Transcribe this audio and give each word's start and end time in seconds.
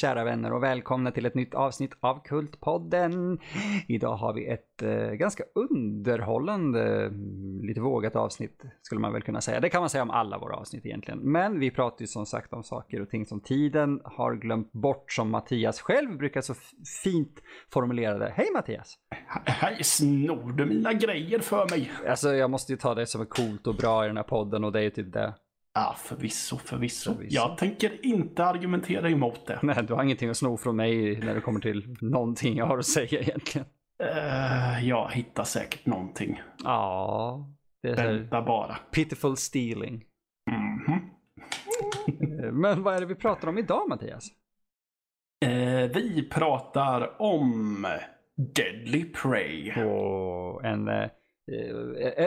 Kära 0.00 0.24
vänner 0.24 0.52
och 0.52 0.62
välkomna 0.62 1.10
till 1.10 1.26
ett 1.26 1.34
nytt 1.34 1.54
avsnitt 1.54 1.92
av 2.00 2.22
Kultpodden. 2.24 3.38
Idag 3.88 4.16
har 4.16 4.32
vi 4.32 4.46
ett 4.46 4.82
eh, 4.82 5.10
ganska 5.10 5.44
underhållande, 5.54 7.06
mm, 7.06 7.64
lite 7.64 7.80
vågat 7.80 8.16
avsnitt 8.16 8.62
skulle 8.82 9.00
man 9.00 9.12
väl 9.12 9.22
kunna 9.22 9.40
säga. 9.40 9.60
Det 9.60 9.68
kan 9.68 9.82
man 9.82 9.90
säga 9.90 10.02
om 10.02 10.10
alla 10.10 10.38
våra 10.38 10.56
avsnitt 10.56 10.86
egentligen. 10.86 11.18
Men 11.18 11.60
vi 11.60 11.70
pratar 11.70 12.00
ju 12.00 12.06
som 12.06 12.26
sagt 12.26 12.52
om 12.52 12.62
saker 12.62 13.02
och 13.02 13.10
ting 13.10 13.26
som 13.26 13.40
tiden 13.40 14.00
har 14.04 14.34
glömt 14.34 14.72
bort 14.72 15.12
som 15.12 15.30
Mattias 15.30 15.80
själv 15.80 16.18
brukar 16.18 16.40
så 16.40 16.54
fint 17.02 17.40
formulera 17.72 18.18
det. 18.18 18.32
Hej 18.36 18.46
Mattias! 18.54 18.94
Hej, 19.44 19.84
snor 19.84 20.52
du 20.52 20.66
mina 20.66 20.92
grejer 20.92 21.38
för 21.38 21.70
mig? 21.70 21.90
Alltså 22.08 22.34
jag 22.34 22.50
måste 22.50 22.72
ju 22.72 22.78
ta 22.78 22.94
det 22.94 23.06
som 23.06 23.20
är 23.20 23.24
coolt 23.24 23.66
och 23.66 23.74
bra 23.74 24.04
i 24.04 24.06
den 24.06 24.16
här 24.16 24.24
podden 24.24 24.64
och 24.64 24.72
det 24.72 24.78
är 24.78 24.84
ju 24.84 24.90
typ 24.90 25.12
det. 25.12 25.34
Ja, 25.74 25.94
förvisso, 25.98 26.56
förvisso. 26.58 27.14
Förvisso. 27.14 27.34
Jag 27.34 27.58
tänker 27.58 28.06
inte 28.06 28.44
argumentera 28.44 29.10
emot 29.10 29.46
det. 29.46 29.58
Nej, 29.62 29.84
du 29.88 29.94
har 29.94 30.02
ingenting 30.02 30.28
att 30.30 30.36
sno 30.36 30.56
från 30.56 30.76
mig 30.76 31.20
när 31.20 31.34
det 31.34 31.40
kommer 31.40 31.60
till 31.60 31.96
någonting 32.00 32.56
jag 32.56 32.66
har 32.66 32.78
att 32.78 32.86
säga 32.86 33.20
egentligen. 33.20 33.66
Uh, 34.02 34.88
jag 34.88 35.10
hittar 35.12 35.44
säkert 35.44 35.86
någonting. 35.86 36.42
Ja, 36.64 37.48
det 37.82 37.92
Vänta 37.94 38.42
bara. 38.42 38.76
pitiful 38.94 39.36
stealing. 39.36 40.04
Mhm. 40.50 41.10
Eh, 42.44 42.52
Men 42.52 42.82
vad 42.82 42.94
är 42.96 43.00
det 43.00 43.06
vi 43.06 43.14
pratar 43.14 43.48
om 43.48 43.58
idag 43.58 43.88
Mattias? 43.88 44.28
Eh, 45.44 45.90
vi 45.94 46.28
pratar 46.32 47.22
om 47.22 47.86
Deadly 48.36 49.04
Prey. 49.04 49.84
Och 49.84 50.64
en, 50.64 50.88
eh, 50.88 51.08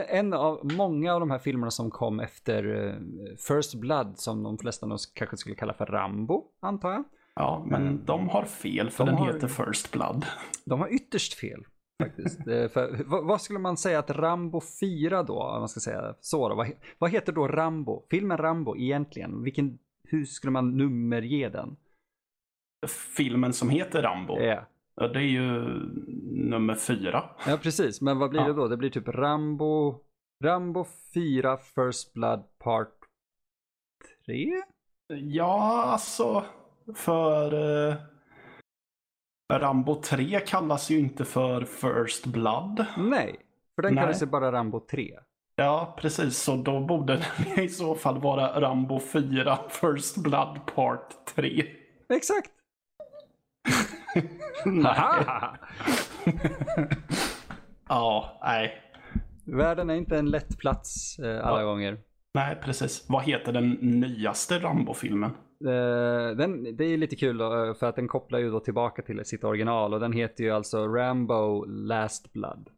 en 0.09 0.33
av 0.33 0.59
många 0.75 1.13
av 1.13 1.19
de 1.19 1.31
här 1.31 1.39
filmerna 1.39 1.71
som 1.71 1.91
kom 1.91 2.19
efter 2.19 2.87
eh, 2.87 2.95
First 3.37 3.75
Blood 3.75 4.13
som 4.19 4.43
de 4.43 4.57
flesta 4.57 4.85
nog 4.85 4.97
kanske 5.13 5.37
skulle 5.37 5.55
kalla 5.55 5.73
för 5.73 5.85
Rambo, 5.85 6.43
antar 6.61 6.91
jag. 6.91 7.03
Ja, 7.35 7.65
men 7.69 8.05
de 8.05 8.29
har 8.29 8.43
fel 8.45 8.89
för 8.89 9.05
De 9.05 9.09
den 9.09 9.19
har- 9.19 9.33
heter 9.33 9.47
First 9.47 9.91
Blood. 9.91 10.25
De 10.65 10.79
har 10.79 10.87
ytterst 10.93 11.33
fel. 11.33 11.63
Faktiskt. 12.03 12.39
Eh, 12.47 12.67
för, 12.69 13.03
vad, 13.05 13.25
vad 13.25 13.41
skulle 13.41 13.59
man 13.59 13.77
säga 13.77 13.99
att 13.99 14.09
Rambo 14.09 14.61
4 14.79 15.23
då, 15.23 15.43
om 15.43 15.59
man 15.59 15.69
ska 15.69 15.79
säga 15.79 16.15
så 16.19 16.49
då, 16.49 16.55
vad, 16.55 16.67
vad 16.97 17.09
heter 17.11 17.33
då 17.33 17.47
Rambo? 17.47 18.03
Filmen 18.11 18.37
Rambo 18.37 18.77
egentligen, 18.77 19.43
vilken, 19.43 19.79
hur 20.07 20.25
skulle 20.25 20.51
man 20.51 20.77
nummerge 20.77 21.49
den? 21.49 21.75
Filmen 23.17 23.53
som 23.53 23.69
heter 23.69 24.01
Rambo, 24.01 24.39
Ja. 24.39 24.65
Ja, 24.95 25.07
det 25.07 25.19
är 25.19 25.23
ju 25.23 25.49
nummer 26.49 26.75
fyra. 26.75 27.29
Ja, 27.47 27.57
precis. 27.63 28.01
Men 28.01 28.19
vad 28.19 28.29
blir 28.29 28.41
Ja. 28.41 28.47
det 28.47 28.53
då? 28.53 28.67
Det 28.67 28.77
blir 28.77 28.89
typ 28.89 29.07
Rambo, 29.07 29.99
Rambo 30.43 30.85
4 31.13 31.57
First 31.57 32.13
Blood 32.13 32.43
Part 32.59 32.93
3? 34.25 34.51
Ja, 35.07 35.83
alltså 35.83 36.45
för 36.95 37.53
eh, 37.89 37.95
Rambo 39.53 40.01
3 40.01 40.39
kallas 40.39 40.89
ju 40.89 40.99
inte 40.99 41.25
för 41.25 41.65
First 41.65 42.25
Blood. 42.25 42.85
Nej, 42.97 43.39
för 43.75 43.81
den 43.81 43.93
Nej. 43.95 44.03
kallas 44.03 44.21
ju 44.21 44.25
bara 44.25 44.51
Rambo 44.51 44.79
3. 44.79 45.19
Ja, 45.55 45.95
precis. 45.99 46.37
Så 46.37 46.55
då 46.55 46.79
borde 46.79 47.13
den 47.55 47.59
i 47.59 47.69
så 47.69 47.95
fall 47.95 48.21
vara 48.21 48.61
Rambo 48.61 48.99
4 48.99 49.57
First 49.69 50.17
Blood 50.17 50.59
Part 50.75 51.25
3. 51.35 51.65
Exakt! 52.13 52.51
Ja, 57.89 58.39
nej. 58.43 58.73
Världen 59.45 59.89
är 59.89 59.95
inte 59.95 60.17
en 60.17 60.29
lätt 60.29 60.57
plats 60.59 61.19
eh, 61.19 61.47
alla 61.47 61.59
Ja. 61.61 61.65
gånger. 61.65 61.97
Nej, 62.33 62.55
precis. 62.63 63.05
Vad 63.09 63.23
heter 63.23 63.51
den 63.53 63.69
nyaste 63.81 64.59
Rambo-filmen? 64.59 65.31
Eh, 65.65 66.35
den, 66.37 66.75
det 66.77 66.85
är 66.85 66.97
lite 66.97 67.15
kul 67.15 67.37
då, 67.37 67.65
eh, 67.65 67.73
för 67.73 67.89
att 67.89 67.95
den 67.95 68.07
kopplar 68.07 68.39
ju 68.39 68.51
då 68.51 68.59
tillbaka 68.59 69.01
till 69.01 69.25
sitt 69.25 69.43
original 69.43 69.93
och 69.93 69.99
den 69.99 70.13
heter 70.13 70.43
ju 70.43 70.51
alltså 70.51 70.87
Rambo 70.87 71.65
Last 71.65 72.33
Blood. 72.33 72.69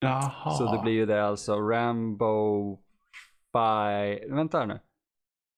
Jaha. 0.00 0.50
Så 0.50 0.72
det 0.76 0.82
blir 0.82 0.92
ju 0.92 1.06
det 1.06 1.26
alltså 1.26 1.60
Rambo 1.60 2.78
5, 3.52 4.36
vänta 4.36 4.58
här 4.58 4.66
nu. 4.66 4.80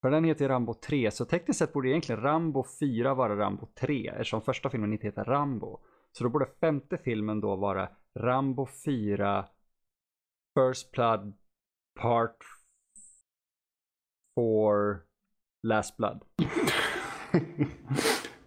För 0.06 0.10
den 0.10 0.24
heter 0.24 0.48
Rambo 0.48 0.74
3, 0.74 1.10
så 1.10 1.24
tekniskt 1.24 1.58
sett 1.58 1.72
borde 1.72 1.88
egentligen 1.88 2.20
Rambo 2.20 2.64
4 2.80 3.14
vara 3.14 3.36
Rambo 3.36 3.66
3 3.66 4.08
eftersom 4.08 4.42
första 4.42 4.70
filmen 4.70 4.92
inte 4.92 5.06
heter 5.06 5.24
Rambo. 5.24 5.80
Så 6.12 6.24
då 6.24 6.30
borde 6.30 6.46
femte 6.60 6.98
filmen 6.98 7.40
då 7.40 7.56
vara 7.56 7.88
Rambo 8.14 8.66
4 8.84 9.46
First 10.54 10.92
Blood 10.92 11.36
Part 12.00 12.36
4 14.34 15.00
Last 15.62 15.96
Blood. 15.96 16.24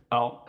ja. 0.09 0.47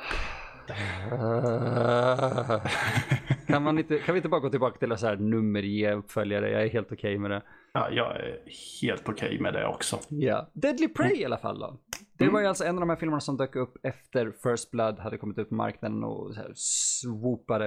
kan, 3.50 3.62
man 3.62 3.78
inte, 3.78 3.98
kan 3.98 4.14
vi 4.14 4.18
inte 4.18 4.28
bara 4.28 4.40
gå 4.40 4.50
tillbaka 4.50 4.78
till 4.78 4.92
att 4.92 5.00
så 5.00 5.06
här 5.06 5.16
nummerge 5.16 5.94
uppföljare? 5.94 6.50
Jag 6.50 6.62
är 6.62 6.68
helt 6.68 6.92
okej 6.92 7.18
med 7.18 7.30
det. 7.30 7.42
ja, 7.72 7.90
jag 7.90 8.16
är 8.16 8.38
helt 8.82 9.08
okej 9.08 9.40
med 9.40 9.54
det 9.54 9.66
också. 9.66 9.98
Ja. 10.08 10.50
Deadly 10.52 10.88
Prey 10.88 11.16
i 11.20 11.24
alla 11.24 11.38
fall 11.38 11.58
då. 11.58 11.78
Det 12.18 12.24
Mm. 12.24 12.34
var 12.34 12.40
ju 12.40 12.46
alltså 12.46 12.64
en 12.64 12.74
av 12.76 12.80
de 12.80 12.88
här 12.88 12.96
filmerna 12.96 13.20
som 13.20 13.36
dök 13.36 13.56
upp 13.56 13.76
efter 13.82 14.32
First 14.42 14.70
Blood 14.70 14.98
hade 14.98 15.18
kommit 15.18 15.38
ut 15.38 15.48
på 15.48 15.54
marknaden 15.54 16.04
och 16.04 16.34
så 16.34 16.40
här 16.40 16.52
swoopade 16.54 17.66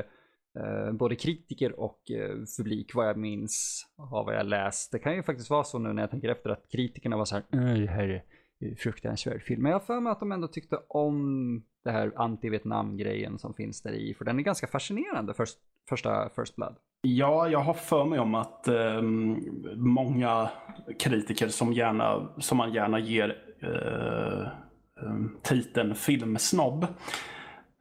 eh, 0.60 0.92
både 0.94 1.16
kritiker 1.16 1.80
och 1.80 2.12
eh, 2.12 2.36
publik 2.58 2.96
vad 2.96 3.08
jag 3.08 3.18
minns 3.18 3.86
av 3.98 4.26
vad 4.26 4.36
jag 4.36 4.46
läst. 4.46 4.92
Det 4.92 5.00
kan 5.00 5.16
ju 5.16 5.24
faktiskt 5.24 5.50
vara 5.50 5.64
så 5.64 5.80
nu 5.80 5.94
när 5.94 6.04
jag 6.04 6.12
tänker 6.12 6.30
efter 6.30 6.50
att 6.50 6.66
kritikerna 6.72 7.18
var 7.18 7.26
så 7.26 7.36
här 7.36 7.44
"Äh, 7.52 7.80
det 7.80 7.88
här 7.92 8.04
är 8.10 8.24
fruktansvärd 8.80 9.42
film. 9.44 9.62
Men 9.62 9.72
jag 9.72 9.80
har 9.80 9.86
för 9.86 10.00
mig 10.00 10.12
att 10.12 10.20
de 10.20 10.32
ändå 10.32 10.48
tyckte 10.48 10.80
om 10.88 11.64
det 11.84 11.92
här 11.92 12.12
anti-Vietnam-grejen 12.16 13.40
som 13.40 13.54
finns 13.54 13.82
där 13.82 13.92
i. 13.92 14.14
För 14.14 14.26
den 14.26 14.40
är 14.40 14.44
ganska 14.44 14.68
fascinerande, 14.68 15.34
först, 15.34 15.58
första 15.90 16.30
First 16.36 16.56
Blood. 16.56 16.76
Ja, 17.02 17.50
jag 17.50 17.60
har 17.60 17.74
för 17.74 18.06
mig 18.06 18.20
om 18.20 18.36
att 18.36 18.68
eh, 18.68 19.02
många 19.76 20.50
kritiker 21.00 21.48
som, 21.48 21.74
gärna, 21.74 22.30
som 22.38 22.58
man 22.58 22.74
gärna 22.74 23.00
ger 23.00 23.38
eh, 23.62 24.48
ehm, 25.06 25.38
titeln 25.42 25.96
filmsnobb 25.96 26.88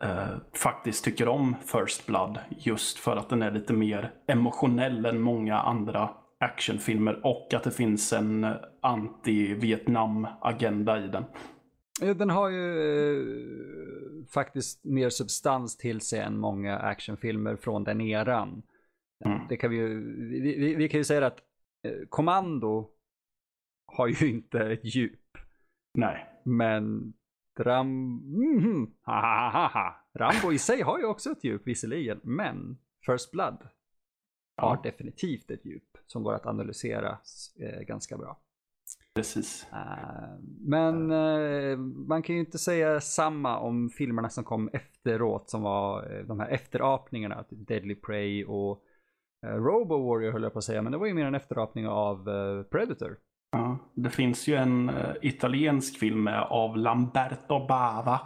eh, 0.02 0.36
faktiskt 0.54 1.04
tycker 1.04 1.28
om 1.28 1.56
First 1.64 2.06
Blood 2.06 2.38
just 2.48 2.98
för 2.98 3.16
att 3.16 3.28
den 3.28 3.42
är 3.42 3.50
lite 3.50 3.72
mer 3.72 4.12
emotionell 4.26 5.06
än 5.06 5.20
många 5.20 5.58
andra 5.58 6.10
actionfilmer 6.42 7.26
och 7.26 7.54
att 7.54 7.64
det 7.64 7.70
finns 7.70 8.12
en 8.12 8.46
anti-Vietnam-agenda 8.80 11.04
i 11.04 11.08
den. 11.08 11.24
Ja, 12.00 12.14
Den 12.14 12.30
har 12.30 12.48
ju 12.48 13.16
eh, 13.16 13.22
faktiskt 14.34 14.84
mer 14.84 15.10
substans 15.10 15.76
till 15.76 16.00
sig 16.00 16.20
än 16.20 16.38
många 16.38 16.78
actionfilmer 16.78 17.56
från 17.56 17.84
den 17.84 18.00
eran. 18.00 18.62
Mm. 19.24 19.38
Det 19.48 19.56
kan 19.56 19.70
vi, 19.70 19.76
ju, 19.76 20.16
vi, 20.30 20.40
vi, 20.40 20.74
vi 20.74 20.88
kan 20.88 21.00
ju 21.00 21.04
säga 21.04 21.26
att 21.26 21.38
eh, 21.82 21.92
Kommando 22.08 22.90
har 23.86 24.06
ju 24.06 24.30
inte 24.34 24.58
ett 24.58 24.94
djup. 24.94 25.20
Nej. 25.94 26.26
Men 26.44 27.12
Ram... 27.58 28.22
Ha, 29.04 29.20
ha, 29.20 29.50
ha, 29.50 29.68
ha. 29.68 30.06
Rambo 30.14 30.52
i 30.52 30.58
sig 30.58 30.82
har 30.82 30.98
ju 30.98 31.04
också 31.04 31.30
ett 31.30 31.44
djup 31.44 31.66
visserligen. 31.66 32.20
Men 32.22 32.78
First 33.06 33.30
Blood 33.30 33.58
har 34.56 34.76
Ja, 34.76 34.80
definitivt 34.82 35.50
ett 35.50 35.64
djup 35.64 35.91
som 36.12 36.22
går 36.22 36.34
att 36.34 36.46
analysera 36.46 37.18
eh, 37.60 37.80
ganska 37.80 38.16
bra. 38.16 38.38
precis. 39.14 39.66
Eh, 39.72 40.38
Men 40.60 41.10
eh, 41.10 41.76
man 42.08 42.22
kan 42.22 42.34
ju 42.34 42.40
inte 42.40 42.58
säga 42.58 43.00
samma 43.00 43.58
om 43.58 43.90
filmerna 43.90 44.28
som 44.30 44.44
kom 44.44 44.70
efteråt 44.72 45.50
som 45.50 45.62
var 45.62 46.22
de 46.28 46.40
här 46.40 46.48
efterapningarna. 46.48 47.44
Deadly 47.50 47.94
Prey 47.94 48.44
och 48.44 48.82
Robo 49.46 50.08
Warrior 50.08 50.32
höll 50.32 50.42
jag 50.42 50.52
på 50.52 50.58
att 50.58 50.64
säga. 50.64 50.82
Men 50.82 50.92
det 50.92 50.98
var 50.98 51.06
ju 51.06 51.14
mer 51.14 51.26
en 51.26 51.34
efterapning 51.34 51.88
av 51.88 52.24
Predator. 52.70 53.18
Ja, 53.52 53.78
det 53.94 54.10
finns 54.10 54.48
ju 54.48 54.54
en 54.54 54.90
italiensk 55.22 55.98
film 55.98 56.28
av 56.48 56.76
Lamberto 56.76 57.66
Bava 57.66 58.20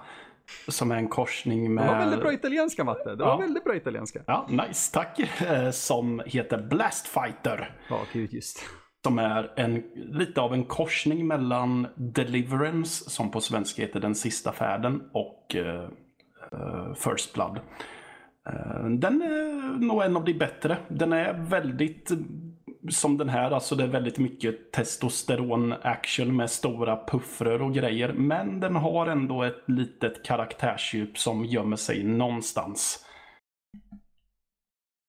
som 0.68 0.90
är 0.90 0.96
en 0.96 1.08
korsning 1.08 1.62
Det 1.64 1.70
med... 1.70 1.86
var 1.86 1.98
väldigt 1.98 2.20
bra 2.20 2.32
italienska 2.32 2.84
Matte. 2.84 3.10
Det 3.10 3.24
var 3.24 3.30
Ja. 3.30 3.36
väldigt 3.36 3.64
bra 3.64 3.76
italienska. 3.76 4.20
Ja, 4.26 4.46
nice, 4.50 4.92
tack. 4.94 5.18
Eh, 5.42 5.70
Som 5.70 6.22
heter 6.26 6.62
Blast 6.62 7.06
Fighter. 7.08 7.76
Ja, 7.90 8.00
gud 8.12 8.32
just. 8.32 8.58
Som 9.04 9.18
är 9.18 9.52
en, 9.56 9.82
lite 9.94 10.40
av 10.40 10.54
en 10.54 10.64
korsning 10.64 11.26
mellan 11.26 11.86
Deliverance, 11.96 13.10
som 13.10 13.30
på 13.30 13.40
svenska 13.40 13.82
heter 13.82 14.00
Den 14.00 14.14
sista 14.14 14.52
färden, 14.52 15.02
och 15.12 15.56
eh, 15.56 15.88
First 16.94 17.34
Blood. 17.34 17.60
Den 18.98 19.22
är 19.22 19.78
nog 19.80 20.02
en 20.02 20.16
av 20.16 20.24
de 20.24 20.34
bättre. 20.34 20.76
Den 20.88 21.12
är 21.12 21.32
väldigt 21.32 22.10
som 22.92 23.18
den 23.18 23.28
här, 23.28 23.50
alltså 23.50 23.74
det 23.74 23.84
är 23.84 23.88
väldigt 23.88 24.18
mycket 24.18 24.72
testosteron-action 24.72 26.36
med 26.36 26.50
stora 26.50 27.04
puffror 27.06 27.62
och 27.62 27.74
grejer. 27.74 28.12
Men 28.12 28.60
den 28.60 28.76
har 28.76 29.06
ändå 29.06 29.42
ett 29.42 29.62
litet 29.66 30.24
karaktärsdjup 30.24 31.18
som 31.18 31.44
gömmer 31.44 31.76
sig 31.76 32.04
någonstans. 32.04 33.06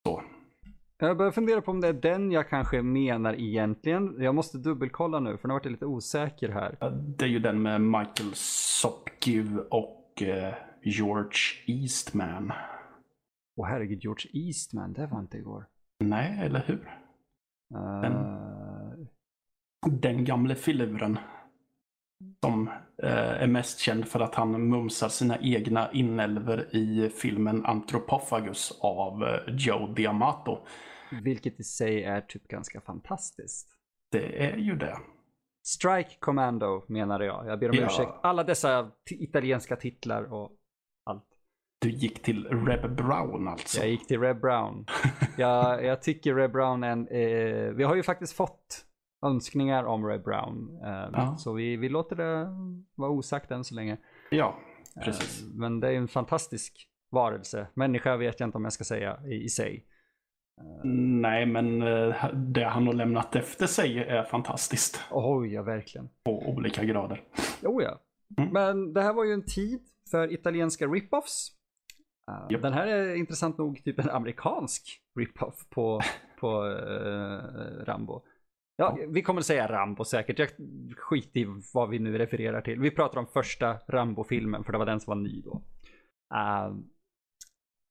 Så. 0.08 0.24
Jag 1.00 1.18
börjar 1.18 1.32
fundera 1.32 1.62
på 1.62 1.72
om 1.72 1.82
det 1.82 1.88
är 1.88 1.94
den 1.94 2.32
jag 2.32 2.50
kanske 2.50 2.82
menar 2.82 3.34
egentligen. 3.34 4.16
Jag 4.20 4.36
måste 4.36 4.58
dubbelkolla 4.58 5.20
nu 5.20 5.38
för 5.38 5.48
nu 5.48 5.54
vart 5.54 5.66
jag 5.66 5.72
lite 5.72 5.86
osäker 5.86 6.50
här. 6.50 6.78
Det 7.18 7.26
är 7.26 7.30
ju 7.30 7.40
den 7.40 7.62
med 7.62 7.82
Michael 7.82 8.32
Sopkew 8.34 9.64
och 9.70 10.22
eh, 10.22 10.54
George 10.84 11.40
Eastman. 11.68 12.52
Åh 13.56 13.68
herregud, 13.68 14.04
George 14.04 14.30
Eastman, 14.34 14.94
det 14.94 15.08
var 15.08 15.20
inte 15.20 15.38
igår. 15.38 15.66
Nej, 16.00 16.40
eller 16.46 16.64
hur? 16.68 17.07
Uh... 17.76 18.38
Den 19.92 20.26
gamle 20.26 20.56
filuren. 20.56 21.20
Som 22.44 22.68
eh, 23.04 23.42
är 23.42 23.48
mest 23.48 23.80
känd 23.80 24.08
för 24.08 24.20
att 24.20 24.36
han 24.36 24.70
mumsar 24.70 25.10
sina 25.10 25.38
egna 25.42 25.92
inälvor 25.92 26.76
i 26.76 27.10
filmen 27.10 27.66
Anthropophagus 27.66 28.80
av 28.82 29.24
eh, 29.24 29.56
Joe 29.56 29.88
Diamato. 29.94 30.58
Vilket 31.24 31.60
i 31.60 31.64
sig 31.64 32.04
är 32.04 32.22
typ 32.22 32.48
ganska 32.48 32.82
fantastiskt. 32.82 33.70
Det 34.12 34.46
är 34.46 34.58
ju 34.58 34.76
det. 34.76 34.98
Strike 35.68 36.16
Commando 36.20 36.86
menade 36.88 37.26
jag. 37.26 37.48
Jag 37.48 37.60
ber 37.60 37.70
om 37.70 37.78
ja. 37.78 37.86
ursäkt. 37.86 38.12
Alla 38.24 38.44
dessa 38.44 38.92
italienska 39.10 39.76
titlar 39.76 40.34
och. 40.34 40.52
Du 41.80 41.90
gick 41.90 42.24
till 42.24 42.46
Reb 42.46 42.96
Brown 42.96 43.48
alltså? 43.48 43.80
Jag 43.80 43.90
gick 43.90 44.08
till 44.08 44.20
Reb 44.20 44.42
Brown. 44.42 44.86
jag, 45.38 45.86
jag 45.86 46.02
tycker 46.02 46.36
Reb 46.36 46.52
Brown 46.52 46.84
är 46.84 46.90
en, 46.90 47.08
eh, 47.08 47.74
Vi 47.74 47.84
har 47.84 47.96
ju 47.96 48.04
faktiskt 48.04 48.34
fått 48.34 48.86
önskningar 49.26 49.84
om 49.84 50.06
Reb 50.06 50.24
Brown. 50.24 50.80
Eh, 50.84 51.10
ja. 51.14 51.36
Så 51.38 51.54
vi, 51.54 51.78
vi 51.78 51.90
låter 51.90 52.16
det 52.16 52.48
vara 52.96 53.12
osagt 53.12 53.52
än 53.52 53.64
så 53.64 53.76
länge. 53.76 53.98
Ja, 54.32 54.60
precis. 55.04 55.42
Eh, 55.42 55.48
men 55.48 55.80
det 55.80 55.88
är 55.88 55.94
en 55.94 56.08
fantastisk 56.08 56.88
varelse. 57.12 57.68
Människa 57.74 58.18
vet 58.18 58.40
jag 58.40 58.48
inte 58.48 58.58
om 58.58 58.64
jag 58.64 58.74
ska 58.74 58.84
säga 58.84 59.20
i, 59.26 59.44
i 59.44 59.50
sig. 59.50 59.86
Nej, 60.84 61.46
men 61.46 61.82
eh, 61.82 62.34
det 62.34 62.64
han 62.64 62.88
har 62.88 62.94
lämnat 62.94 63.36
efter 63.36 63.68
sig 63.68 63.98
är 63.98 64.24
fantastiskt. 64.24 65.02
Oj, 65.12 65.54
ja 65.54 65.64
verkligen. 65.64 66.10
På 66.24 66.50
olika 66.50 66.84
grader. 66.84 67.24
Jo, 67.62 67.82
ja. 67.82 68.00
Mm. 68.38 68.54
Men 68.54 68.94
det 68.94 69.02
här 69.02 69.14
var 69.14 69.24
ju 69.24 69.34
en 69.34 69.46
tid 69.46 69.80
för 70.12 70.34
italienska 70.34 70.86
rip-offs. 70.86 71.57
Uh, 72.32 72.52
yep. 72.52 72.62
Den 72.62 72.74
här 72.74 72.88
är 72.88 73.16
intressant 73.16 73.58
nog 73.58 73.84
typ 73.84 74.00
en 74.00 74.10
amerikansk 74.10 75.02
rip-off 75.20 75.70
på, 75.70 76.02
på 76.40 76.66
uh, 76.66 77.86
Rambo. 77.86 78.22
Ja, 78.78 78.98
vi 79.08 79.22
kommer 79.22 79.42
säga 79.42 79.72
Rambo 79.72 80.04
säkert. 80.04 80.40
Jag 80.40 80.50
skiter 80.98 81.40
i 81.40 81.62
vad 81.74 81.90
vi 81.90 82.00
nu 82.00 82.18
refererar 82.18 82.62
till. 82.62 82.80
Vi 82.80 82.92
pratar 82.92 83.20
om 83.20 83.28
första 83.28 83.78
Rambo-filmen 83.88 84.64
för 84.64 84.72
det 84.72 84.78
var 84.78 84.86
den 84.86 85.00
som 85.00 85.12
var 85.12 85.24
ny 85.24 85.42
då. 85.42 85.62
Uh, 86.34 86.78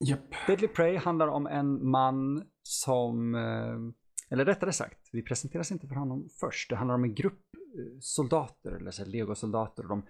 Yep. 0.05 0.47
Deadly 0.47 0.69
Prey 0.69 0.97
handlar 0.97 1.29
om 1.29 1.47
en 1.47 1.89
man 1.89 2.45
som, 2.63 3.35
eh, 3.35 3.79
eller 4.31 4.45
rättare 4.45 4.73
sagt, 4.73 5.09
vi 5.13 5.23
presenteras 5.23 5.73
inte 5.73 5.87
för 5.87 5.95
honom 5.95 6.29
först. 6.41 6.71
Det 6.71 6.77
handlar 6.77 6.95
om 6.95 7.05
en 7.05 7.15
grupp 7.15 7.43
eh, 7.79 7.99
soldater, 8.01 8.73
eller 8.73 9.07
legosoldater. 9.07 9.83
De 9.83 10.07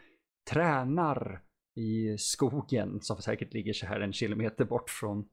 tränar 0.50 1.42
i 1.76 2.18
skogen 2.18 3.00
som 3.00 3.16
säkert 3.16 3.54
ligger 3.54 3.72
så 3.72 3.86
här 3.86 4.00
en 4.00 4.12
kilometer 4.12 4.64
bort 4.64 4.90
från 4.90 5.28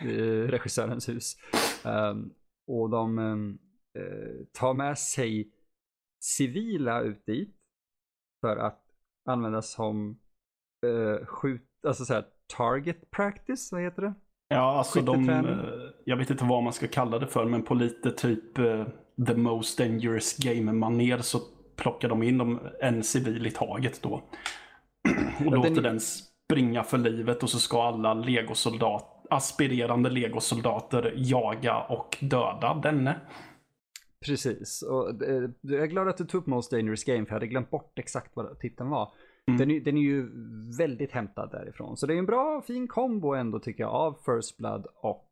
eh, 0.00 0.48
regissörens 0.48 1.08
hus. 1.08 1.36
Um, 1.84 2.34
och 2.66 2.90
de 2.90 3.18
um, 3.18 3.58
tar 4.52 4.74
med 4.74 4.98
sig 4.98 5.50
civila 6.24 7.00
ut 7.00 7.26
dit 7.26 7.56
för 8.40 8.56
att 8.56 8.82
användas 9.28 9.72
som 9.72 10.20
uh, 10.86 11.26
skjut, 11.26 11.68
alltså 11.86 12.04
så 12.04 12.14
här, 12.14 12.24
target 12.56 13.10
practice, 13.10 13.72
vad 13.72 13.82
heter 13.82 14.02
det? 14.02 14.14
Ja, 14.48 14.78
alltså 14.78 15.00
de, 15.00 15.26
jag 16.04 16.16
vet 16.16 16.30
inte 16.30 16.44
vad 16.44 16.62
man 16.62 16.72
ska 16.72 16.86
kalla 16.86 17.18
det 17.18 17.26
för, 17.26 17.44
men 17.44 17.62
på 17.62 17.74
lite 17.74 18.10
typ 18.10 18.58
uh, 18.58 18.86
the 19.26 19.34
most 19.34 19.78
dangerous 19.78 20.36
game-manér 20.38 21.18
så 21.18 21.38
plockar 21.76 22.08
de 22.08 22.22
in 22.22 22.58
en 22.80 23.02
civil 23.02 23.46
i 23.46 23.50
taget 23.50 24.02
då. 24.02 24.22
Och 25.46 25.52
låter 25.52 25.70
den... 25.70 25.82
den 25.82 26.00
springa 26.00 26.82
för 26.82 26.98
livet 26.98 27.42
och 27.42 27.50
så 27.50 27.58
ska 27.58 27.82
alla 27.82 28.14
legosoldat, 28.14 29.26
aspirerande 29.30 30.10
legosoldater 30.10 31.12
jaga 31.16 31.80
och 31.80 32.16
döda 32.20 32.74
denne. 32.82 33.20
Precis, 34.26 34.82
och 34.82 35.22
eh, 35.22 35.50
jag 35.60 35.82
är 35.82 35.86
glad 35.86 36.08
att 36.08 36.16
du 36.16 36.24
tog 36.24 36.40
upp 36.40 36.46
Most 36.46 36.70
Dangerous 36.70 37.04
Game 37.04 37.26
för 37.26 37.30
jag 37.30 37.36
hade 37.36 37.46
glömt 37.46 37.70
bort 37.70 37.98
exakt 37.98 38.36
vad 38.36 38.58
titeln 38.58 38.90
var. 38.90 39.12
Mm. 39.46 39.58
Den, 39.58 39.70
är, 39.70 39.80
den 39.80 39.96
är 39.96 40.02
ju 40.02 40.30
väldigt 40.78 41.12
hämtad 41.12 41.50
därifrån. 41.50 41.96
Så 41.96 42.06
det 42.06 42.14
är 42.14 42.18
en 42.18 42.26
bra, 42.26 42.62
fin 42.66 42.88
kombo 42.88 43.34
ändå 43.34 43.58
tycker 43.58 43.82
jag 43.82 43.92
av 43.92 44.18
First 44.24 44.56
Blood 44.56 44.86
och 44.96 45.28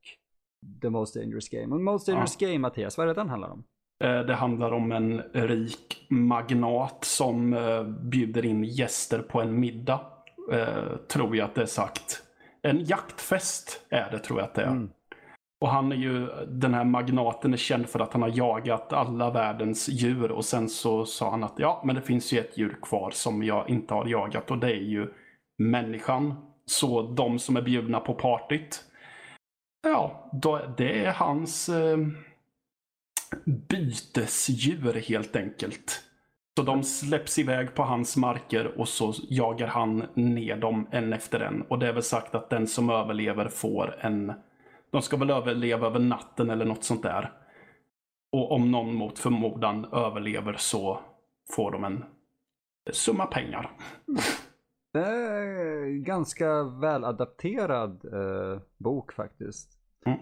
The 0.82 0.90
Most 0.90 1.14
Dangerous 1.14 1.48
Game. 1.48 1.74
Och 1.74 1.80
Most 1.80 2.06
Dangerous 2.06 2.36
ja. 2.40 2.48
Game, 2.48 2.58
Mattias, 2.58 2.98
vad 2.98 3.04
är 3.04 3.14
det 3.14 3.20
den 3.20 3.28
handlar 3.28 3.48
om? 3.48 3.64
Eh, 4.02 4.20
det 4.20 4.34
handlar 4.34 4.72
om 4.72 4.92
en 4.92 5.22
rik 5.32 6.06
magnat 6.08 7.04
som 7.04 7.54
eh, 7.54 7.82
bjuder 7.84 8.44
in 8.44 8.64
gäster 8.64 9.18
på 9.18 9.40
en 9.40 9.60
middag. 9.60 10.00
Eh, 10.52 10.96
tror 11.08 11.36
jag 11.36 11.44
att 11.44 11.54
det 11.54 11.62
är 11.62 11.66
sagt. 11.66 12.22
En 12.62 12.84
jaktfest 12.84 13.86
är 13.90 14.10
det 14.10 14.18
tror 14.18 14.38
jag 14.38 14.46
att 14.46 14.54
det 14.54 14.62
är. 14.62 14.66
Mm. 14.66 14.90
Och 15.60 15.68
han 15.68 15.92
är 15.92 15.96
ju, 15.96 16.26
den 16.48 16.74
här 16.74 16.84
magnaten 16.84 17.52
är 17.52 17.56
känd 17.56 17.88
för 17.88 18.00
att 18.00 18.12
han 18.12 18.22
har 18.22 18.32
jagat 18.34 18.92
alla 18.92 19.30
världens 19.30 19.88
djur 19.88 20.32
och 20.32 20.44
sen 20.44 20.68
så 20.68 21.04
sa 21.04 21.30
han 21.30 21.44
att 21.44 21.54
ja, 21.56 21.82
men 21.84 21.96
det 21.96 22.02
finns 22.02 22.32
ju 22.32 22.38
ett 22.38 22.58
djur 22.58 22.76
kvar 22.82 23.10
som 23.10 23.42
jag 23.42 23.68
inte 23.70 23.94
har 23.94 24.06
jagat 24.06 24.50
och 24.50 24.58
det 24.58 24.70
är 24.70 24.82
ju 24.82 25.08
människan. 25.58 26.34
Så 26.66 27.02
de 27.02 27.38
som 27.38 27.56
är 27.56 27.62
bjudna 27.62 28.00
på 28.00 28.14
partyt, 28.14 28.80
ja, 29.82 30.30
då, 30.32 30.60
det 30.76 31.04
är 31.04 31.12
hans 31.12 31.68
eh, 31.68 31.98
bytesdjur 33.44 34.94
helt 34.94 35.36
enkelt. 35.36 36.04
Så 36.56 36.62
de 36.62 36.82
släpps 36.82 37.38
iväg 37.38 37.74
på 37.74 37.82
hans 37.82 38.16
marker 38.16 38.80
och 38.80 38.88
så 38.88 39.14
jagar 39.28 39.66
han 39.66 40.04
ner 40.14 40.56
dem 40.56 40.88
en 40.90 41.12
efter 41.12 41.40
en. 41.40 41.62
Och 41.62 41.78
det 41.78 41.88
är 41.88 41.92
väl 41.92 42.02
sagt 42.02 42.34
att 42.34 42.50
den 42.50 42.66
som 42.66 42.90
överlever 42.90 43.48
får 43.48 43.96
en 44.00 44.32
de 44.92 45.02
ska 45.02 45.16
väl 45.16 45.30
överleva 45.30 45.86
över 45.86 46.00
natten 46.00 46.50
eller 46.50 46.64
något 46.64 46.84
sånt 46.84 47.02
där. 47.02 47.32
Och 48.32 48.52
om 48.52 48.70
någon 48.70 48.94
mot 48.94 49.18
förmodan 49.18 49.84
överlever 49.84 50.56
så 50.58 51.00
får 51.50 51.70
de 51.70 51.84
en 51.84 52.04
summa 52.92 53.26
pengar. 53.26 53.70
Det 54.92 55.06
är 55.06 55.82
en 55.82 56.04
ganska 56.04 56.62
väladapterad 56.62 58.04
eh, 58.04 58.60
bok 58.78 59.12
faktiskt. 59.12 59.78
Mm. 60.06 60.18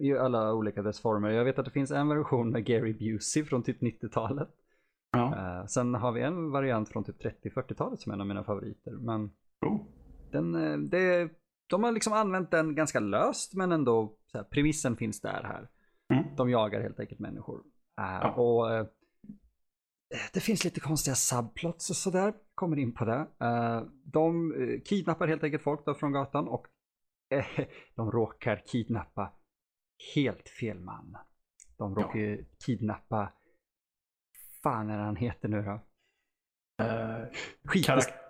I 0.00 0.16
alla 0.16 0.54
olika 0.54 0.82
dess 0.82 1.00
former. 1.00 1.30
Jag 1.30 1.44
vet 1.44 1.58
att 1.58 1.64
det 1.64 1.70
finns 1.70 1.90
en 1.90 2.08
version 2.08 2.50
med 2.50 2.64
Gary 2.64 2.92
Busey 2.92 3.44
från 3.44 3.62
typ 3.62 3.80
90-talet. 3.80 4.48
Ja. 5.12 5.36
Eh, 5.36 5.66
sen 5.66 5.94
har 5.94 6.12
vi 6.12 6.22
en 6.22 6.50
variant 6.50 6.88
från 6.88 7.04
typ 7.04 7.22
30-40-talet 7.22 8.00
som 8.00 8.12
är 8.12 8.14
en 8.14 8.20
av 8.20 8.26
mina 8.26 8.44
favoriter. 8.44 8.92
Men 8.92 9.30
oh. 9.60 9.80
den, 10.30 10.54
eh, 10.54 10.78
det 10.78 11.30
de 11.66 11.84
har 11.84 11.92
liksom 11.92 12.12
använt 12.12 12.50
den 12.50 12.74
ganska 12.74 13.00
löst 13.00 13.54
men 13.54 13.72
ändå 13.72 14.16
här, 14.34 14.42
premissen 14.42 14.96
finns 14.96 15.20
där 15.20 15.42
här. 15.42 15.68
Mm. 16.14 16.36
De 16.36 16.50
jagar 16.50 16.80
helt 16.80 17.00
enkelt 17.00 17.20
människor. 17.20 17.56
Uh, 17.56 17.64
ja. 18.22 18.32
Och 18.32 18.86
det 20.32 20.40
finns 20.40 20.64
lite 20.64 20.80
konstiga 20.80 21.14
subplots 21.14 21.90
och 21.90 21.96
sådär. 21.96 22.34
Kommer 22.54 22.78
in 22.78 22.94
på 22.94 23.04
det. 23.04 23.26
De 24.04 24.52
kidnappar 24.84 25.28
helt 25.28 25.44
enkelt 25.44 25.62
folk 25.62 25.84
då 25.84 25.94
från 25.94 26.12
gatan 26.12 26.48
och 26.48 26.66
de 27.94 28.10
råkar 28.10 28.62
kidnappa 28.66 29.32
helt 30.14 30.48
fel 30.48 30.80
man. 30.80 31.16
De 31.78 31.94
råkar 31.94 32.18
ja. 32.18 32.36
kidnappa, 32.66 33.32
fan 34.62 34.90
är 34.90 34.98
han 34.98 35.16
heter 35.16 35.48
nu 35.48 35.62
då? 35.62 35.80
Uh, 36.84 37.26
Karak 37.84 38.22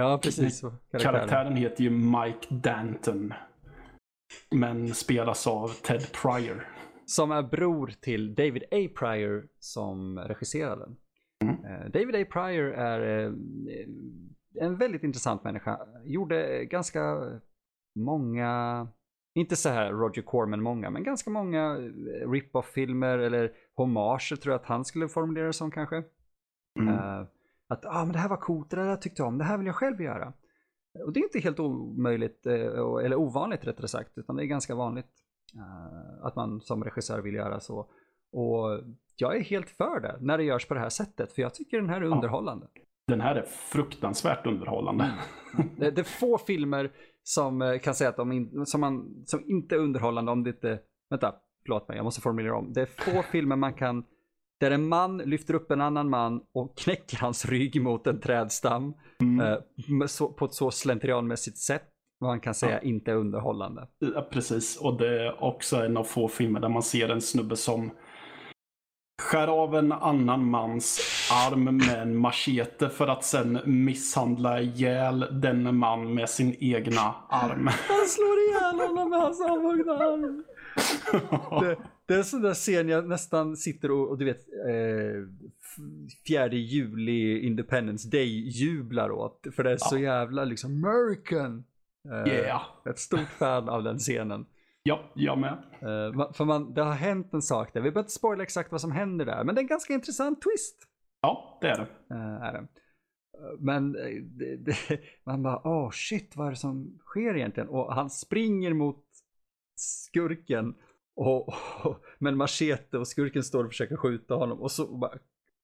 Ja, 0.00 0.18
precis. 0.22 0.60
Karaktären. 0.60 1.00
karaktären 1.00 1.56
heter 1.56 1.84
ju 1.84 1.90
Mike 1.90 2.54
Danton. 2.54 3.34
Men 4.50 4.94
spelas 4.94 5.46
av 5.46 5.68
Ted 5.68 6.02
Pryor. 6.22 6.68
Som 7.06 7.30
är 7.30 7.42
bror 7.42 7.92
till 8.00 8.34
David 8.34 8.62
A. 8.70 8.88
Pryor 8.98 9.48
som 9.58 10.18
regisserade 10.18 10.82
den. 10.84 10.96
Mm. 11.44 11.64
Eh, 11.64 11.90
David 11.90 12.14
A. 12.14 12.24
Pryor 12.30 12.72
är 12.72 13.24
eh, 13.24 13.32
en 14.60 14.76
väldigt 14.76 15.02
intressant 15.02 15.44
människa. 15.44 15.78
Gjorde 16.04 16.64
ganska 16.64 17.00
många, 17.94 18.88
inte 19.34 19.56
så 19.56 19.68
här 19.68 19.92
Roger 19.92 20.22
Corman 20.22 20.62
många, 20.62 20.90
men 20.90 21.04
ganska 21.04 21.30
många 21.30 21.76
eh, 21.76 22.30
rip-off-filmer 22.30 23.18
eller 23.18 23.52
hommager 23.74 24.36
tror 24.36 24.52
jag 24.52 24.60
att 24.60 24.66
han 24.66 24.84
skulle 24.84 25.08
formulera 25.08 25.46
det 25.46 25.52
som 25.52 25.70
kanske. 25.70 26.02
Mm. 26.78 26.94
Uh, 26.94 27.26
att 27.68 27.86
ah, 27.86 28.04
men 28.04 28.12
det 28.12 28.18
här 28.18 28.28
var 28.28 28.36
coolt, 28.36 28.70
det 28.70 28.76
där 28.76 28.96
tyckte 28.96 29.22
jag 29.22 29.28
om, 29.28 29.38
det 29.38 29.44
här 29.44 29.58
vill 29.58 29.66
jag 29.66 29.76
själv 29.76 30.00
göra. 30.00 30.32
Och 31.04 31.12
det 31.12 31.20
är 31.20 31.24
inte 31.24 31.38
helt 31.38 31.60
omöjligt, 31.60 32.46
eh, 32.46 32.54
eller 33.04 33.14
ovanligt 33.14 33.66
rättare 33.66 33.88
sagt, 33.88 34.18
utan 34.18 34.36
det 34.36 34.44
är 34.44 34.46
ganska 34.46 34.74
vanligt 34.74 35.06
att 36.22 36.36
man 36.36 36.60
som 36.60 36.84
regissör 36.84 37.20
vill 37.20 37.34
göra 37.34 37.60
så. 37.60 37.78
Och 38.32 38.80
jag 39.16 39.36
är 39.36 39.40
helt 39.40 39.70
för 39.70 40.00
det 40.00 40.16
när 40.20 40.38
det 40.38 40.44
görs 40.44 40.66
på 40.66 40.74
det 40.74 40.80
här 40.80 40.88
sättet, 40.88 41.32
för 41.32 41.42
jag 41.42 41.54
tycker 41.54 41.80
den 41.80 41.88
här 41.88 42.00
är 42.00 42.04
underhållande. 42.04 42.66
Den 43.06 43.20
här 43.20 43.34
är 43.34 43.42
fruktansvärt 43.42 44.46
underhållande. 44.46 45.04
Mm. 45.54 45.68
det, 45.76 45.90
det, 45.90 46.00
är 46.00 46.04
få 46.04 46.38
filmer 46.38 46.92
som 47.22 47.62
eh, 47.62 47.78
kan 47.78 47.94
säga 47.94 48.10
att 48.10 48.16
de 48.16 48.32
in, 48.32 48.66
som, 48.66 48.80
man, 48.80 49.22
som 49.26 49.50
inte 49.50 49.74
är 49.74 49.78
underhållande 49.78 50.32
om 50.32 50.44
det 50.44 50.50
inte, 50.50 50.78
vänta, 51.10 51.34
förlåt 51.62 51.88
mig, 51.88 51.96
jag 51.96 52.04
måste 52.04 52.20
formulera 52.20 52.56
om. 52.56 52.72
Det 52.72 52.80
är 52.80 52.86
få 52.86 53.22
filmer 53.32 53.56
man 53.56 53.74
kan 53.74 54.04
där 54.60 54.70
en 54.70 54.88
man 54.88 55.18
lyfter 55.18 55.54
upp 55.54 55.70
en 55.70 55.80
annan 55.80 56.10
man 56.10 56.40
och 56.54 56.78
knäcker 56.78 57.16
hans 57.18 57.44
rygg 57.46 57.82
mot 57.82 58.06
en 58.06 58.20
trädstam 58.20 58.94
Mm. 59.22 59.40
eh, 60.00 60.06
så, 60.06 60.28
på 60.32 60.44
ett 60.44 60.54
så 60.54 60.70
slentrianmässigt 60.70 61.58
sätt 61.58 61.82
vad 62.18 62.30
man 62.30 62.40
kan 62.40 62.54
säga 62.54 62.72
Ja. 62.72 62.80
inte 62.88 63.10
är 63.10 63.14
underhållande. 63.14 63.88
Ja, 63.98 64.28
precis. 64.32 64.76
Och 64.76 64.98
det 64.98 65.22
är 65.26 65.44
också 65.44 65.76
en 65.76 65.96
av 65.96 66.04
få 66.04 66.28
filmer 66.28 66.60
där 66.60 66.68
man 66.68 66.82
ser 66.82 67.08
en 67.08 67.20
snubbe 67.20 67.56
som 67.56 67.90
skär 69.20 69.48
av 69.48 69.74
en 69.74 69.92
annan 69.92 70.44
mans 70.50 71.00
arm 71.32 71.76
med 71.76 72.02
en 72.02 72.16
machete 72.16 72.88
för 72.88 73.08
att 73.08 73.24
sen 73.24 73.58
misshandla 73.64 74.60
ihjäl 74.60 75.26
den 75.40 75.76
man 75.76 76.14
med 76.14 76.30
sin 76.30 76.56
egna 76.60 77.14
arm. 77.28 77.66
Han 77.66 78.06
slår 78.06 78.38
ihjäl 78.38 78.88
honom 78.88 79.10
med 79.10 79.20
hans 79.20 79.40
avhuggna 79.40 79.92
arm. 79.92 80.44
Det, 81.60 81.76
det 82.06 82.14
är 82.14 82.18
en 82.18 82.24
sån 82.24 82.42
där 82.42 82.54
scen 82.54 82.88
jag 82.88 83.08
nästan 83.08 83.56
sitter 83.56 83.90
och, 83.90 84.08
och 84.08 84.18
du 84.18 84.24
vet, 84.24 84.48
eh, 84.68 85.28
fjärde 86.26 86.56
juli 86.56 87.46
Independence 87.46 88.08
Day 88.08 88.48
jublar 88.48 89.10
åt. 89.10 89.46
För 89.56 89.64
det 89.64 89.72
är 89.72 89.76
så 89.76 89.98
jävla 89.98 90.44
liksom 90.44 90.84
American. 90.84 91.64
Eh, 92.10 92.32
Yeah. 92.32 92.62
Ett 92.90 92.98
stort 92.98 93.28
fan 93.38 93.68
av 93.68 93.82
den 93.82 93.98
scenen. 93.98 94.46
Ja, 94.90 95.10
jag 95.14 95.38
med. 95.38 95.56
Ma- 96.14 96.32
för 96.32 96.44
man, 96.44 96.74
det 96.74 96.82
har 96.82 96.92
hänt 96.94 97.34
en 97.34 97.42
sak 97.42 97.72
där. 97.72 97.80
Vi 97.80 97.90
behöver 97.90 98.00
inte 98.00 98.12
spoila 98.12 98.42
exakt 98.42 98.72
vad 98.72 98.80
som 98.80 98.92
händer 98.92 99.24
där. 99.26 99.44
Men 99.44 99.54
det 99.54 99.58
är 99.58 99.62
en 99.62 99.68
ganska 99.68 99.94
intressant 99.94 100.42
twist. 100.42 100.76
Ja, 101.22 101.58
det 101.60 101.68
är 101.68 101.76
det. 101.76 102.14
eh, 102.14 102.42
är 102.48 102.52
det. 102.52 102.58
Eh, 102.58 102.64
Men 103.58 103.92
det, 103.92 104.56
det, 104.56 104.76
man 105.26 105.42
bara, 105.42 105.60
åh 105.64 105.90
shit, 105.92 106.36
vad 106.36 106.46
är 106.46 106.50
det 106.50 106.56
som 106.56 106.98
sker 107.06 107.36
egentligen? 107.36 107.68
Och 107.68 107.94
han 107.94 108.10
springer 108.10 108.74
mot 108.74 109.04
skurken 109.76 110.74
och, 111.16 111.48
och, 111.48 111.54
med 112.18 112.30
en 112.32 112.36
machete 112.36 112.98
och 112.98 113.08
skurken 113.08 113.42
står 113.42 113.64
och 113.64 113.70
försöker 113.70 113.96
skjuta 113.96 114.34
honom. 114.34 114.60
Och 114.60 114.70
så 114.70 114.86
bara 114.98 115.12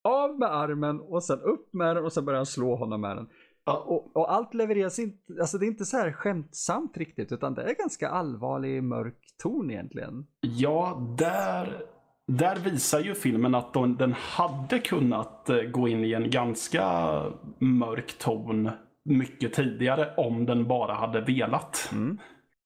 av 0.04 0.38
med 0.38 0.54
armen 0.54 1.00
och 1.00 1.24
sen 1.24 1.40
upp 1.40 1.72
med 1.72 1.96
den 1.96 2.04
och 2.04 2.12
sen 2.12 2.24
börjar 2.24 2.38
han 2.38 2.46
slå 2.46 2.76
honom 2.76 3.00
med 3.00 3.16
den. 3.16 3.28
Ja, 3.66 3.84
Och, 3.86 4.16
och 4.16 4.32
allt 4.32 4.54
levereras 4.54 4.98
inte, 4.98 5.40
alltså 5.40 5.58
det 5.58 5.66
är 5.66 5.68
inte 5.68 5.84
så 5.84 5.96
här 5.96 6.12
skämtsamt 6.12 6.96
riktigt 6.96 7.32
utan 7.32 7.54
det 7.54 7.62
är 7.62 7.74
ganska 7.74 8.08
allvarlig 8.08 8.82
mörk 8.82 9.18
ton 9.42 9.70
egentligen. 9.70 10.26
Ja, 10.40 11.14
där, 11.18 11.82
där 12.26 12.56
visar 12.56 13.00
ju 13.00 13.14
filmen 13.14 13.54
att 13.54 13.72
de, 13.72 13.96
den 13.96 14.12
hade 14.12 14.78
kunnat 14.78 15.48
eh, 15.48 15.62
gå 15.62 15.88
in 15.88 16.04
i 16.04 16.12
en 16.12 16.30
ganska 16.30 17.22
mörk 17.58 18.18
ton 18.18 18.70
mycket 19.04 19.52
tidigare 19.52 20.14
om 20.16 20.46
den 20.46 20.68
bara 20.68 20.94
hade 20.94 21.20
velat. 21.20 21.90
Mm. 21.92 22.18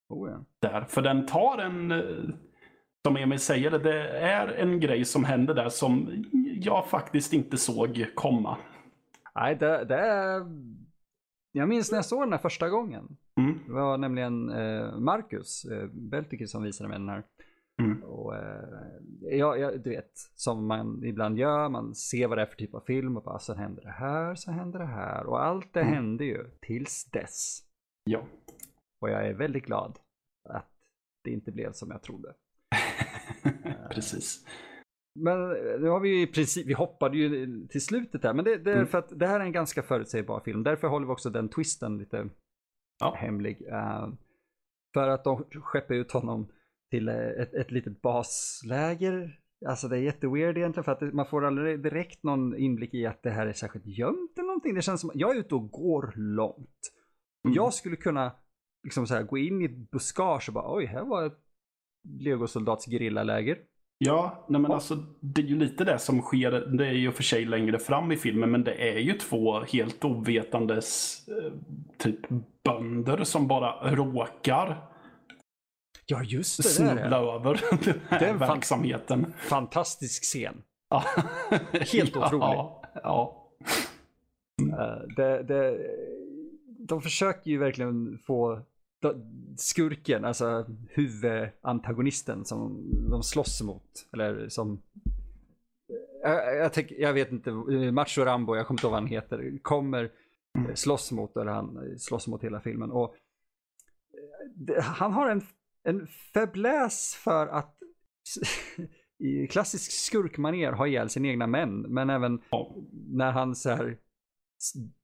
Oh, 0.09 0.31
ja. 0.31 0.45
Där. 0.69 0.85
För 0.89 1.03
den 1.03 1.27
tar 1.27 1.59
en, 1.59 1.93
eh, 1.93 2.01
som 3.07 3.17
Emil 3.17 3.39
säger, 3.39 3.71
det 3.71 4.09
är 4.19 4.49
en 4.49 4.81
grej 4.81 5.05
som 5.05 5.25
händer 5.25 5.55
där 5.55 5.69
som 5.69 6.25
jag 6.61 6.87
faktiskt 6.87 7.33
inte 7.33 7.57
såg 7.57 8.07
komma. 8.15 8.57
Nej, 9.35 9.57
det, 9.57 9.85
det 9.85 9.97
är... 9.97 10.43
Jag 11.53 11.69
minns 11.69 11.91
när 11.91 11.99
jag 11.99 12.05
såg 12.05 12.23
den 12.23 12.33
här 12.33 12.39
första 12.39 12.69
gången. 12.69 13.17
Mm. 13.41 13.59
Det 13.67 13.73
var 13.73 13.99
nämligen 13.99 14.51
eh, 14.51 14.99
Marcus 14.99 15.65
eh, 15.65 15.87
Beltiker 15.93 16.47
som 16.47 16.63
visade 16.63 16.89
mig 16.89 16.99
den 16.99 17.09
här. 17.09 17.23
Mm. 17.83 18.03
Och, 18.05 18.37
eh, 18.37 18.65
ja, 19.21 19.57
ja, 19.57 19.71
du 19.71 19.91
vet, 19.91 20.11
som 20.35 20.67
man 20.67 21.05
ibland 21.05 21.39
gör, 21.39 21.69
man 21.69 21.95
ser 21.95 22.29
vad 22.29 22.39
det 22.39 22.43
är 22.43 22.47
för 22.47 22.57
typ 22.57 22.75
av 22.75 22.81
film 22.81 23.17
och 23.17 23.23
bara 23.23 23.39
så 23.39 23.55
händer 23.55 23.83
det 23.83 23.91
här, 23.91 24.35
så 24.35 24.51
händer 24.51 24.79
det 24.79 24.87
här. 24.87 25.27
Och 25.27 25.45
allt 25.45 25.73
det 25.73 25.81
Mm. 25.81 25.95
hände 25.95 26.25
ju 26.25 26.51
tills 26.61 27.05
dess. 27.05 27.63
Ja. 28.05 28.23
Och 29.01 29.11
jag 29.11 29.27
är 29.27 29.35
väldigt 29.35 29.65
glad 29.67 29.99
att 30.49 30.71
det 31.25 31.31
inte 31.31 31.53
blev 31.53 31.73
som 31.73 31.91
jag 31.91 32.03
trodde. 32.03 32.35
Precis. 33.91 34.47
Men 35.15 35.43
eh, 35.51 35.81
nu 35.81 35.89
har 35.89 36.01
vi 36.01 36.09
ju 36.09 36.23
i 36.23 36.27
princip, 36.27 36.67
vi 36.67 36.73
hoppade 36.73 37.17
ju 37.19 37.47
till 37.69 37.81
slutet 37.85 38.25
här, 38.25 38.35
men 38.35 38.45
det, 38.45 38.57
det 38.57 38.71
är 38.71 38.75
Mm. 38.77 38.87
för 38.87 38.99
att 38.99 39.19
det 39.19 39.27
här 39.27 39.41
är 39.41 39.45
en 39.45 39.53
ganska 39.53 39.83
förutsägbar 39.83 40.41
film. 40.41 40.63
Därför 40.63 40.89
håller 40.89 41.07
vi 41.07 41.13
också 41.13 41.31
den 41.31 41.49
twisten 41.49 41.99
lite 41.99 42.29
Ja. 43.01 43.15
hemlig. 43.19 43.63
Eh, 43.69 44.09
för 44.95 45.09
att 45.09 45.25
de 45.25 45.45
skeppar 45.63 45.95
ut 45.95 46.13
honom 46.13 46.53
till 46.91 47.09
eh, 47.09 47.15
ett, 47.17 47.55
ett 47.55 47.71
litet 47.71 48.03
basläger. 48.03 49.37
Alltså 49.67 49.89
det 49.89 49.97
är 49.97 50.01
jätteweird 50.01 50.59
egentligen 50.59 50.85
för 50.85 50.93
att 50.93 51.01
det, 51.01 51.13
man 51.13 51.27
får 51.27 51.45
aldrig 51.45 51.83
direkt 51.83 52.23
någon 52.23 52.57
inblick 52.57 52.95
i 52.95 53.07
att 53.07 53.23
det 53.23 53.31
här 53.31 53.47
är 53.47 53.53
särskilt 53.53 53.87
gömt 53.87 54.33
eller 54.39 54.47
någonting. 54.47 54.75
Det 54.75 54.83
känns 54.83 55.01
som 55.01 55.11
jag 55.15 55.37
är 55.37 55.41
ute 55.41 55.55
och 55.55 55.71
går 55.71 56.13
långt. 56.17 56.79
Mm. 57.45 57.55
Jag 57.55 57.75
skulle 57.75 57.97
kunna 57.97 58.33
liksom 58.83 59.07
så 59.07 59.15
här, 59.15 59.23
gå 59.23 59.39
in 59.39 59.63
i 59.63 59.65
ett 59.65 59.91
buskage 59.91 60.49
och 60.49 60.55
bara 60.55 60.77
oj, 60.77 60.85
här 60.85 61.05
var 61.05 61.27
ett 61.27 61.39
legosoldats 62.21 62.87
gerillaläger. 62.87 63.59
Ja, 64.05 64.45
nej 64.49 64.61
men 64.61 64.73
alltså 64.73 64.95
det 65.21 65.41
är 65.41 65.47
ju 65.47 65.59
lite 65.59 65.85
det 65.85 65.99
som 65.99 66.23
sker. 66.23 66.51
Det 66.51 66.87
är 66.87 66.93
ju 66.93 67.13
för 67.13 67.23
sig 67.23 67.45
längre 67.45 67.79
fram 67.79 68.13
i 68.13 68.17
filmen, 68.17 68.51
men 68.51 68.65
det 68.65 68.75
är 68.95 68.99
ju 68.99 69.13
två 69.13 69.61
helt 69.61 70.05
ovetandes 70.05 71.19
eh, 71.29 71.53
typ 71.99 72.19
bönder 72.65 73.25
som 73.25 73.49
bara 73.49 73.95
råkar 73.95 74.87
Ja, 76.07 76.23
just 76.23 76.57
det. 76.57 76.63
snubbla 76.69 77.19
över 77.35 77.61
den 77.85 78.01
här 78.09 78.19
Det 78.19 78.27
är 78.27 78.33
en 78.33 78.39
fan- 78.39 78.49
verksamheten. 78.49 79.33
Fantastisk 79.39 80.23
scen. 80.25 80.63
Ja. 80.91 81.05
Helt 81.93 82.17
otrolig. 82.17 82.43
Ja, 82.45 82.83
ja. 83.03 83.47
Eh, 84.79 85.15
det, 85.17 85.43
det, 85.43 85.79
de 86.79 87.03
försöker 87.03 87.51
ju 87.51 87.59
verkligen 87.59 88.19
få 88.27 88.63
skurken, 89.57 90.25
alltså 90.25 90.67
huvudantagonisten 90.89 92.45
som 92.45 92.91
de 93.11 93.23
slåss 93.23 93.63
mot. 93.63 94.09
Eller 94.13 94.49
som... 94.49 94.83
Jag, 96.23 96.57
jag, 96.57 96.73
tänker- 96.73 97.01
jag 97.01 97.13
vet 97.13 97.33
inte, 97.33 97.51
Macho 97.93 98.23
Rambo, 98.25 98.57
jag 98.57 98.67
kommer 98.67 98.79
inte 98.79 98.87
ihåg 98.87 98.93
vad 98.93 99.01
han 99.03 99.11
heter, 99.11 99.59
kommer 99.63 100.11
slåss 100.75 101.13
mot, 101.13 101.37
eller 101.37 101.53
han 101.53 101.99
slåss 101.99 102.27
mot 102.27 102.45
hela 102.45 102.61
filmen. 102.61 102.91
Och 102.91 103.15
han 104.83 105.13
har 105.13 105.31
en, 105.31 105.43
en 105.83 106.07
fäbless 106.07 107.15
för 107.15 107.47
att 107.47 107.77
i 109.19 109.47
klassisk 109.47 109.93
skurkmanér 109.93 110.73
ha 110.73 110.87
ihjäl 110.87 111.11
sina 111.11 111.29
egna 111.29 111.47
män, 111.47 111.81
men 111.81 112.11
även 112.11 112.41
när 113.09 113.33
han 113.33 113.55
så 113.57 113.71
här 113.71 113.97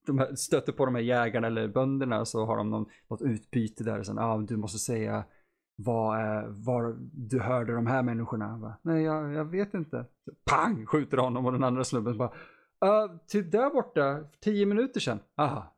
de 0.06 0.18
här, 0.18 0.34
stöter 0.34 0.72
på 0.72 0.84
de 0.86 0.94
här 0.94 1.02
jägarna 1.02 1.46
eller 1.46 1.68
bönderna 1.68 2.24
så 2.24 2.44
har 2.46 2.56
de 2.56 2.70
någon, 2.70 2.86
något 3.08 3.22
utbyte 3.22 3.84
där. 3.84 4.02
Sen, 4.02 4.18
ah, 4.18 4.38
du 4.38 4.56
måste 4.56 4.78
säga 4.78 5.24
vad, 5.76 6.16
var 6.64 6.96
du 7.12 7.40
hörde 7.40 7.74
de 7.74 7.86
här 7.86 8.02
människorna. 8.02 8.58
Bara, 8.58 8.78
Nej, 8.82 9.02
jag, 9.02 9.32
jag 9.32 9.44
vet 9.44 9.74
inte. 9.74 10.06
Så, 10.24 10.30
pang! 10.50 10.86
Skjuter 10.86 11.16
honom 11.16 11.46
och 11.46 11.52
den 11.52 11.64
andra 11.64 11.84
snubben 11.84 12.18
bara, 12.18 12.32
uh, 12.84 13.16
typ 13.28 13.52
där 13.52 13.70
borta, 13.70 14.24
tio 14.40 14.66
minuter 14.66 15.00
sedan. 15.00 15.18
Aha. 15.36 15.76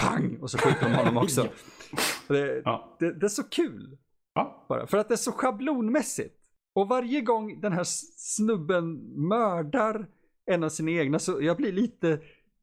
Pang! 0.00 0.38
Och 0.40 0.50
så 0.50 0.58
skjuter 0.58 0.88
de 0.88 0.94
honom 0.94 1.16
också. 1.16 1.48
Det, 2.28 2.62
Ja. 2.64 2.96
det, 2.98 3.12
det 3.12 3.26
är 3.26 3.28
så 3.28 3.42
kul. 3.42 3.98
Ja. 4.34 4.66
Bara, 4.68 4.86
för 4.86 4.98
att 4.98 5.08
det 5.08 5.14
är 5.14 5.16
så 5.16 5.32
schablonmässigt. 5.32 6.34
Och 6.74 6.88
varje 6.88 7.20
gång 7.20 7.60
den 7.60 7.72
här 7.72 7.84
snubben 8.16 8.94
mördar 9.28 10.06
en 10.46 10.64
av 10.64 10.68
sina 10.68 10.90
egna 10.90 11.18
så 11.18 11.42
jag 11.42 11.56
blir 11.56 11.72
lite, 11.72 12.20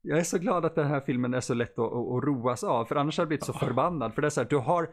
jag 0.08 0.20
är 0.20 0.24
så 0.24 0.38
glad 0.38 0.66
att 0.66 0.76
den 0.76 0.88
här 0.88 1.00
filmen 1.00 1.34
är 1.34 1.42
så 1.42 1.54
lätt 1.54 1.80
att, 1.80 1.86
att, 1.86 1.94
att 1.94 2.24
roas 2.24 2.64
av. 2.64 2.86
För 2.86 2.96
annars 2.96 3.18
hade 3.18 3.24
jag 3.24 3.28
blivit 3.28 3.46
så 3.46 3.54
förbannad. 3.54 4.14
För 4.14 4.22
det 4.22 4.28
är 4.28 4.30
så 4.30 4.42
här, 4.42 4.48
du 4.50 4.58
har, 4.58 4.90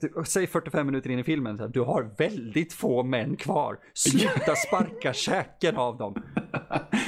du, 0.00 0.24
säg 0.26 0.46
45 0.46 0.86
minuter 0.86 1.10
in 1.10 1.18
i 1.18 1.24
filmen, 1.24 1.56
så 1.58 1.64
här, 1.64 1.70
du 1.70 1.80
har 1.80 2.14
väldigt 2.18 2.72
få 2.72 3.02
män 3.02 3.36
kvar. 3.36 3.78
Sluta 3.94 4.54
sparka 4.68 5.12
käken 5.12 5.76
av 5.76 5.96
dem. 5.98 6.22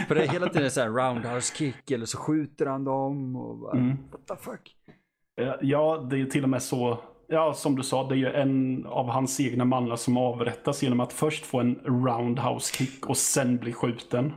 För 0.09 0.15
det 0.15 0.23
är 0.25 0.29
hela 0.29 0.49
tiden 0.49 0.71
så 0.71 0.81
här 0.81 0.89
roundhouse 0.89 1.57
kick 1.57 1.91
eller 1.91 2.07
så 2.07 2.19
skjuter 2.19 2.67
han 2.67 2.85
dem. 2.85 3.37
Och 3.37 3.59
bara, 3.59 3.73
Mm. 3.79 3.97
what 4.11 4.27
the 4.27 4.45
fuck. 4.45 4.77
Eh, 5.41 5.55
Ja, 5.61 6.07
det 6.11 6.21
är 6.21 6.25
till 6.25 6.43
och 6.43 6.49
med 6.51 6.63
så. 6.63 6.99
Ja, 7.33 7.55
som 7.55 7.77
du 7.77 7.83
sa, 7.83 8.09
det 8.09 8.15
är 8.15 8.17
ju 8.17 8.27
en 8.33 8.87
av 8.87 9.07
hans 9.09 9.41
egna 9.41 9.65
mannar 9.65 9.97
som 9.97 10.17
avrättas 10.17 10.83
genom 10.83 11.01
att 11.01 11.13
först 11.13 11.47
få 11.47 11.61
en 11.61 11.75
roundhouse 11.85 12.75
kick 12.77 13.07
och 13.07 13.17
sen 13.17 13.57
bli 13.57 13.73
skjuten. 13.73 14.33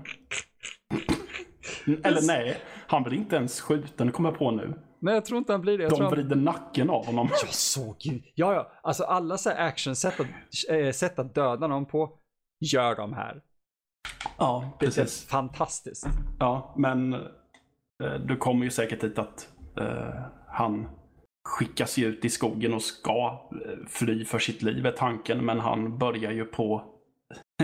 Eller 2.03 2.27
nej, 2.27 2.57
han 2.93 3.03
blir 3.03 3.17
inte 3.17 3.35
ens 3.35 3.61
skjuten, 3.61 4.11
kommer 4.11 4.29
jag 4.29 4.39
på 4.39 4.51
nu. 4.51 4.73
Nej, 4.99 5.13
jag 5.13 5.25
tror 5.25 5.37
inte 5.37 5.51
han 5.51 5.61
blir 5.61 5.77
det. 5.77 5.83
Jag 5.83 5.89
tror 5.89 5.99
De 5.99 6.03
han... 6.05 6.13
vrider 6.13 6.35
nacken 6.35 6.89
av 6.89 7.05
honom. 7.05 7.29
Jag 7.31 7.49
såg 7.49 7.95
ju. 7.99 8.21
Ja, 8.35 8.53
ja. 8.53 8.71
Alltså 8.83 9.03
alla 9.03 9.37
så 9.37 9.49
här 9.49 9.67
action-sätt 9.67 10.19
att, 10.19 10.27
äh, 10.69 10.91
sätt 10.91 11.19
att 11.19 11.35
döda 11.35 11.67
någon 11.67 11.85
på 11.85 12.09
gör 12.59 12.95
de 12.95 13.13
här. 13.13 13.41
Ja, 14.37 14.77
Det 14.79 14.85
känns 14.85 14.95
precis. 14.95 15.27
fantastiskt. 15.27 16.07
Ja, 16.39 16.73
men 16.77 17.13
eh, 17.13 18.13
du 18.25 18.37
kommer 18.37 18.63
ju 18.65 18.71
säkert 18.71 19.01
dit 19.01 19.19
att 19.19 19.47
eh, 19.79 20.21
han 20.47 20.89
skickas 21.49 21.97
ju 21.97 22.05
ut 22.05 22.25
i 22.25 22.29
skogen 22.29 22.73
och 22.73 22.81
ska 22.81 23.47
eh, 23.65 23.87
fly 23.87 24.25
för 24.25 24.39
sitt 24.39 24.61
liv 24.61 24.85
är 24.85 24.91
tanken. 24.91 25.45
Men 25.45 25.59
han 25.59 25.97
börjar 25.97 26.31
ju 26.31 26.45
på 26.45 26.83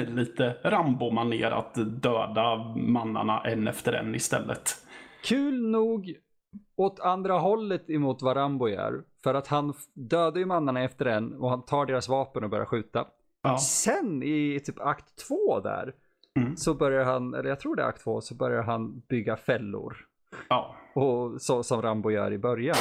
lite 0.07 0.57
Rambo-manér 0.63 1.51
att 1.51 1.73
döda 2.01 2.57
mannarna 2.75 3.41
en 3.41 3.67
efter 3.67 3.93
en 3.93 4.15
istället. 4.15 4.75
Kul 5.23 5.69
nog 5.69 6.15
åt 6.75 6.99
andra 6.99 7.33
hållet 7.33 7.89
emot 7.89 8.21
vad 8.21 8.37
Rambo 8.37 8.67
gör. 8.67 9.03
För 9.23 9.33
att 9.33 9.47
han 9.47 9.73
dödar 9.93 10.39
ju 10.39 10.45
mannarna 10.45 10.83
efter 10.83 11.05
en 11.05 11.33
och 11.33 11.49
han 11.49 11.65
tar 11.65 11.85
deras 11.85 12.09
vapen 12.09 12.43
och 12.43 12.49
börjar 12.49 12.65
skjuta. 12.65 13.07
Ja, 13.41 13.57
Sen 13.57 14.23
i 14.23 14.59
typ 14.65 14.79
akt 14.79 15.15
två 15.27 15.59
där 15.59 15.95
Mm. 16.35 16.57
så 16.57 16.73
börjar 16.73 17.05
han, 17.05 17.33
eller 17.33 17.49
jag 17.49 17.59
tror 17.59 17.75
det 17.75 17.81
är 17.83 17.87
akt 17.87 18.03
två, 18.03 18.21
så 18.21 18.35
börjar 18.35 18.63
han 18.63 18.99
bygga 18.99 19.37
fällor. 19.37 19.97
Ja. 20.49 20.75
Och 20.93 21.41
så, 21.41 21.63
som 21.63 21.81
Rambo 21.81 22.11
gör 22.11 22.33
i 22.33 22.37
början. 22.37 22.75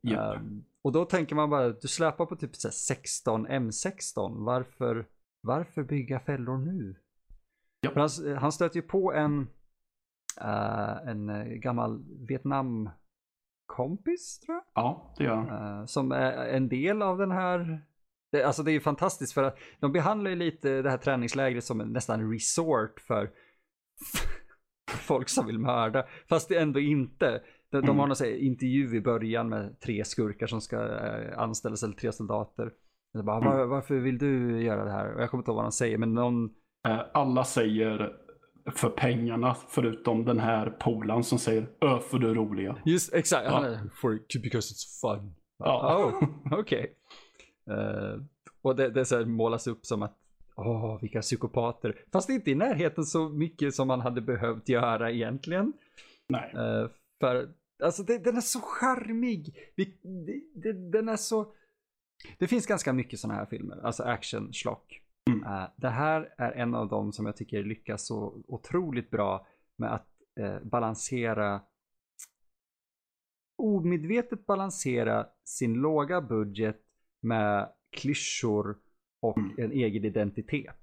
Japp. 0.00 0.36
Ehm, 0.36 0.64
och 0.82 0.92
då 0.92 1.04
tänker 1.04 1.34
man 1.36 1.50
bara, 1.50 1.68
du 1.68 1.88
släpar 1.88 2.26
på 2.26 2.36
typ 2.36 2.56
så 2.56 2.68
här 2.68 2.72
16 2.72 3.46
M16, 3.46 4.44
varför, 4.44 5.06
varför 5.40 5.82
bygga 5.82 6.20
fällor 6.20 6.58
nu? 6.58 6.96
Ja. 7.80 7.90
Han, 7.94 8.36
han 8.38 8.52
stöter 8.52 8.76
ju 8.76 8.82
på 8.82 9.12
en, 9.12 9.48
eh, 10.40 11.08
en 11.08 11.28
eh, 11.28 11.44
gammal 11.44 12.04
Vietnam-kompis 12.28 14.40
tror 14.40 14.54
jag. 14.56 14.64
ja, 14.74 15.14
det 15.18 15.24
gör 15.24 15.34
han. 15.36 15.80
Eh, 15.80 15.84
som 15.86 16.12
är 16.12 16.32
en 16.32 16.68
del 16.68 17.02
av 17.02 17.18
den 17.18 17.30
här 17.30 17.80
det, 18.32 18.44
alltså 18.44 18.62
det 18.62 18.70
är 18.70 18.72
ju 18.72 18.80
fantastiskt 18.80 19.32
för 19.32 19.42
att 19.42 19.58
de 19.80 19.92
behandlar 19.92 20.30
ju 20.30 20.36
lite 20.36 20.82
det 20.82 20.90
här 20.90 20.98
träningslägret 20.98 21.64
som 21.64 21.80
en 21.80 21.88
nästan 21.92 22.32
resort 22.32 23.00
för 23.00 23.30
folk 24.90 25.28
som 25.28 25.46
vill 25.46 25.58
mörda. 25.58 26.06
Fast 26.28 26.48
det 26.48 26.58
ändå 26.58 26.80
inte. 26.80 27.42
De, 27.70 27.80
de 27.80 27.84
Mm. 27.86 27.98
har 27.98 28.06
någon 28.06 28.16
så 28.16 28.24
här 28.24 28.36
intervju 28.36 28.96
i 28.96 29.00
början 29.00 29.48
med 29.48 29.80
tre 29.80 30.04
skurkar 30.04 30.46
som 30.46 30.60
ska 30.60 30.76
eh, 31.06 31.38
anställas, 31.38 31.82
eller 31.82 31.94
tre 31.94 32.12
soldater. 32.12 32.72
Bara, 33.24 33.36
Mm. 33.36 33.50
Var, 33.58 33.66
varför 33.66 33.94
vill 33.94 34.18
du 34.18 34.62
göra 34.62 34.84
det 34.84 34.90
här? 34.90 35.14
Och 35.14 35.22
jag 35.22 35.30
kommer 35.30 35.42
inte 35.42 35.50
ihåg 35.50 35.56
vad 35.56 35.64
de 35.64 35.72
säger, 35.72 35.98
men 35.98 36.14
någon, 36.14 36.50
Alla 37.12 37.44
säger 37.44 38.12
för 38.74 38.88
pengarna, 38.90 39.56
förutom 39.68 40.24
den 40.24 40.38
här 40.40 40.70
polan 40.70 41.24
som 41.24 41.38
säger 41.38 41.62
ö 41.80 41.98
för 42.10 42.18
det 42.18 42.34
roliga. 42.34 42.76
just 42.84 43.14
exakt, 43.14 43.46
Ja. 43.46 43.78
for, 44.00 44.18
because 44.42 44.74
it's 44.74 45.00
fun. 45.00 45.34
Ja. 45.58 46.12
Oh, 46.44 46.58
okej. 46.60 46.94
Eh, 47.70 48.20
och 48.62 48.76
det, 48.76 48.90
det 48.90 49.04
så 49.04 49.26
målas 49.26 49.66
upp 49.66 49.86
som 49.86 50.02
att, 50.02 50.16
åh, 50.56 51.00
vilka 51.00 51.20
psykopater. 51.20 51.98
Fast 52.12 52.28
inte 52.30 52.50
i 52.50 52.54
närheten 52.54 53.04
så 53.04 53.28
mycket 53.28 53.74
som 53.74 53.88
man 53.88 54.00
hade 54.00 54.20
behövt 54.20 54.68
göra 54.68 55.10
egentligen. 55.10 55.72
Nej. 56.28 56.52
Eh, 56.54 56.90
för, 57.20 57.48
alltså 57.82 58.02
det, 58.02 58.18
den 58.18 58.36
är 58.36 58.40
så 58.40 58.60
charmig. 58.60 59.54
Vi, 59.76 59.84
det, 60.02 60.40
det, 60.54 60.90
den 60.90 61.08
är 61.08 61.16
så... 61.16 61.52
Det 62.38 62.46
finns 62.46 62.66
ganska 62.66 62.92
mycket 62.92 63.18
sådana 63.20 63.38
här 63.38 63.46
filmer, 63.46 63.80
alltså 63.86 64.02
action, 64.02 64.52
schlock. 64.52 65.00
Mm. 65.30 65.44
Eh, 65.44 65.68
det 65.76 65.88
här 65.88 66.34
är 66.38 66.52
en 66.52 66.74
av 66.74 66.88
dem 66.88 67.12
som 67.12 67.26
jag 67.26 67.36
tycker 67.36 67.62
lyckas 67.64 68.06
så 68.06 68.42
otroligt 68.48 69.10
bra 69.10 69.46
med 69.76 69.92
att 69.94 70.08
eh, 70.40 70.58
balansera 70.62 71.60
omedvetet 73.62 74.46
balansera 74.46 75.26
sin 75.44 75.74
låga 75.74 76.20
budget 76.20 76.80
med 77.22 77.68
klyschor 77.96 78.76
och 79.22 79.38
Mm. 79.38 79.54
en 79.58 79.72
egen 79.72 80.04
identitet. 80.04 80.76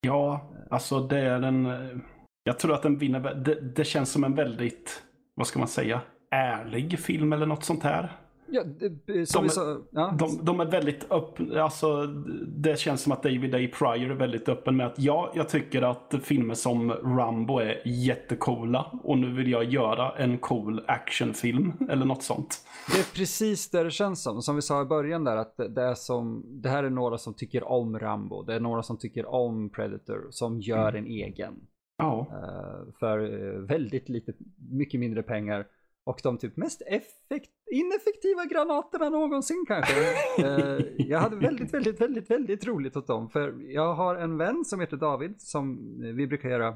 Ja, 0.00 0.52
alltså 0.70 1.00
det 1.06 1.18
är 1.18 1.42
en... 1.42 1.66
eh, 1.66 1.98
Jag 2.44 2.58
tror 2.58 2.74
att 2.74 2.82
den 2.82 2.98
vinner... 2.98 3.34
Det, 3.34 3.60
det 3.60 3.84
känns 3.84 4.12
som 4.12 4.24
en 4.24 4.34
väldigt, 4.34 5.02
vad 5.34 5.46
ska 5.46 5.58
man 5.58 5.68
säga, 5.68 6.02
ärlig 6.30 6.98
film 6.98 7.32
eller 7.32 7.46
något 7.46 7.64
sånt 7.64 7.82
här. 7.82 8.16
Ja, 8.54 8.62
det, 8.64 9.26
som 9.26 9.40
De 9.40 9.42
vi 9.42 9.48
är- 9.48 9.48
sa, 9.48 9.80
ja. 9.90 10.14
De, 10.18 10.44
de 10.44 10.60
är 10.60 10.64
väldigt 10.64 11.12
öppna, 11.12 11.62
alltså 11.62 12.06
det 12.46 12.78
känns 12.78 13.02
som 13.02 13.12
att 13.12 13.22
David 13.22 13.54
A. 13.54 13.58
Pryor 13.78 14.10
är 14.10 14.14
väldigt 14.14 14.48
öppen 14.48 14.76
med 14.76 14.86
att 14.86 14.98
ja, 14.98 15.32
jag 15.34 15.48
tycker 15.48 15.82
att 15.82 16.14
filmer 16.22 16.54
som 16.54 16.90
Rambo 16.92 17.58
är 17.58 17.82
jättecoola 17.88 19.00
och 19.02 19.18
nu 19.18 19.34
vill 19.34 19.50
jag 19.50 19.64
göra 19.64 20.10
en 20.16 20.38
cool 20.38 20.84
actionfilm 20.86 21.72
eller 21.90 22.06
något 22.06 22.22
sånt. 22.22 22.64
Det 22.94 22.98
är 23.00 23.14
precis 23.16 23.70
det 23.70 23.84
det 23.84 23.90
känns 23.90 24.22
som. 24.22 24.42
Som 24.42 24.56
vi 24.56 24.62
sa 24.62 24.82
i 24.82 24.84
början 24.84 25.24
där 25.24 25.36
att 25.36 25.56
det, 25.56 25.82
är 25.82 25.94
som, 25.94 26.44
det 26.62 26.68
här 26.68 26.84
är 26.84 26.90
några 26.90 27.18
som 27.18 27.34
tycker 27.34 27.64
om 27.68 27.98
Rambo. 27.98 28.42
Det 28.42 28.54
är 28.54 28.60
några 28.60 28.82
som 28.82 28.98
tycker 28.98 29.26
om 29.26 29.70
Predator 29.70 30.26
som 30.30 30.60
gör 30.60 30.92
en 30.92 31.06
egen. 31.06 31.54
Ja, 31.98 32.26
eh, 32.30 32.92
för 33.00 33.18
eh, 33.18 33.58
väldigt 33.60 34.08
lite, 34.08 34.32
mycket 34.70 35.00
mindre 35.00 35.22
pengar. 35.22 35.66
Och 36.04 36.20
de 36.22 36.38
typ 36.38 36.56
mest 36.56 36.82
effekt, 36.86 37.50
ineffektiva 37.72 38.44
granaterna 38.44 39.08
någonsin 39.08 39.64
kanske. 39.68 39.94
Eh, 40.38 40.80
jag 40.96 41.18
hade 41.18 41.36
väldigt, 41.36 41.74
väldigt, 41.74 42.00
väldigt, 42.00 42.30
väldigt 42.30 42.66
roligt 42.66 42.96
åt 42.96 43.06
dem. 43.06 43.30
För 43.30 43.72
jag 43.72 43.94
har 43.94 44.16
en 44.16 44.38
vän 44.38 44.64
som 44.64 44.80
heter 44.80 44.96
David 44.96 45.34
som 45.38 45.78
eh, 46.04 46.12
vi 46.12 46.26
brukar 46.26 46.48
göra 46.48 46.68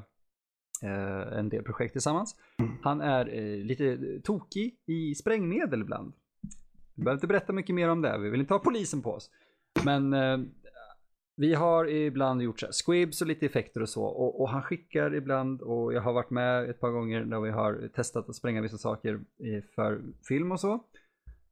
eh, 0.83 1.37
en 1.39 1.49
del 1.49 1.63
projekt 1.63 1.91
tillsammans. 1.91 2.35
Mm. 2.59 2.71
Han 2.83 3.01
är 3.01 3.35
eh, 3.35 3.65
lite 3.65 3.97
tokig 4.23 4.75
i 4.85 5.15
sprängmedel 5.15 5.81
ibland. 5.81 6.13
Vi 6.95 7.03
behöver 7.03 7.17
inte 7.17 7.27
berätta 7.27 7.53
mycket 7.53 7.75
mer 7.75 7.89
om 7.89 8.01
det, 8.01 8.17
vi 8.17 8.29
vill 8.29 8.39
inte 8.39 8.53
ha 8.53 8.59
polisen 8.59 9.01
på 9.01 9.11
oss. 9.11 9.31
Men 9.85 10.13
eh, 10.13 10.39
vi 11.37 11.53
har 11.53 11.89
ibland 11.89 12.41
gjort 12.41 12.59
så 12.59 12.67
squibs 12.71 13.21
och 13.21 13.27
lite 13.27 13.45
effekter 13.45 13.81
och 13.81 13.89
så. 13.89 14.03
Och, 14.03 14.41
och 14.41 14.49
han 14.49 14.63
skickar 14.63 15.15
ibland 15.15 15.61
och 15.61 15.93
jag 15.93 16.01
har 16.01 16.13
varit 16.13 16.29
med 16.29 16.69
ett 16.69 16.79
par 16.79 16.91
gånger 16.91 17.25
när 17.25 17.39
vi 17.39 17.49
har 17.49 17.89
testat 17.95 18.29
att 18.29 18.35
spränga 18.35 18.61
vissa 18.61 18.77
saker 18.77 19.19
för 19.75 20.01
film 20.27 20.51
och 20.51 20.59
så. 20.59 20.83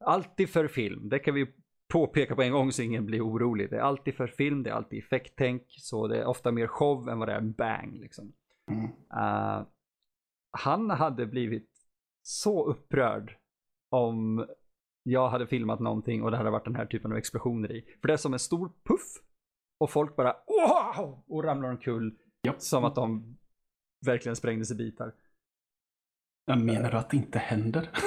Alltid 0.00 0.48
för 0.50 0.68
film, 0.68 1.08
det 1.08 1.18
kan 1.18 1.34
vi 1.34 1.46
påpeka 1.92 2.34
på 2.34 2.42
en 2.42 2.52
gång 2.52 2.72
så 2.72 2.82
ingen 2.82 3.06
blir 3.06 3.26
orolig. 3.26 3.70
Det 3.70 3.76
är 3.76 3.80
alltid 3.80 4.14
för 4.14 4.26
film, 4.26 4.62
det 4.62 4.70
är 4.70 4.74
alltid 4.74 4.98
effekttänk. 4.98 5.62
Så 5.68 6.08
det 6.08 6.18
är 6.18 6.26
ofta 6.26 6.52
mer 6.52 6.66
show 6.66 7.08
än 7.08 7.18
vad 7.18 7.28
det 7.28 7.34
är 7.34 7.40
bang 7.40 7.98
liksom. 8.00 8.32
Mm. 8.70 8.84
Eh, 9.12 9.66
han 10.50 10.90
hade 10.90 11.26
blivit 11.26 11.70
så 12.22 12.66
upprörd 12.66 13.36
om 13.90 14.46
jag 15.02 15.28
hade 15.28 15.46
filmat 15.46 15.80
någonting 15.80 16.22
och 16.22 16.30
det 16.30 16.36
hade 16.36 16.50
varit 16.50 16.64
den 16.64 16.76
här 16.76 16.86
typen 16.86 17.12
av 17.12 17.18
explosioner 17.18 17.72
i. 17.72 17.84
För 18.00 18.08
det 18.08 18.12
är 18.12 18.18
som 18.18 18.32
en 18.32 18.38
stor 18.38 18.72
puff 18.84 19.25
och 19.78 19.90
folk 19.90 20.16
bara 20.16 20.36
wow 20.46 21.22
och 21.28 21.44
ramlar 21.44 21.68
omkull 21.68 22.14
Ja. 22.42 22.54
som 22.58 22.84
att 22.84 22.94
de 22.94 23.36
verkligen 24.06 24.36
sprängdes 24.36 24.70
i 24.70 24.74
bitar. 24.74 25.12
jag 26.46 26.58
menar 26.58 26.90
du 26.90 26.96
att 26.96 27.10
det 27.10 27.16
inte 27.16 27.38
händer? 27.38 27.90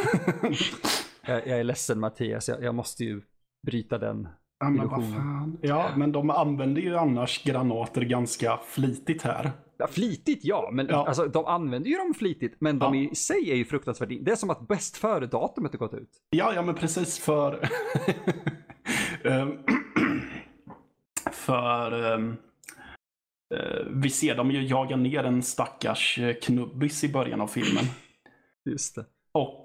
Jag, 1.25 1.47
jag 1.47 1.60
är 1.60 1.63
ledsen 1.63 1.99
Mattias, 1.99 2.49
jag, 2.49 2.63
jag 2.63 2.75
måste 2.75 3.03
ju 3.03 3.21
bryta 3.67 3.97
den. 3.97 4.27
ja, 4.60 4.69
men 4.69 4.88
vad 4.88 5.13
fan. 5.13 5.58
Ja, 5.62 5.89
men 5.97 6.12
de 6.12 6.29
använder 6.29 6.82
ju 6.82 6.97
annars 6.97 7.43
granater 7.43 8.01
ganska 8.01 8.58
flitigt 8.58 9.21
här. 9.21 9.51
Ja, 9.77 9.88
flitigt 9.88 10.45
ja, 10.45 10.69
men 10.73 10.88
Ja. 10.88 11.08
Alltså, 11.08 11.25
de 11.27 11.45
använder 11.45 11.89
ju 11.89 11.97
dem 11.97 12.13
flitigt, 12.13 12.55
men 12.62 12.79
de 12.79 12.95
Ja. 12.95 13.12
i 13.12 13.15
sig 13.15 13.51
är 13.51 13.55
ju 13.55 13.65
fruktansvärt. 13.65 14.10
Det 14.21 14.32
är 14.32 14.36
som 14.36 14.49
att 14.49 14.67
bäst 14.67 14.97
före-datumet 14.97 15.71
har 15.71 15.79
gått 15.79 15.93
ut. 15.93 16.10
Ja, 16.29 16.53
ja 16.55 16.62
men 16.62 16.75
precis 16.75 17.19
för... 17.19 17.69
Ehm, 19.23 19.58
för... 21.39 22.13
ehm, 22.13 22.38
eh, 23.56 23.86
vi 23.88 24.10
ser 24.10 24.36
dem 24.36 24.52
ju 24.52 24.67
jaga 24.67 24.95
ner 24.95 25.23
en 25.23 25.43
stackars 25.43 26.19
eh, 26.19 26.36
knubbis 26.36 27.04
i 27.04 27.10
början 27.10 27.41
av 27.41 27.47
filmen. 27.47 27.86
Just 28.69 28.95
det. 28.95 29.06
Och 29.32 29.63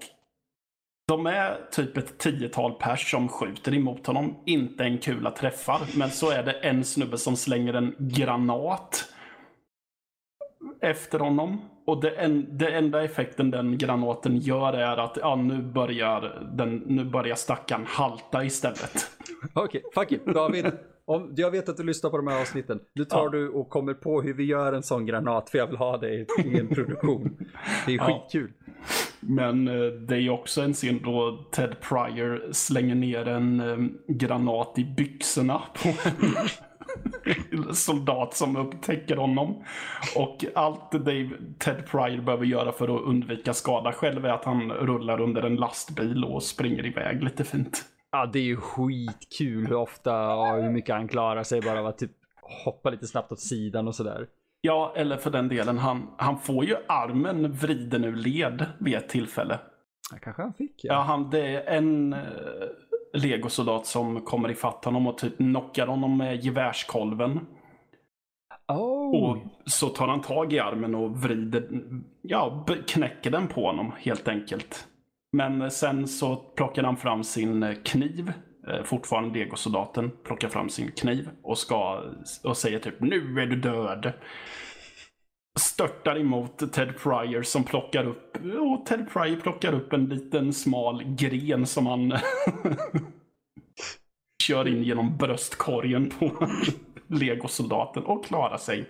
de 1.07 1.25
är 1.25 1.69
typ 1.71 1.97
ett 1.97 2.17
tiotal 2.17 2.73
pers 2.73 3.11
som 3.11 3.27
skjuter 3.29 3.73
emot 3.73 4.07
honom. 4.07 4.35
Inte 4.45 4.83
en 4.83 4.97
kula 4.97 5.31
träffar. 5.31 5.81
Men 5.97 6.09
så 6.09 6.31
är 6.31 6.43
det 6.43 6.51
en 6.51 6.83
snubbe 6.83 7.17
som 7.17 7.35
slänger 7.35 7.73
en 7.73 7.95
granat 7.99 9.13
efter 10.81 11.19
honom. 11.19 11.61
Och 11.87 12.01
det, 12.01 12.09
en, 12.09 12.57
det 12.57 12.69
enda 12.75 13.03
effekten 13.03 13.51
den 13.51 13.77
granaten 13.77 14.37
gör 14.37 14.73
är 14.73 14.97
att 14.97 15.17
ja, 15.21 15.35
nu, 15.35 15.61
börjar 15.61 16.49
den, 16.57 16.75
nu 16.75 17.05
börjar 17.05 17.35
stackaren 17.35 17.85
halta 17.85 18.43
istället. 18.43 19.11
Okej, 19.53 19.83
fuck 19.93 20.11
it. 20.11 20.25
David, 20.25 20.65
om, 21.07 21.33
jag 21.37 21.51
vet 21.51 21.69
att 21.69 21.77
du 21.77 21.83
lyssnar 21.83 22.09
på 22.09 22.17
de 22.17 22.27
här 22.27 22.41
avsnitten. 22.41 22.79
Nu 22.93 23.05
tar 23.05 23.23
Ja. 23.23 23.29
du 23.29 23.49
och 23.49 23.69
kommer 23.69 23.93
på 23.93 24.21
hur 24.21 24.33
vi 24.33 24.43
gör 24.43 24.73
en 24.73 24.83
sån 24.83 25.05
granat, 25.05 25.49
för 25.49 25.57
jag 25.57 25.67
vill 25.67 25.77
ha 25.77 25.97
det 25.97 26.13
i, 26.13 26.25
i 26.45 26.59
en 26.59 26.67
produktion. 26.67 27.37
Det 27.85 27.91
är 27.93 27.95
Ja. 27.97 28.05
skitkul. 28.05 28.51
Men 29.19 29.67
eh, 29.67 29.73
det 29.85 30.15
är 30.15 30.19
ju 30.19 30.29
också 30.29 30.61
en 30.61 30.73
scen 30.73 30.99
då 31.03 31.45
Ted 31.51 31.75
Pryor 31.81 32.43
slänger 32.51 32.95
ner 32.95 33.27
en 33.27 33.59
eh, 33.59 33.77
granat 34.15 34.73
i 34.79 34.83
byxorna 34.97 35.61
på 35.83 35.89
en 37.49 37.73
soldat 37.75 38.33
som 38.35 38.55
upptäcker 38.55 39.15
honom. 39.15 39.63
Och 40.15 40.45
allt 40.55 40.91
Dave, 40.91 41.29
Ted 41.59 41.85
Pryor 41.91 42.21
behöver 42.21 42.45
göra 42.45 42.71
för 42.71 42.95
att 42.95 43.01
undvika 43.03 43.53
skada 43.53 43.91
själv 43.91 44.25
är 44.25 44.29
att 44.29 44.45
han 44.45 44.71
rullar 44.71 45.21
under 45.21 45.41
en 45.43 45.55
lastbil 45.55 46.23
och 46.25 46.43
springer 46.43 46.85
iväg 46.85 47.23
lite 47.23 47.43
fint. 47.43 47.85
Ja, 48.15 48.25
det 48.25 48.39
är 48.39 48.43
ju 48.43 48.57
skitkul 48.57 49.67
hur 49.67 49.75
ofta 49.75 50.35
och 50.35 50.63
hur 50.63 50.69
mycket 50.69 50.95
han 50.95 51.07
klarar 51.07 51.43
sig 51.43 51.61
bara 51.61 51.79
av 51.79 51.87
att 51.87 51.97
typ 51.97 52.11
hoppa 52.65 52.89
lite 52.89 53.07
snabbt 53.07 53.31
åt 53.31 53.39
sidan 53.39 53.87
och 53.87 53.95
sådär. 53.95 54.27
Ja, 54.61 54.93
eller 54.95 55.17
för 55.17 55.31
den 55.31 55.47
delen, 55.47 55.77
han, 55.77 56.07
han 56.17 56.39
får 56.39 56.65
ju 56.65 56.75
armen 56.87 57.51
vriden 57.51 58.03
ur 58.03 58.15
led 58.15 58.65
vid 58.79 58.95
ett 58.95 59.09
tillfälle. 59.09 59.59
Ja, 60.11 60.17
kanske 60.21 60.41
han 60.41 60.53
fick 60.53 60.83
Ja, 60.83 60.93
ja. 60.93 60.99
han, 61.01 61.29
det 61.29 61.47
är 61.47 61.77
en 61.77 62.13
eh, 62.13 62.19
legosoldat 63.13 63.85
som 63.85 64.21
kommer 64.21 64.51
ifatt 64.51 64.85
honom 64.85 65.07
och 65.07 65.17
typ 65.17 65.37
knockar 65.37 65.87
honom 65.87 66.17
med 66.17 66.43
gevärskolven. 66.43 67.39
Oh. 68.67 69.23
Och 69.23 69.37
så 69.65 69.89
tar 69.89 70.07
han 70.07 70.21
tag 70.21 70.53
i 70.53 70.59
armen 70.59 70.95
och 70.95 71.17
vrider, 71.17 71.69
ja, 72.21 72.65
knäcker 72.87 73.31
den 73.31 73.47
på 73.47 73.65
honom 73.65 73.91
helt 73.97 74.27
enkelt. 74.27 74.87
Men 75.35 75.71
sen 75.71 76.07
så 76.07 76.35
plockar 76.35 76.83
han 76.83 76.97
fram 76.97 77.23
sin 77.23 77.63
eh, 77.63 77.75
kniv, 77.83 78.33
eh, 78.67 78.83
fortfarande 78.83 79.39
legosoldaten, 79.39 80.11
plockar 80.23 80.49
fram 80.49 80.69
sin 80.69 80.91
kniv 80.91 81.29
och, 81.43 81.57
ska, 81.57 82.03
och 82.43 82.57
säger 82.57 82.79
typ 82.79 83.01
nu 83.01 83.41
är 83.41 83.45
du 83.45 83.55
död. 83.55 84.13
störtar 85.59 86.19
emot 86.19 86.73
Ted 86.73 86.97
Pryor 86.97 87.41
som 87.41 87.63
plockar 87.63 88.05
upp, 88.05 88.37
och 88.59 88.85
Ted 88.85 89.09
Pryor 89.13 89.35
plockar 89.35 89.73
upp 89.73 89.93
en 89.93 90.05
liten 90.05 90.53
smal 90.53 91.03
gren 91.03 91.65
som 91.65 91.85
han 91.85 92.09
kör 94.43 94.67
in 94.67 94.83
genom 94.83 95.17
bröstkorgen 95.17 96.11
på 96.19 96.49
legosoldaten 97.07 98.03
och 98.03 98.25
klarar 98.25 98.57
sig. 98.57 98.89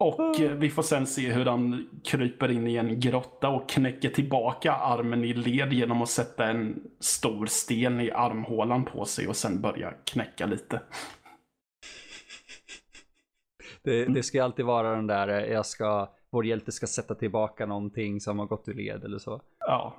Och 0.00 0.40
eh, 0.40 0.52
vi 0.52 0.70
får 0.70 0.82
sen 0.82 1.06
se 1.06 1.32
hur 1.32 1.44
han 1.44 1.88
kryper 2.04 2.50
in 2.50 2.66
i 2.66 2.76
en 2.76 3.00
grotta 3.00 3.48
och 3.48 3.68
knäcker 3.68 4.10
tillbaka 4.10 4.72
armen 4.72 5.24
i 5.24 5.34
led 5.34 5.72
genom 5.72 6.02
att 6.02 6.08
sätta 6.08 6.46
en 6.46 6.90
stor 7.00 7.46
sten 7.46 8.00
i 8.00 8.10
armhålan 8.10 8.84
på 8.84 9.04
sig 9.04 9.28
och 9.28 9.36
sen 9.36 9.60
börja 9.60 9.94
knäcka 10.04 10.46
lite. 10.46 10.80
Det, 13.82 14.04
det 14.04 14.22
ska 14.22 14.44
alltid 14.44 14.64
vara 14.64 14.96
den 14.96 15.06
där, 15.06 15.28
eh, 15.28 15.52
jag 15.52 15.66
ska, 15.66 16.08
vår 16.30 16.46
hjälte 16.46 16.72
ska 16.72 16.86
sätta 16.86 17.14
tillbaka 17.14 17.66
någonting 17.66 18.20
som 18.20 18.38
har 18.38 18.46
gått 18.46 18.68
ur 18.68 18.74
led 18.74 19.04
eller 19.04 19.18
så. 19.18 19.42
Ja. 19.58 19.96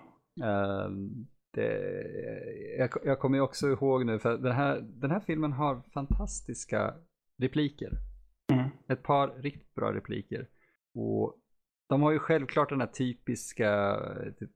Um, 0.85 1.27
det, 1.53 2.05
jag, 2.77 2.89
jag 3.03 3.19
kommer 3.19 3.37
ju 3.37 3.41
också 3.41 3.67
ihåg 3.67 4.05
nu, 4.05 4.19
för 4.19 4.37
den 4.37 4.51
här, 4.51 4.79
den 4.81 5.11
här 5.11 5.19
filmen 5.19 5.53
har 5.53 5.81
fantastiska 5.93 6.93
repliker. 7.41 8.08
Mm. 8.51 8.69
Ett 8.87 9.03
par 9.03 9.27
riktigt 9.27 9.75
bra 9.75 9.93
repliker. 9.93 10.47
Och 10.93 11.35
de 11.89 12.01
har 12.01 12.11
ju 12.11 12.19
självklart 12.19 12.69
den 12.69 12.81
här 12.81 12.87
typiska, 12.87 13.99
typ, 14.39 14.51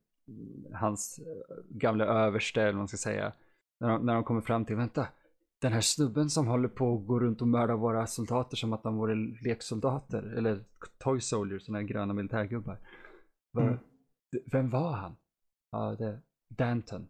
hans 0.74 1.20
gamla 1.70 2.06
överste, 2.06 2.62
eller 2.62 2.72
vad 2.72 2.78
man 2.78 2.88
ska 2.88 2.98
säga. 2.98 3.34
När 3.80 3.90
de, 3.90 4.06
när 4.06 4.14
de 4.14 4.24
kommer 4.24 4.42
fram 4.42 4.66
till, 4.66 4.76
vänta, 4.76 5.08
den 5.62 5.74
här 5.74 5.82
snubben 5.82 6.30
som 6.30 6.48
håller 6.48 6.68
på 6.68 6.96
att 6.96 7.08
gå 7.08 7.20
runt 7.20 7.42
och 7.42 7.48
mörda 7.48 7.76
våra 7.76 8.08
soldater 8.08 8.58
som 8.58 8.74
att 8.74 8.84
de 8.84 8.96
vore 8.96 9.16
leksoldater, 9.16 10.24
eller 10.38 10.64
toy 10.98 11.22
soldiers, 11.22 11.66
sådana 11.66 11.80
här 11.80 11.88
gröna 11.88 12.14
militärgubbar. 12.14 12.80
Mm. 13.58 13.80
Vem 14.52 14.70
var 14.70 14.92
han? 14.92 15.16
Ja, 15.72 15.96
det 16.00 16.06
är 16.06 16.22
Danton. 16.50 17.10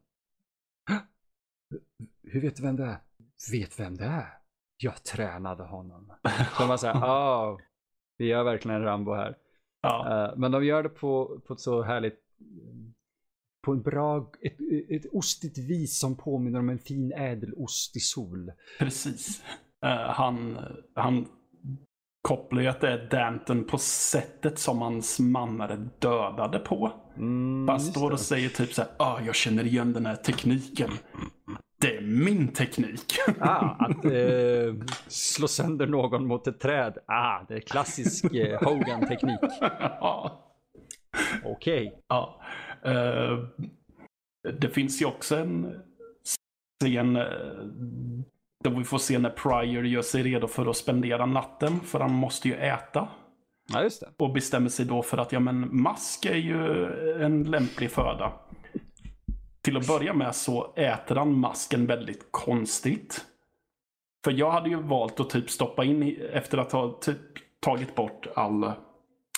Hur 2.23 2.41
vet 2.41 2.55
du 2.55 2.63
vem 2.63 2.75
det 2.75 2.85
är? 2.85 2.97
Vet 3.51 3.79
vem 3.79 3.95
det 3.95 4.05
är? 4.05 4.42
Jag 4.77 5.03
tränade 5.03 5.63
honom. 5.63 6.11
Så 6.57 6.67
man 6.67 6.79
säger, 6.79 6.95
oh, 6.95 7.57
vi 8.17 8.25
gör 8.25 8.43
verkligen 8.43 8.77
en 8.77 8.83
Rambo 8.83 9.13
här. 9.13 9.37
Ja. 9.81 10.29
Uh, 10.31 10.39
men 10.39 10.51
de 10.51 10.65
gör 10.65 10.83
det 10.83 10.89
på, 10.89 11.41
på 11.47 11.53
ett 11.53 11.59
så 11.59 11.81
härligt, 11.81 12.19
på 13.65 13.71
en 13.71 13.81
bra, 13.81 14.31
ett, 14.41 14.57
ett 14.89 15.13
ostigt 15.13 15.57
vis 15.57 15.99
som 15.99 16.15
påminner 16.15 16.59
om 16.59 16.69
en 16.69 16.79
fin 16.79 17.13
ädelost 17.13 17.95
i 17.95 17.99
sol. 17.99 18.51
Precis. 18.79 19.43
Uh, 19.85 19.89
han, 19.89 20.57
han 20.95 21.27
kopplar 22.21 22.61
ju 22.61 22.67
att 22.67 22.81
det 22.81 22.89
är 22.89 23.09
Danton 23.09 23.63
på 23.63 23.77
sättet 23.77 24.59
som 24.59 24.81
hans 24.81 25.19
mammare 25.19 25.89
dödade 25.99 26.59
på. 26.59 26.91
Mm, 27.17 27.79
står 27.79 28.11
och 28.11 28.19
säger 28.19 28.49
typ 28.49 28.73
så 28.73 28.81
här, 28.81 28.91
ah, 28.97 29.21
jag 29.25 29.35
känner 29.35 29.65
igen 29.65 29.93
den 29.93 30.05
här 30.05 30.15
tekniken. 30.15 30.91
Det 31.83 31.97
är 31.97 32.01
min 32.01 32.47
teknik. 32.47 33.19
Ah, 33.39 33.75
att 33.79 34.05
eh, 34.05 34.75
slå 35.07 35.47
sönder 35.47 35.87
någon 35.87 36.27
mot 36.27 36.47
ett 36.47 36.59
träd. 36.59 36.97
Ah, 37.05 37.39
det 37.47 37.53
är 37.53 37.59
klassisk 37.59 38.33
eh, 38.33 38.63
Hogan-teknik. 38.63 39.39
ja. 39.79 40.43
Okej. 41.43 41.99
ja. 42.07 42.41
Eh, 42.85 43.37
det 44.59 44.69
finns 44.69 45.01
ju 45.01 45.05
också 45.05 45.35
en 45.35 45.81
scen 46.79 47.15
eh, 47.15 47.23
där 48.63 48.69
vi 48.77 48.83
får 48.83 48.97
se 48.97 49.19
när 49.19 49.29
Pryor 49.29 49.85
gör 49.85 50.01
sig 50.01 50.23
redo 50.23 50.47
för 50.47 50.69
att 50.69 50.77
spendera 50.77 51.25
natten. 51.25 51.79
För 51.79 51.99
han 51.99 52.13
måste 52.13 52.47
ju 52.47 52.55
äta. 52.55 53.07
Ja, 53.73 53.83
just 53.83 54.01
det. 54.01 54.09
Och 54.17 54.33
bestämmer 54.33 54.69
sig 54.69 54.85
då 54.85 55.01
för 55.01 55.17
att 55.17 55.31
ja, 55.31 55.39
men 55.39 55.81
mask 55.81 56.25
är 56.25 56.35
ju 56.35 56.85
en 57.23 57.43
lämplig 57.43 57.91
föda. 57.91 58.33
Till 59.63 59.77
att 59.77 59.87
börja 59.87 60.13
med 60.13 60.35
så 60.35 60.73
äter 60.75 61.15
han 61.15 61.39
masken 61.39 61.85
väldigt 61.87 62.27
konstigt. 62.31 63.25
För 64.23 64.31
jag 64.31 64.51
hade 64.51 64.69
ju 64.69 64.81
valt 64.81 65.19
att 65.19 65.29
typ 65.29 65.49
stoppa 65.49 65.83
in, 65.83 66.17
efter 66.33 66.57
att 66.57 66.71
ha 66.71 66.99
typ 67.01 67.17
tagit 67.59 67.95
bort 67.95 68.27
all 68.35 68.71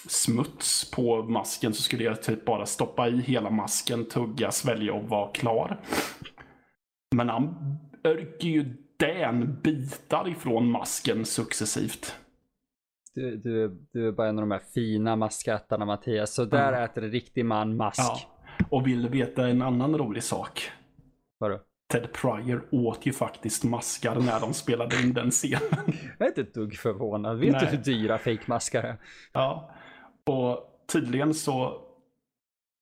smuts 0.08 0.92
på 0.92 1.24
masken 1.24 1.74
så 1.74 1.82
skulle 1.82 2.04
jag 2.04 2.24
typ 2.24 2.46
bara 2.46 2.66
stoppa 2.66 3.08
i 3.08 3.22
hela 3.22 3.50
masken, 3.50 4.06
tugga, 4.06 4.52
svälja 4.52 4.94
och 4.94 5.04
vara 5.10 5.32
klar. 5.32 5.82
Men 7.16 7.30
han 7.30 7.56
örker 8.04 8.48
ju 8.48 8.76
den 9.00 9.62
bitar 9.62 10.28
ifrån 10.28 10.72
masken 10.72 11.26
successivt. 11.26 12.16
Du, 13.14 13.38
du, 13.38 13.88
du 13.94 14.08
är 14.08 14.12
bara 14.12 14.30
en 14.30 14.40
av 14.40 14.42
de 14.42 14.52
här 14.52 14.62
fina 14.74 15.16
maskätarna 15.16 15.86
Mattias. 15.86 16.34
Så 16.34 16.46
där 16.46 16.68
Mm. 16.74 16.84
äter 16.84 17.04
en 17.04 17.12
riktig 17.12 17.46
man 17.46 17.78
mask. 17.78 18.00
Ja. 18.00 18.20
Och 18.70 18.88
vill 18.88 19.02
du 19.02 19.10
veta 19.10 19.48
en 19.48 19.62
annan 19.62 19.98
rolig 19.98 20.24
sak? 20.24 20.72
Vadå? 21.40 21.60
Ted 21.92 22.14
Pryor 22.14 22.66
åt 22.72 23.06
ju 23.06 23.14
faktiskt 23.14 23.64
maskar 23.64 24.16
när 24.16 24.40
de 24.40 24.54
spelade 24.54 25.02
in 25.02 25.14
den 25.14 25.32
scenen. 25.32 25.94
Jag 26.18 26.26
är 26.26 26.28
inte 26.28 26.42
ett 26.42 26.54
dugg 26.54 26.78
förvånad. 26.78 27.40
Vet 27.40 27.60
du 27.60 27.66
Nej. 27.66 27.76
hur 27.76 27.78
dyra 27.78 28.18
fejkmaskar 28.18 28.84
är? 28.84 28.98
Ja. 29.34 29.72
Och 30.26 30.60
tydligen 30.92 31.34
så 31.34 31.82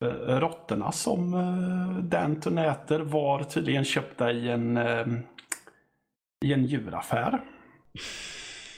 eh, 0.05 0.39
råttorna 0.39 0.91
som 0.91 1.33
eh, 1.33 2.03
Danton 2.03 2.57
äter 2.57 2.99
var 2.99 3.43
tydligen 3.43 3.83
köpta 3.83 4.31
i 4.31 4.49
en, 4.49 4.77
eh, 4.77 5.07
i 6.45 6.53
en 6.53 6.65
djuraffär. 6.65 7.41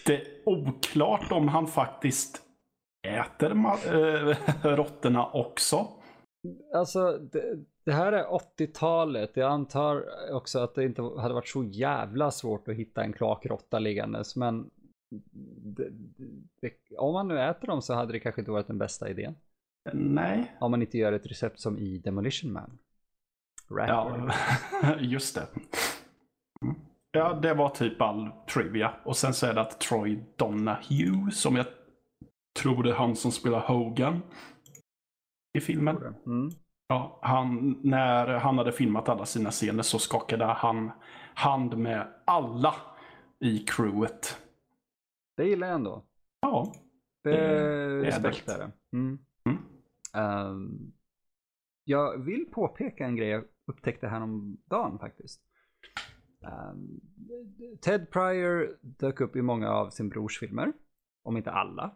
Det 0.06 0.16
är 0.16 0.28
oklart 0.46 1.32
om 1.32 1.48
han 1.48 1.68
faktiskt 1.68 2.42
äter 3.08 3.52
äh, 3.52 4.36
råttorna 4.76 5.26
också. 5.26 5.88
Alltså, 6.74 7.18
det, 7.32 7.60
det 7.84 7.92
här 7.92 8.12
är 8.14 8.24
80-talet. 8.24 9.32
Jag 9.34 9.52
antar 9.52 10.06
också 10.32 10.60
att 10.60 10.76
det 10.76 10.84
inte 10.84 11.02
hade 11.02 11.34
varit 11.34 11.48
så 11.48 11.64
jävla 11.64 12.32
svårt 12.32 12.68
att 12.68 12.76
hitta 12.76 13.04
en 13.04 13.14
kloakråtta 13.14 13.80
liggandes. 13.80 14.36
Men 14.36 14.70
det, 15.64 15.90
det, 16.62 16.98
om 16.98 17.14
man 17.14 17.28
nu 17.28 17.40
äter 17.40 17.68
dem 17.68 17.82
så 17.82 17.94
hade 17.94 18.12
det 18.12 18.20
kanske 18.20 18.42
inte 18.42 18.52
varit 18.52 18.68
den 18.68 18.78
bästa 18.78 19.10
idén. 19.10 19.36
Nej. 19.94 20.56
Om 20.60 20.72
man 20.72 20.82
inte 20.82 20.98
gör 20.98 21.14
ett 21.14 21.28
recept 21.28 21.60
som 21.60 21.78
i 21.78 21.98
Demolition 21.98 22.52
Man. 22.52 22.78
Rapper. 23.70 24.36
Ja, 24.82 24.96
just 25.00 25.36
det. 25.36 25.48
Mm. 26.62 26.76
Ja, 27.12 27.34
det 27.34 27.54
var 27.54 27.70
typ 27.70 28.02
all 28.02 28.30
trivia. 28.54 28.94
Och 29.04 29.18
sen 29.18 29.34
så 29.34 29.46
är 29.46 29.54
det 29.54 29.62
att 29.62 29.80
Troy 29.80 30.20
Donahue, 30.36 31.32
som 31.32 31.56
jag 31.56 31.66
tror 32.60 32.84
det 32.84 32.90
är 32.90 32.96
han 32.96 33.16
som 33.16 33.32
spelar 33.32 33.60
Hogan 33.60 34.22
i 35.56 35.62
filmen. 35.62 35.98
Mm. 36.26 36.50
Ja, 36.88 37.20
han, 37.22 37.80
när 37.84 38.28
han 38.28 38.58
hade 38.58 38.72
filmat 38.72 39.10
alla 39.10 39.26
sina 39.26 39.52
scener 39.52 39.84
så 39.84 40.00
skakade 40.00 40.46
han 40.46 40.92
hand 41.34 41.78
med 41.78 42.08
alla 42.26 42.76
i 43.40 43.60
crewet. 43.60 44.42
Det 45.38 45.46
gillar 45.46 45.68
jag 45.68 45.76
ändå. 45.76 46.04
Ja, 46.42 46.74
Det 47.24 47.30
Det 47.32 47.38
är 47.38 47.90
respekt 48.04 48.50
ädelt. 48.50 48.50
är 48.50 48.58
det. 48.58 48.98
Mm. 48.98 49.20
Mm. 49.46 49.58
Ehm, 50.14 50.92
jag 51.84 52.18
vill 52.26 52.46
påpeka 52.52 53.06
en 53.06 53.16
grej 53.16 53.30
jag 53.30 53.44
upptäckte 53.68 54.08
här 54.08 54.22
om 54.22 54.58
dagen 54.66 55.00
faktiskt. 55.00 55.42
Ehm, 56.44 57.00
Ted 57.82 58.12
Pryor 58.12 58.78
dök 58.82 59.22
upp 59.22 59.36
i 59.36 59.42
många 59.42 59.70
av 59.70 59.90
sin 59.90 60.10
brors 60.10 60.40
filmer, 60.40 60.74
om 61.24 61.38
inte 61.38 61.52
alla. 61.52 61.96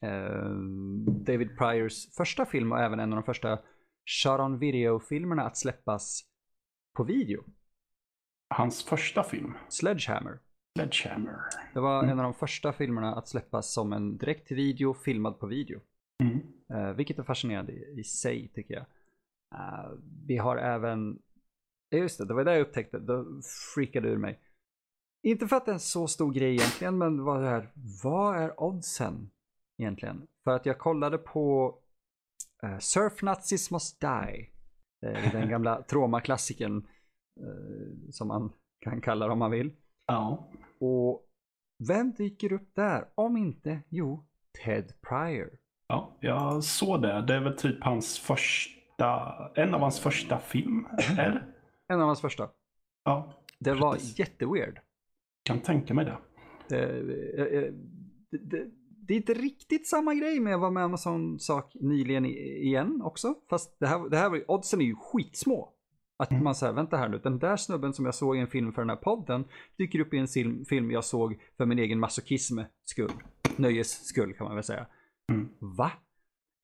Ehm, 0.00 1.04
David 1.24 1.58
Pryors 1.58 2.14
första 2.16 2.46
film 2.46 2.72
och 2.72 2.80
även 2.80 3.00
en 3.00 3.12
av 3.12 3.16
de 3.16 3.22
första 3.22 3.58
shot 4.04 4.40
on 4.40 4.58
video-filmerna 4.58 5.42
att 5.42 5.56
släppas 5.56 6.24
på 6.96 7.04
video. 7.04 7.44
hans 8.48 8.84
första 8.84 9.22
film, 9.22 9.54
Sledgehammer. 9.68 10.38
Sledgehammer. 10.78 11.36
Det 11.74 11.80
var 11.80 12.04
en 12.04 12.18
av 12.18 12.24
de 12.24 12.34
första 12.34 12.72
filmerna 12.72 13.14
att 13.14 13.28
släppas 13.28 13.72
som 13.72 13.92
en 13.92 14.16
direkt 14.16 14.50
video 14.52 14.94
filmad 14.94 15.38
på 15.38 15.46
video. 15.46 15.80
Mm. 16.22 16.40
Uh, 16.74 16.92
vilket 16.92 17.18
är 17.18 17.22
fascinerande 17.22 17.72
i, 17.72 18.00
i 18.00 18.04
sig 18.04 18.48
tycker 18.54 18.74
jag. 18.74 18.86
Eh, 19.54 19.90
vi 20.26 20.36
har 20.36 20.56
även, 20.56 21.18
just 21.90 22.18
det, 22.18 22.24
det 22.24 22.34
var 22.34 22.44
det 22.44 22.52
jag 22.52 22.60
upptäckte, 22.60 22.98
då 22.98 23.40
freakade 23.74 24.08
ur 24.08 24.16
mig. 24.16 24.40
Inte 25.22 25.48
för 25.48 25.56
att 25.56 25.64
det 25.64 25.70
är 25.70 25.74
en 25.74 25.80
så 25.80 26.06
stor 26.08 26.32
grej 26.32 26.54
egentligen, 26.54 26.98
men 26.98 27.24
vad, 27.24 27.42
det 27.42 27.48
här, 27.48 27.70
vad 28.02 28.38
är 28.38 28.62
oddsen 28.62 29.30
egentligen? 29.78 30.26
För 30.44 30.50
att 30.50 30.66
jag 30.66 30.78
kollade 30.78 31.18
på 31.18 31.74
uh, 32.64 32.78
Surf 32.78 33.22
Nazis 33.22 33.70
Must 33.70 34.00
Die. 34.00 34.48
Uh, 35.06 35.32
den 35.32 35.48
gamla 35.48 35.82
Troma-klassikern 35.88 36.86
eh, 37.40 38.10
som 38.10 38.28
man 38.28 38.52
kan 38.80 39.00
kalla 39.00 39.26
det 39.26 39.32
om 39.32 39.38
man 39.38 39.50
vill. 39.50 39.72
Ja. 40.06 40.48
Och 40.80 41.26
vem 41.88 42.12
dyker 42.12 42.52
upp 42.52 42.74
där? 42.74 43.08
Om 43.14 43.36
inte, 43.36 43.80
jo, 43.88 44.24
Ted 44.64 44.92
Pryor. 45.00 45.50
Ja, 45.86 46.16
jag 46.20 46.64
såg 46.64 47.02
det. 47.02 47.22
Det 47.22 47.34
är 47.34 47.40
väl 47.40 47.56
typ 47.56 47.84
hans 47.84 48.18
första, 48.18 49.32
en 49.54 49.74
av 49.74 49.80
hans 49.80 50.00
första 50.00 50.38
film. 50.38 50.86
Är 51.18 51.30
det? 51.30 51.44
En 51.88 52.00
av 52.00 52.06
hans 52.06 52.20
första. 52.20 52.48
Ja, 53.04 53.32
Det 53.58 53.74
var 53.74 53.92
Precis. 53.92 54.18
jätteweird. 54.18 54.78
kan 55.42 55.60
tänka 55.60 55.94
mig 55.94 56.04
det. 56.04 56.18
Det, 56.68 56.82
eh, 57.38 57.58
eh, 57.62 57.72
det, 58.30 58.38
det, 58.38 58.70
det 59.08 59.14
är 59.14 59.16
inte 59.16 59.34
riktigt 59.34 59.88
samma 59.88 60.14
grej 60.14 60.40
med 60.40 60.54
att 60.54 60.60
vara 60.60 60.70
med 60.70 60.84
om 60.84 60.92
en 60.92 60.98
sån 60.98 61.38
sak 61.40 61.72
nyligen 61.80 62.26
igen 62.26 63.02
också. 63.02 63.34
Fast 63.50 63.76
det 63.80 63.86
här, 63.86 64.08
det 64.08 64.16
här 64.16 64.28
var 64.30 64.36
ju, 64.36 64.44
oddsen 64.48 64.80
är 64.80 64.84
ju 64.84 64.94
skitsmå. 64.96 65.70
Att 66.16 66.30
Mm. 66.30 66.44
man 66.44 66.54
säger, 66.54 66.72
vänta 66.72 66.96
här 66.96 67.08
nu, 67.08 67.18
den 67.18 67.38
där 67.38 67.56
snubben 67.56 67.92
som 67.92 68.04
jag 68.04 68.14
såg 68.14 68.36
i 68.36 68.40
en 68.40 68.46
film 68.46 68.72
för 68.72 68.82
den 68.82 68.88
här 68.90 68.96
podden 68.96 69.44
dyker 69.78 69.98
upp 70.00 70.14
i 70.14 70.18
en 70.18 70.26
sil- 70.34 70.64
film 70.64 70.90
jag 70.90 71.04
såg 71.04 71.40
för 71.56 71.66
min 71.66 71.78
egen 71.78 72.00
masochism 72.00 72.58
skull. 72.84 73.12
Nöjes 73.56 74.04
skull 74.06 74.32
kan 74.34 74.46
man 74.46 74.54
väl 74.54 74.64
säga. 74.64 74.86
Mm. 75.32 75.48
Va? 75.58 75.92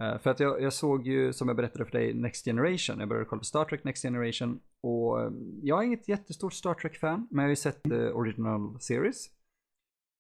Eh, 0.03 0.19
för 0.19 0.31
att 0.31 0.41
jag, 0.41 0.63
jag 0.63 0.73
såg 0.73 1.07
ju, 1.07 1.33
som 1.33 1.49
jag 1.49 1.57
berättade 1.57 1.85
för 1.85 1.93
dig, 1.93 2.15
Next 2.15 2.45
Generation. 2.45 2.99
Jag 3.01 3.09
började 3.09 3.27
kolla 3.27 3.39
på 3.39 3.45
Star 3.45 3.65
Trek 3.65 3.85
Next 3.85 4.03
Generation. 4.03 4.61
Och 4.83 5.21
eh, 5.23 5.31
jag 5.63 5.79
är 5.83 5.87
inget 5.87 6.09
jättestort 6.09 6.53
Star 6.53 6.75
Trek-fan, 6.75 7.29
men 7.31 7.43
jag 7.43 7.47
har 7.49 7.51
ju 7.51 7.57
sett 7.57 7.87
eh, 7.91 8.17
original 8.17 8.81
series. 8.81 9.27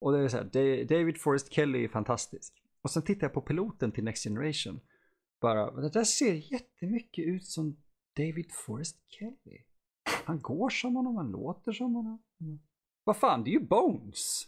Och 0.00 0.12
det 0.12 0.18
är 0.18 0.28
så 0.28 0.36
här, 0.36 0.44
Da- 0.44 0.84
David 0.96 1.20
Forrest 1.20 1.52
Kelly 1.52 1.84
är 1.84 1.88
fantastisk. 1.88 2.62
Och 2.82 2.90
sen 2.90 3.02
tittar 3.02 3.26
jag 3.26 3.34
på 3.34 3.40
piloten 3.40 3.92
till 3.92 4.04
Next 4.04 4.24
Generation. 4.24 4.80
Bara, 5.40 5.70
det 5.70 5.88
där 5.88 6.04
ser 6.04 6.52
jättemycket 6.52 7.24
ut 7.26 7.44
som 7.44 7.76
David 8.16 8.52
Forrest 8.52 8.96
Kelly. 9.08 9.58
Han 10.24 10.40
går 10.40 10.68
som 10.68 10.96
honom, 10.96 11.16
han 11.16 11.30
låter 11.30 11.72
som 11.72 11.94
honom. 11.94 12.22
Vad 13.04 13.16
fan, 13.16 13.44
det 13.44 13.50
är 13.50 13.52
ju 13.52 13.66
Bones. 13.66 14.46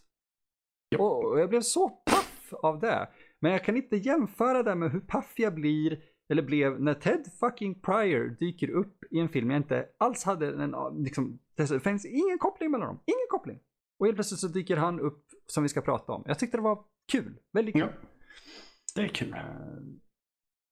Och 0.98 1.40
jag 1.40 1.48
blev 1.48 1.60
så 1.60 1.88
paff 1.88 2.52
av 2.62 2.80
det. 2.80 3.08
Men 3.40 3.52
jag 3.52 3.64
kan 3.64 3.76
inte 3.76 3.96
jämföra 3.96 4.62
det 4.62 4.74
med 4.74 4.92
hur 4.92 5.00
paff 5.00 5.34
jag 5.36 5.54
blir, 5.54 6.02
eller 6.28 6.42
blev, 6.42 6.80
när 6.80 6.94
Ted 6.94 7.26
fucking 7.40 7.80
Pryor 7.80 8.36
dyker 8.40 8.70
upp 8.70 9.04
i 9.10 9.18
en 9.18 9.28
film 9.28 9.50
jag 9.50 9.56
inte 9.60 9.88
alls 9.98 10.24
hade 10.24 10.62
en, 10.62 10.74
liksom, 11.04 11.38
det 11.56 11.80
finns 11.80 12.06
ingen 12.06 12.38
koppling 12.38 12.70
mellan 12.70 12.88
dem. 12.88 13.00
Ingen 13.06 13.26
koppling. 13.30 13.58
Och 13.98 14.06
helt 14.06 14.16
plötsligt 14.16 14.40
så 14.40 14.48
dyker 14.48 14.76
han 14.76 15.00
upp 15.00 15.26
som 15.46 15.62
vi 15.62 15.68
ska 15.68 15.80
prata 15.80 16.12
om. 16.12 16.22
Jag 16.26 16.38
tyckte 16.38 16.56
det 16.56 16.62
var 16.62 16.84
kul. 17.12 17.38
Väldigt 17.52 17.74
kul. 17.74 17.82
Ja. 18.02 18.08
Det 18.94 19.02
är 19.02 19.08
kul. 19.08 19.32
Eh, 19.32 19.40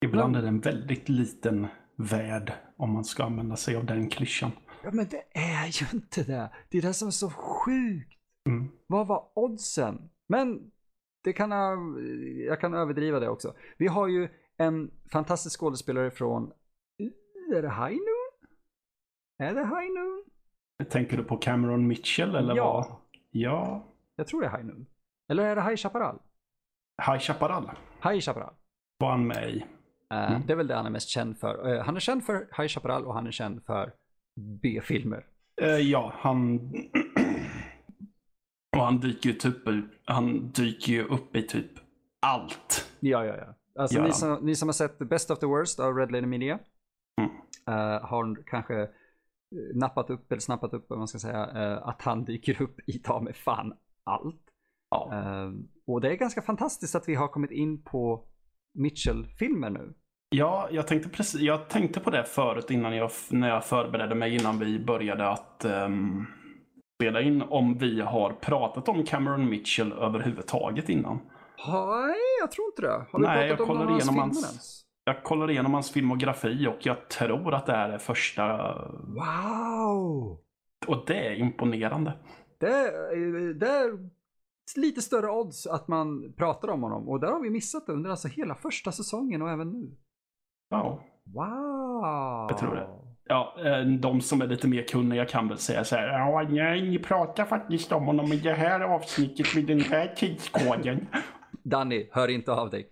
Ibland 0.05 0.37
är 0.37 0.43
det 0.43 0.49
en 0.49 0.61
väldigt 0.61 1.09
liten 1.09 1.67
värld 1.97 2.53
om 2.77 2.93
man 2.93 3.05
ska 3.05 3.25
använda 3.25 3.57
sig 3.57 3.77
av 3.77 3.85
den 3.85 4.09
klyschan. 4.09 4.51
Ja 4.85 4.91
men 4.93 5.07
det 5.09 5.23
är 5.39 5.67
ju 5.83 5.87
inte 5.99 6.23
det. 6.25 6.51
Det 6.71 6.79
är 6.79 6.83
det 6.83 6.93
som 6.95 7.09
är 7.09 7.13
så 7.13 7.31
sjukt. 7.31 8.19
Mm. 8.49 8.69
Vad 8.87 9.07
var 9.07 9.29
oddsen? 9.35 10.11
Men 10.29 10.71
det 11.25 11.33
kan 11.33 11.51
jag, 11.51 11.79
jag 12.47 12.61
kan 12.61 12.75
överdriva 12.75 13.21
det 13.21 13.29
också. 13.29 13.55
Vi 13.79 13.87
har 13.87 14.09
ju 14.09 14.29
en 14.57 14.91
fantastisk 15.13 15.61
skådespelare 15.61 16.11
från, 16.11 16.53
är 17.57 17.63
det 17.63 17.69
High 17.71 17.97
Noon? 17.97 18.49
Är 19.39 19.55
det 19.55 19.61
High 19.61 19.93
Noon? 19.95 20.25
Tänker 20.91 21.17
du 21.17 21.25
på 21.25 21.37
Cameron 21.37 21.87
Mitchell 21.87 22.35
eller 22.35 22.57
Ja. 22.57 22.73
vad? 22.73 22.97
Ja. 23.31 23.90
Jag 24.17 24.27
tror 24.27 24.41
det 24.41 24.47
är 24.47 24.51
High 24.57 24.65
Noon. 24.67 24.87
Eller 25.29 25.45
är 25.45 25.57
det 25.57 25.63
High 25.63 25.77
Chaparral? 25.77 26.19
High 27.07 27.19
Chaparral 27.19 27.71
High 28.05 28.21
Chaparral. 28.21 28.55
var 28.99 29.11
han 29.11 29.27
med 29.27 29.51
i. 29.51 29.59
Eh, 30.13 30.31
Mm. 30.33 30.43
Det 30.47 30.53
är 30.53 30.57
väl 30.57 30.67
det 30.67 30.75
han 30.75 30.87
är 30.87 30.91
mest 30.91 31.09
känd 31.09 31.39
för. 31.39 31.73
Eh, 31.75 31.85
han 31.85 31.97
är 31.97 32.01
känd 32.01 32.25
för 32.25 32.35
High 32.57 32.69
Chaparral 32.69 33.05
och 33.07 33.15
han 33.15 33.27
är 33.27 33.31
känd 33.31 33.65
för 33.65 33.93
B-filmer. 34.63 35.27
Eh, 35.63 35.69
ja, 35.69 36.13
han... 36.17 36.61
Och 38.77 38.83
han 38.85 39.01
dyker 39.01 39.29
ju 39.31 39.35
typ 39.35 39.57
han 40.05 40.51
dyker 40.51 40.93
ju 40.93 41.05
upp 41.05 41.37
i 41.37 41.43
typ 41.43 41.71
allt. 42.21 42.93
Ja, 43.01 43.25
ja, 43.25 43.37
ja. 43.37 43.55
Alltså 43.83 43.97
Gör 43.99 44.05
ni 44.07 44.13
som, 44.13 44.39
ni 44.47 44.55
som 44.55 44.69
har 44.69 44.73
sett 44.73 44.99
The 44.99 45.05
Best 45.05 45.31
of 45.31 45.39
the 45.39 45.47
Worst 45.47 45.81
av 45.81 45.97
Red 45.97 46.13
Lady 46.13 46.27
Media 46.27 46.59
Mm. 47.21 48.03
har 48.03 48.43
kanske 48.47 48.89
nappat 49.75 50.11
upp, 50.11 50.33
eller 50.33 50.41
snappat 50.41 50.73
upp 50.75 50.87
vad 50.91 50.99
man 50.99 51.09
ska 51.09 51.19
säga, 51.19 51.45
att 51.79 52.03
han 52.03 52.25
dyker 52.25 52.63
upp 52.63 52.81
i 52.87 52.99
ta 52.99 53.21
med 53.21 53.37
fan 53.37 53.75
allt. 54.05 54.43
Ja. 54.91 55.11
Eh, 55.13 55.51
och 55.87 56.01
det 56.01 56.11
är 56.11 56.17
ganska 56.17 56.43
fantastiskt 56.43 56.95
att 56.95 57.09
vi 57.09 57.15
har 57.15 57.29
kommit 57.29 57.51
in 57.51 57.83
på 57.83 58.25
Mitchell-filmer 58.75 59.71
nu. 59.71 59.95
Ja, 60.37 60.69
jag 60.71 60.87
tänkte, 60.87 61.09
precis, 61.09 61.41
jag 61.41 61.69
tänkte 61.69 62.01
på 62.01 62.11
det 62.11 62.25
förut 62.25 62.71
innan 62.71 62.97
jag, 62.97 63.11
när 63.31 63.49
jag 63.49 63.65
förberedde 63.65 64.15
mig 64.15 64.35
innan 64.35 64.59
vi 64.59 64.85
började 64.85 65.29
att 65.29 65.65
ehm, 65.65 66.27
spela 67.01 67.21
in. 67.21 67.43
Om 67.43 67.79
vi 67.79 68.01
har 68.01 68.33
pratat 68.33 68.89
om 68.89 69.05
Cameron 69.05 69.51
Mitchell 69.51 69.93
överhuvudtaget 69.93 70.89
innan. 70.89 71.17
Nej, 71.69 72.15
jag 72.41 72.51
tror 72.51 72.67
inte 72.67 72.83
det. 72.83 73.07
Har 73.13 73.19
vi 73.21 73.27
Nej, 73.27 73.49
jag 73.49 73.57
pratat 73.57 73.71
om 73.71 73.79
någon 73.79 73.87
av 73.87 73.93
hans 73.93 74.05
filmer 74.05 74.21
hans- 74.23 74.45
ens? 74.45 74.83
Jag 75.05 75.23
kollar 75.23 75.51
igenom 75.51 75.75
hans 75.75 75.91
filmografi 75.91 76.67
och 76.67 76.87
jag 76.87 77.09
tror 77.09 77.55
att 77.55 77.67
det 77.67 77.73
här 77.73 77.91
är 77.91 77.99
första. 77.99 78.75
Wow! 78.93 80.39
Och 80.87 81.05
det 81.07 81.27
är 81.27 81.35
imponerande. 81.35 82.13
Det, 82.61 83.67
är- 83.67 84.11
lite 84.77 85.03
större 85.03 85.31
odds 85.31 85.67
att 85.67 85.89
man 85.89 86.33
pratar 86.37 86.69
om 86.69 86.83
honom. 86.83 87.09
Och 87.09 87.21
där 87.21 87.33
har 87.33 87.41
vi 87.41 87.51
missat 87.51 87.87
det 87.87 87.93
under 87.93 88.11
alltså 88.11 88.29
hela 88.29 88.55
första 88.55 88.93
säsongen 88.93 89.43
och 89.43 89.51
även 89.51 89.71
nu. 89.71 89.97
Ja. 90.71 91.05
Wow! 91.25 92.47
Jag 92.51 92.59
tror 92.59 92.75
det. 92.75 92.89
Ja, 93.25 93.57
eh, 93.65 93.87
de 93.87 94.21
som 94.21 94.43
är 94.43 94.47
lite 94.47 94.69
mer 94.69 94.83
kunniga 94.83 95.25
kan 95.25 95.49
väl 95.49 95.59
säga 95.59 95.85
så 95.85 95.97
här. 95.97 96.09
Ja, 96.09 96.49
nej, 96.51 96.83
ni 96.91 96.99
pratar 96.99 97.45
faktiskt 97.45 97.93
om 97.93 98.05
honom 98.05 98.33
i 98.33 98.37
det 98.37 98.53
här 98.53 98.81
avsnittet 98.81 99.57
vid 99.57 99.67
den 99.67 99.81
här 99.81 100.15
tidskoden. 100.17 101.07
Danny, 101.63 102.09
hör 102.13 102.29
inte 102.29 102.53
av 102.53 102.71
dig. 102.71 102.89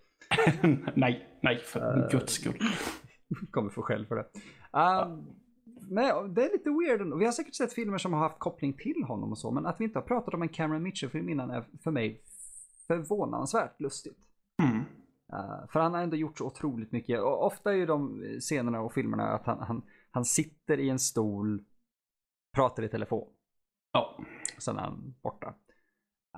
nej, 0.94 1.38
nej, 1.42 1.58
för 1.58 2.08
guds 2.10 2.32
skull. 2.32 2.58
Kommer 3.50 3.70
få 3.70 3.82
skäll 3.82 4.06
för 4.06 4.16
det. 4.16 4.26
Um, 4.78 5.26
men 5.90 6.34
det 6.34 6.44
är 6.44 6.52
lite 6.52 6.70
weird. 6.70 7.18
Vi 7.18 7.24
har 7.24 7.32
säkert 7.32 7.54
sett 7.54 7.72
filmer 7.72 7.98
som 7.98 8.12
har 8.12 8.20
haft 8.20 8.38
koppling 8.38 8.72
till 8.72 9.04
honom 9.04 9.30
och 9.30 9.38
så. 9.38 9.50
Men 9.50 9.66
att 9.66 9.80
vi 9.80 9.84
inte 9.84 9.98
har 9.98 10.06
pratat 10.06 10.34
om 10.34 10.42
en 10.42 10.48
Cameron 10.48 10.82
Mitchell-film 10.82 11.28
innan 11.28 11.50
är 11.50 11.64
för 11.82 11.90
mig 11.90 12.22
förvånansvärt 12.86 13.80
lustigt. 13.80 14.18
Mm. 14.62 14.76
Uh, 15.32 15.66
för 15.68 15.80
han 15.80 15.94
har 15.94 16.02
ändå 16.02 16.16
gjort 16.16 16.38
så 16.38 16.46
otroligt 16.46 16.92
mycket. 16.92 17.20
Och 17.20 17.46
ofta 17.46 17.72
är 17.72 17.76
ju 17.76 17.86
de 17.86 18.22
scenerna 18.40 18.80
och 18.80 18.92
filmerna 18.92 19.28
att 19.28 19.46
han, 19.46 19.58
han, 19.58 19.82
han 20.10 20.24
sitter 20.24 20.80
i 20.80 20.88
en 20.88 20.98
stol, 20.98 21.64
pratar 22.54 22.82
i 22.82 22.88
telefon. 22.88 23.28
Ja, 23.92 24.18
Sen 24.58 24.76
är 24.76 24.80
han 24.80 25.14
borta. 25.22 25.54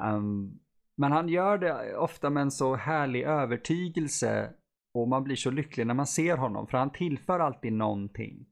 Um, 0.01 0.61
men 0.97 1.13
han 1.13 1.29
gör 1.29 1.59
det 1.59 1.97
ofta 1.97 2.31
med 2.31 2.41
en 2.41 2.51
så 2.51 2.75
härlig 2.75 3.23
övertygelse. 3.23 4.55
Och 4.95 5.09
man 5.09 5.25
blir 5.25 5.37
så 5.37 5.51
lycklig 5.51 5.87
när 5.87 5.95
man 5.95 6.07
ser 6.07 6.37
honom. 6.37 6.67
För 6.67 6.79
han 6.79 6.91
tillför 6.91 7.41
alltid 7.41 7.73
någonting. 7.73 8.47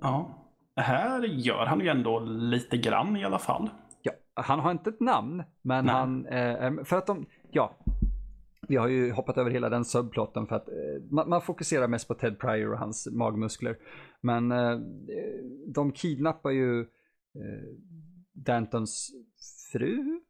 Ja. 0.00 0.36
Här 0.76 1.22
gör 1.22 1.66
han 1.66 1.80
ju 1.80 1.88
ändå 1.88 2.20
lite 2.20 2.76
grann 2.76 3.16
i 3.16 3.24
alla 3.24 3.38
fall. 3.38 3.70
Ja, 4.02 4.12
han 4.34 4.60
har 4.60 4.70
inte 4.70 4.90
ett 4.90 5.00
namn. 5.00 5.42
Men 5.62 5.84
Nej. 5.84 5.94
han, 5.94 6.26
eh, 6.26 6.84
för 6.84 6.96
att 6.96 7.06
de, 7.06 7.26
ja. 7.50 7.76
Vi 8.68 8.76
har 8.76 8.88
ju 8.88 9.12
hoppat 9.12 9.38
över 9.38 9.50
hela 9.50 9.68
den 9.68 9.84
subplotten 9.84 10.46
för 10.46 10.56
att 10.56 10.68
eh, 10.68 11.02
man, 11.10 11.28
man 11.28 11.42
fokuserar 11.42 11.88
mest 11.88 12.08
på 12.08 12.14
Ted 12.14 12.38
Pryor 12.38 12.72
och 12.72 12.78
hans 12.78 13.08
magmuskler. 13.12 13.76
Men 14.20 14.52
eh, 14.52 14.78
de 15.66 15.92
kidnappar 15.92 16.50
ju 16.50 16.80
eh, 16.80 17.68
Dantons 18.32 19.12
fru. 19.72 20.20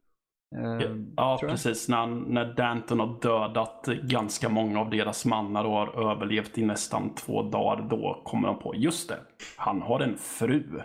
Eh, 0.56 0.96
Ja, 1.16 1.38
jag. 1.40 1.50
precis. 1.50 1.88
När, 1.88 2.06
när 2.06 2.54
Danton 2.54 3.00
har 3.00 3.20
dödat 3.20 3.86
ganska 3.86 4.48
många 4.48 4.80
av 4.80 4.90
deras 4.90 5.26
mannar 5.26 5.64
och 5.64 5.72
har 5.72 6.10
överlevt 6.10 6.58
i 6.58 6.64
nästan 6.64 7.14
två 7.14 7.42
dagar, 7.42 7.88
då 7.90 8.22
kommer 8.24 8.48
de 8.48 8.58
på, 8.58 8.74
just 8.74 9.08
det, 9.08 9.18
han 9.56 9.82
har 9.82 10.00
en 10.00 10.16
fru. 10.18 10.80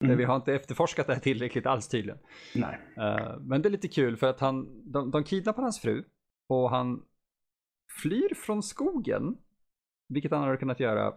Men 0.00 0.16
Vi 0.16 0.24
har 0.24 0.36
inte 0.36 0.54
efterforskat 0.54 1.06
det 1.06 1.14
här 1.14 1.20
tillräckligt 1.20 1.66
alls 1.66 1.88
tydligen. 1.88 2.18
Nej. 2.54 2.80
Eh, 2.96 3.38
men 3.40 3.62
det 3.62 3.68
är 3.68 3.70
lite 3.70 3.88
kul 3.88 4.16
för 4.16 4.26
att 4.26 4.40
han, 4.40 4.82
de, 4.92 5.10
de 5.10 5.24
kidnappar 5.24 5.62
hans 5.62 5.80
fru 5.80 6.04
och 6.48 6.70
han 6.70 7.02
flyr 8.02 8.34
från 8.34 8.62
skogen. 8.62 9.36
Vilket 10.08 10.32
han 10.32 10.42
hade 10.42 10.56
kunnat 10.56 10.80
göra 10.80 11.14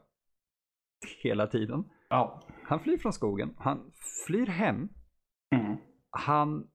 hela 1.23 1.47
tiden. 1.47 1.83
Ja. 2.09 2.41
Han 2.63 2.79
flyr 2.79 2.97
från 2.97 3.13
skogen, 3.13 3.53
han 3.57 3.91
flyr 4.27 4.45
hem, 4.45 4.89
Mm. 5.55 5.77
Han 6.09 6.67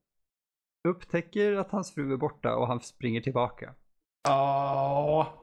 upptäcker 0.89 1.53
att 1.57 1.71
hans 1.71 1.95
fru 1.95 2.13
är 2.13 2.17
borta 2.17 2.57
och 2.57 2.67
han 2.67 2.81
springer 2.81 3.21
tillbaka. 3.21 3.75
Ja, 4.29 5.35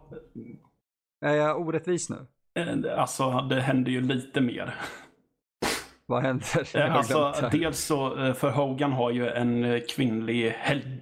Är 1.26 1.34
jag 1.36 1.62
orättvis 1.62 2.10
nu? 2.10 2.28
eh, 2.56 3.00
alltså 3.02 3.32
det 3.42 3.62
händer 3.62 3.92
ju 3.92 4.02
lite 4.02 4.42
mer. 4.42 4.76
Vad 6.06 6.24
händer? 6.24 6.78
Eh, 6.78 6.96
Alltså, 6.96 7.50
dels 7.52 7.80
så, 7.80 8.26
eh, 8.26 8.34
för 8.34 8.50
Hogan 8.52 8.92
har 8.92 9.12
ju 9.12 9.28
en 9.30 9.82
kvinnlig 9.90 10.50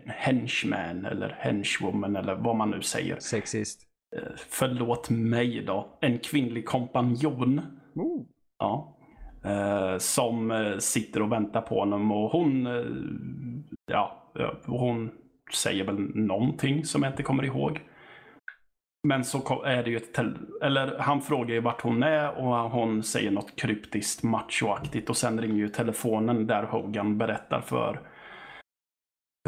henchman 0.05 1.05
eller 1.05 1.29
henchwoman 1.39 2.15
eller 2.15 2.35
vad 2.35 2.55
man 2.55 2.71
nu 2.71 2.81
säger. 2.81 3.19
Sexist. 3.19 3.83
Förlåt 4.37 5.09
mig 5.09 5.63
då. 5.65 5.97
En 6.01 6.19
kvinnlig 6.19 6.65
kompanjon. 6.65 7.59
Oh. 7.95 8.25
Ja. 8.59 8.96
Eh, 9.43 9.97
som 9.97 10.51
eh, 10.51 10.77
sitter 10.77 11.21
och 11.21 11.31
väntar 11.31 11.61
på 11.61 11.79
honom 11.79 12.11
och 12.11 12.31
hon, 12.31 12.67
eh, 12.67 12.85
ja, 13.91 14.31
eh, 14.39 14.51
hon 14.65 15.11
säger 15.53 15.83
väl 15.83 15.99
någonting 16.15 16.85
som 16.85 17.03
jag 17.03 17.11
inte 17.11 17.23
kommer 17.23 17.43
ihåg. 17.45 17.81
Men 19.07 19.23
så 19.23 19.63
är 19.63 19.83
det 19.83 19.89
ju 19.89 19.97
ett, 19.97 20.13
tel- 20.13 20.47
eller 20.61 20.99
han 20.99 21.21
frågar 21.21 21.53
ju 21.53 21.61
vart 21.61 21.81
hon 21.81 22.03
är 22.03 22.37
och 22.37 22.71
hon 22.71 23.03
säger 23.03 23.31
något 23.31 23.55
kryptiskt 23.55 24.23
machoaktigt 24.23 25.09
och 25.09 25.17
sen 25.17 25.41
ringer 25.41 25.57
ju 25.57 25.69
telefonen 25.69 26.47
där 26.47 26.63
Hogan 26.63 27.17
berättar 27.17 27.61
för 27.61 28.01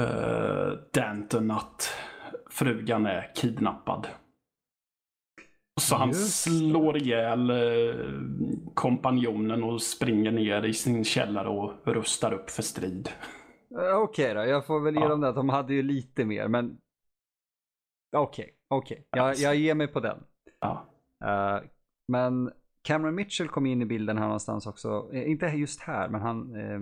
uh, 0.02 0.74
Danton 0.94 1.52
att 1.52 1.94
frugan 2.50 3.06
är 3.06 3.32
kidnappad. 3.36 4.08
Så 5.80 5.96
han 5.96 6.10
Just 6.10 6.44
slår 6.44 6.98
ihjäl 6.98 7.52
uh, 7.52 8.20
kompanjonen 8.74 9.64
och 9.64 9.82
springer 9.82 10.32
ner 10.32 10.66
i 10.66 10.74
sin 10.74 11.04
källare 11.04 11.50
och 11.50 11.74
rustar 11.88 12.34
upp 12.34 12.50
för 12.50 12.64
strid. 12.64 13.10
Eh, 13.80 13.98
Okej 13.98 14.34
då, 14.34 14.40
jag 14.46 14.66
får 14.66 14.80
väl 14.80 14.96
ge 14.96 15.02
Ja. 15.02 15.08
dem 15.08 15.22
det 15.22 15.30
att 15.30 15.36
de 15.36 15.50
hade 15.50 15.74
ju 15.74 15.82
lite 15.84 16.26
mer, 16.26 16.48
men 16.48 16.78
okej, 18.18 18.50
okej. 18.68 19.08
Jag, 19.12 19.28
Alltså. 19.30 19.44
jag 19.44 19.56
ger 19.56 19.76
mig 19.76 19.88
på 19.88 20.00
den. 20.00 20.24
Ja. 20.60 20.86
Eh, 21.24 21.64
men 22.08 22.52
Cameron 22.82 23.16
Mitchell 23.16 23.48
kom 23.50 23.66
in 23.66 23.82
i 23.82 23.86
bilden 23.86 24.18
här 24.18 24.26
någonstans 24.26 24.68
också. 24.68 25.10
Eh, 25.14 25.30
inte 25.32 25.46
just 25.48 25.82
här, 25.82 26.10
men 26.10 26.22
han, 26.22 26.56
eh, 26.56 26.80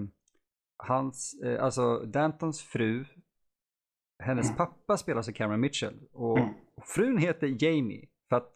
hans, 0.78 1.42
eh, 1.44 1.64
alltså 1.64 2.00
Dantons 2.00 2.62
fru, 2.62 3.06
hennes 4.24 4.46
Mm. 4.46 4.58
pappa 4.58 4.98
spelas 4.98 5.28
av 5.28 5.32
Cameron 5.32 5.60
Mitchell. 5.60 6.00
Och, 6.14 6.38
Mm. 6.40 6.54
och 6.76 6.86
frun 6.88 7.18
heter 7.18 7.56
Jamie, 7.64 8.08
för 8.30 8.36
att 8.38 8.54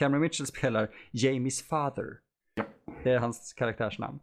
Cameron 0.00 0.20
Mitchell 0.20 0.46
spelar 0.46 0.90
Jamies 1.10 1.62
father. 1.62 2.20
Ja. 2.54 2.64
Det 3.04 3.10
är 3.10 3.18
hans 3.18 3.52
karaktärsnamn. 3.52 4.20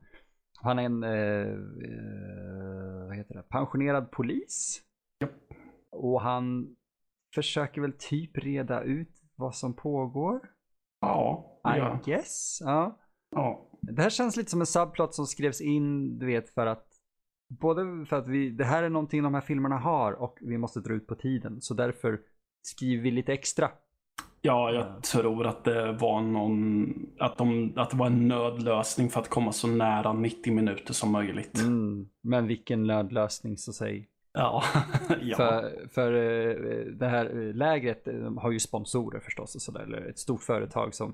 Han 0.62 0.80
är 0.80 0.84
en 0.84 1.04
eh, 1.04 1.48
eh, 1.48 3.08
vad 3.08 3.16
heter 3.16 3.36
det? 3.36 3.44
pensionerad 3.50 4.12
polis. 4.12 4.82
Ja. 5.20 5.28
Och 5.92 6.22
han 6.22 6.76
försöker 7.36 7.82
väl 7.82 7.94
typ 7.94 8.38
reda 8.38 8.82
ut 8.82 9.22
vad 9.36 9.56
som 9.56 9.74
pågår. 9.74 10.50
Ja. 11.02 11.60
I 11.64 11.78
ja. 11.78 12.00
guess. 12.06 12.58
Ja. 12.62 13.00
ja. 13.32 13.70
Det 13.82 14.02
här 14.02 14.10
känns 14.10 14.38
lite 14.38 14.52
som 14.52 14.60
en 14.60 14.68
subplot 14.68 15.14
som 15.14 15.26
skrevs 15.26 15.62
in, 15.62 16.20
du 16.20 16.26
vet, 16.26 16.50
för 16.50 16.66
att 16.66 16.88
både 17.48 18.06
för 18.06 18.16
att 18.16 18.28
vi, 18.28 18.50
det 18.50 18.66
här 18.66 18.84
är 18.84 18.90
någonting 18.90 19.24
de 19.24 19.34
här 19.34 19.42
filmerna 19.42 19.78
har 19.78 20.14
och 20.14 20.38
vi 20.42 20.58
måste 20.58 20.80
dra 20.80 20.94
ut 20.94 21.08
på 21.08 21.16
tiden. 21.16 21.62
Så 21.62 21.74
därför 21.74 22.22
skriver 22.62 23.04
vi 23.04 23.12
lite 23.12 23.34
extra. 23.34 23.72
Ja, 24.48 24.72
jag 24.72 25.04
tror 25.04 25.48
att 25.48 25.64
det 25.64 25.92
var 25.92 26.22
någon, 26.22 26.94
att, 27.20 27.38
de, 27.38 27.74
att 27.76 27.90
det 27.90 27.98
var 27.98 28.08
en 28.08 28.28
nödlösning 28.28 29.10
för 29.10 29.20
att 29.20 29.30
komma 29.30 29.52
så 29.52 29.68
nära 29.68 30.14
90 30.14 30.54
minuter 30.54 30.94
som 30.94 31.12
möjligt. 31.12 31.62
Mm. 31.62 32.10
Men 32.24 32.48
vilken 32.48 32.84
nödlösning 32.84 33.58
så 33.58 33.74
säg. 33.74 34.08
Ja. 34.34 34.64
ja. 35.22 35.38
För, 35.38 35.88
för 35.94 36.14
eh, 36.14 36.86
det 36.86 37.08
här 37.08 37.26
eh, 37.26 37.56
lägret 37.56 38.08
eh, 38.08 38.34
har 38.38 38.52
ju 38.52 38.60
sponsorer 38.60 39.20
förstås 39.20 39.56
och 39.56 39.62
sådär. 39.62 39.82
Eller 39.82 40.10
ett 40.10 40.20
stort 40.20 40.44
företag 40.44 40.94
som, 40.94 41.14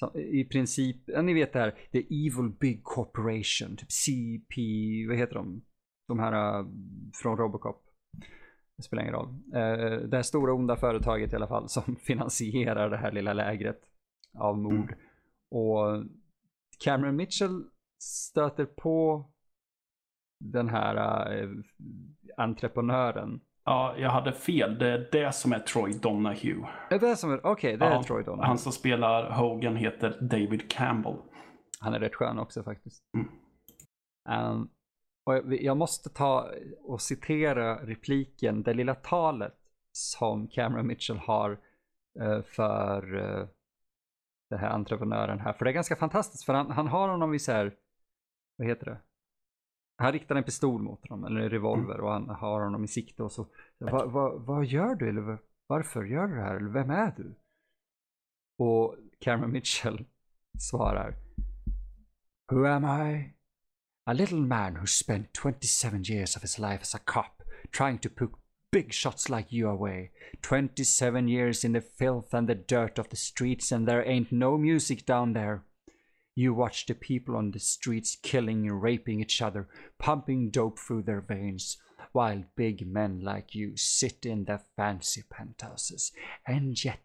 som 0.00 0.18
i 0.18 0.44
princip, 0.44 0.96
ja, 1.06 1.22
ni 1.22 1.34
vet 1.34 1.52
det 1.52 1.58
här, 1.58 1.74
The 1.92 1.98
Evil 1.98 2.52
Big 2.60 2.82
Corporation, 2.82 3.76
typ 3.76 3.92
CP, 3.92 4.62
vad 5.08 5.16
heter 5.16 5.34
de? 5.34 5.62
De 6.08 6.18
här 6.18 6.64
från 7.22 7.36
Robocop. 7.36 7.84
Det 8.76 8.82
spelar 8.82 9.02
ingen 9.02 9.14
roll. 9.14 9.28
Eh, 9.54 9.98
Det 10.08 10.16
här 10.16 10.22
stora 10.22 10.52
onda 10.52 10.76
företaget 10.76 11.32
i 11.32 11.36
alla 11.36 11.46
fall 11.46 11.68
som 11.68 11.96
finansierar 12.06 12.90
det 12.90 12.96
här 12.96 13.12
lilla 13.12 13.32
lägret 13.32 13.80
av 14.38 14.58
mord. 14.58 14.92
Mm. 14.92 14.98
Och 15.50 16.04
Cameron 16.84 17.16
Mitchell 17.16 17.64
stöter 18.02 18.64
på 18.64 19.26
den 20.40 20.68
här 20.68 21.32
eh, 21.42 21.48
entreprenören. 22.36 23.40
ja, 23.64 23.94
jag 23.98 24.10
hade 24.10 24.32
fel. 24.32 24.78
Det 24.78 24.88
är 24.88 25.08
det 25.12 25.32
som 25.34 25.52
är 25.52 25.58
Troy 25.58 25.92
Donahue. 25.92 26.68
Är 26.90 26.98
det 26.98 27.16
som 27.16 27.32
är, 27.32 27.46
okej, 27.46 27.76
det 27.76 27.84
är 27.84 27.90
Ja, 27.90 28.02
Troy 28.02 28.22
Donahue. 28.22 28.46
Han 28.46 28.58
som 28.58 28.72
spelar 28.72 29.30
Hogan 29.30 29.76
heter 29.76 30.18
David 30.20 30.70
Campbell. 30.70 31.16
Han 31.80 31.94
är 31.94 32.00
rätt 32.00 32.14
skön 32.14 32.38
också 32.38 32.62
faktiskt. 32.62 33.02
Mm. 33.16 33.28
Ehm, 34.28 34.68
och 35.24 35.54
jag, 35.54 35.76
måste 35.76 36.08
ta 36.08 36.50
och 36.82 37.00
citera 37.00 37.86
repliken, 37.86 38.62
det 38.62 38.74
lilla 38.74 38.94
talet 38.94 39.54
som 39.92 40.48
Cameron 40.48 40.86
Mitchell 40.86 41.16
har 41.16 41.60
eh, 42.20 42.42
för 42.42 43.14
uh, 43.14 43.46
den 44.50 44.58
här 44.58 44.68
entreprenören 44.68 45.40
här. 45.40 45.52
För 45.52 45.64
det 45.64 45.70
är 45.70 45.74
ganska 45.74 45.96
fantastiskt, 45.96 46.44
för 46.44 46.54
han, 46.54 46.70
han 46.70 46.88
har 46.88 47.08
honom 47.08 47.34
i 47.34 47.38
så 47.38 47.52
här, 47.52 47.76
vad 48.56 48.68
heter 48.68 48.86
det? 48.86 48.98
Han 49.96 50.12
riktar 50.12 50.36
en 50.36 50.44
pistol 50.44 50.82
mot 50.82 51.08
honom, 51.08 51.24
eller 51.24 51.40
en 51.40 51.50
revolver, 51.50 52.00
och 52.00 52.10
han 52.12 52.28
har 52.28 52.60
honom 52.60 52.84
i 52.84 52.88
sikte 52.88 53.22
och 53.22 53.32
så. 53.32 53.46
Va, 53.78 54.06
va, 54.06 54.36
vad 54.36 54.64
gör 54.64 54.94
du? 54.94 55.08
Eller 55.08 55.20
va- 55.20 55.38
varför 55.66 56.04
gör 56.04 56.26
du 56.26 56.34
det 56.34 56.42
här? 56.42 56.56
Eller 56.56 56.70
vem 56.70 56.90
är 56.90 57.14
du? 57.16 57.34
Och 58.58 58.96
Cameron 59.20 59.52
Mitchell 59.52 60.04
svarar 60.58 61.14
Who 62.50 62.66
am 62.66 62.84
I? 62.84 63.34
A 64.06 64.12
little 64.12 64.40
man 64.40 64.74
who 64.74 64.86
spent 64.86 65.32
27 65.32 66.04
years 66.04 66.36
of 66.36 66.42
his 66.42 66.58
life 66.58 66.80
as 66.82 66.92
a 66.92 66.98
cop 66.98 67.42
trying 67.72 67.98
to 68.00 68.10
put 68.10 68.32
big 68.70 68.92
shots 68.92 69.30
like 69.30 69.50
you 69.50 69.66
away. 69.66 70.10
27 70.42 71.26
years 71.26 71.64
in 71.64 71.72
the 71.72 71.80
filth 71.80 72.34
and 72.34 72.46
the 72.46 72.54
dirt 72.54 72.98
of 72.98 73.08
the 73.08 73.16
streets, 73.16 73.72
and 73.72 73.88
there 73.88 74.06
ain't 74.06 74.30
no 74.30 74.58
music 74.58 75.06
down 75.06 75.32
there. 75.32 75.64
You 76.34 76.52
watch 76.52 76.84
the 76.84 76.94
people 76.94 77.34
on 77.34 77.52
the 77.52 77.60
streets 77.60 78.18
killing 78.22 78.68
and 78.68 78.82
raping 78.82 79.20
each 79.20 79.40
other, 79.40 79.68
pumping 79.98 80.50
dope 80.50 80.78
through 80.78 81.04
their 81.04 81.22
veins, 81.22 81.78
while 82.12 82.44
big 82.56 82.86
men 82.86 83.20
like 83.22 83.54
you 83.54 83.74
sit 83.76 84.26
in 84.26 84.44
their 84.44 84.60
fancy 84.76 85.22
penthouses. 85.30 86.12
And 86.46 86.82
yet, 86.84 86.98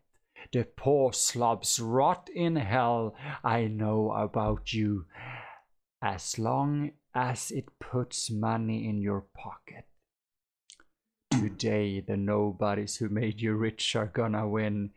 the 0.51 0.65
poor 0.65 1.13
slobs 1.13 1.79
rot 1.79 2.29
in 2.33 2.57
hell. 2.57 3.15
I 3.41 3.67
know 3.67 4.11
about 4.11 4.73
you. 4.73 5.05
As 6.01 6.37
long 6.37 6.91
as 7.13 7.51
it 7.51 7.65
puts 7.91 8.29
money 8.29 8.85
in 8.85 9.01
your 9.01 9.21
pocket. 9.21 9.85
Today, 11.41 12.01
the 12.01 12.17
nobodies 12.17 13.01
who 13.01 13.09
made 13.09 13.41
you 13.41 13.63
rich 13.63 13.95
are 13.95 14.11
gonna 14.13 14.55
win. 14.55 14.93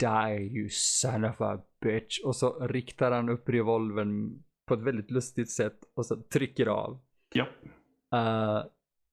Die, 0.00 0.50
you 0.52 0.68
son 0.70 1.24
of 1.24 1.40
a 1.40 1.60
bitch. 1.80 2.20
Och 2.24 2.36
så 2.36 2.66
riktar 2.66 3.12
han 3.12 3.28
upp 3.28 3.48
revolvern 3.48 4.42
på 4.66 4.74
ett 4.74 4.80
väldigt 4.80 5.10
lustigt 5.10 5.50
sätt 5.50 5.78
och 5.94 6.06
så 6.06 6.16
trycker 6.16 6.66
av. 6.66 7.00
Ja. 7.32 7.46
Uh, 8.14 8.64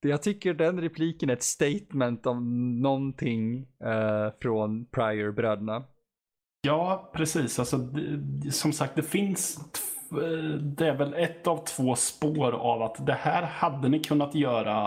jag 0.01 0.23
tycker 0.23 0.53
den 0.53 0.81
repliken 0.81 1.29
är 1.29 1.33
ett 1.33 1.43
statement 1.43 2.25
om 2.25 2.71
någonting 2.81 3.67
uh, 3.83 4.29
från 4.41 4.85
Pryor-bröderna. 4.85 5.83
Ja, 6.61 7.11
precis. 7.13 7.59
Alltså, 7.59 7.77
det, 7.77 8.51
som 8.51 8.73
sagt, 8.73 8.95
det 8.95 9.03
finns... 9.03 9.71
Det 10.61 10.87
är 10.87 10.97
väl 10.97 11.13
ett 11.13 11.47
av 11.47 11.65
två 11.65 11.95
spår 11.95 12.51
av 12.51 12.81
att 12.81 13.05
det 13.05 13.13
här 13.13 13.43
hade 13.43 13.89
ni 13.89 13.99
kunnat 13.99 14.35
göra. 14.35 14.85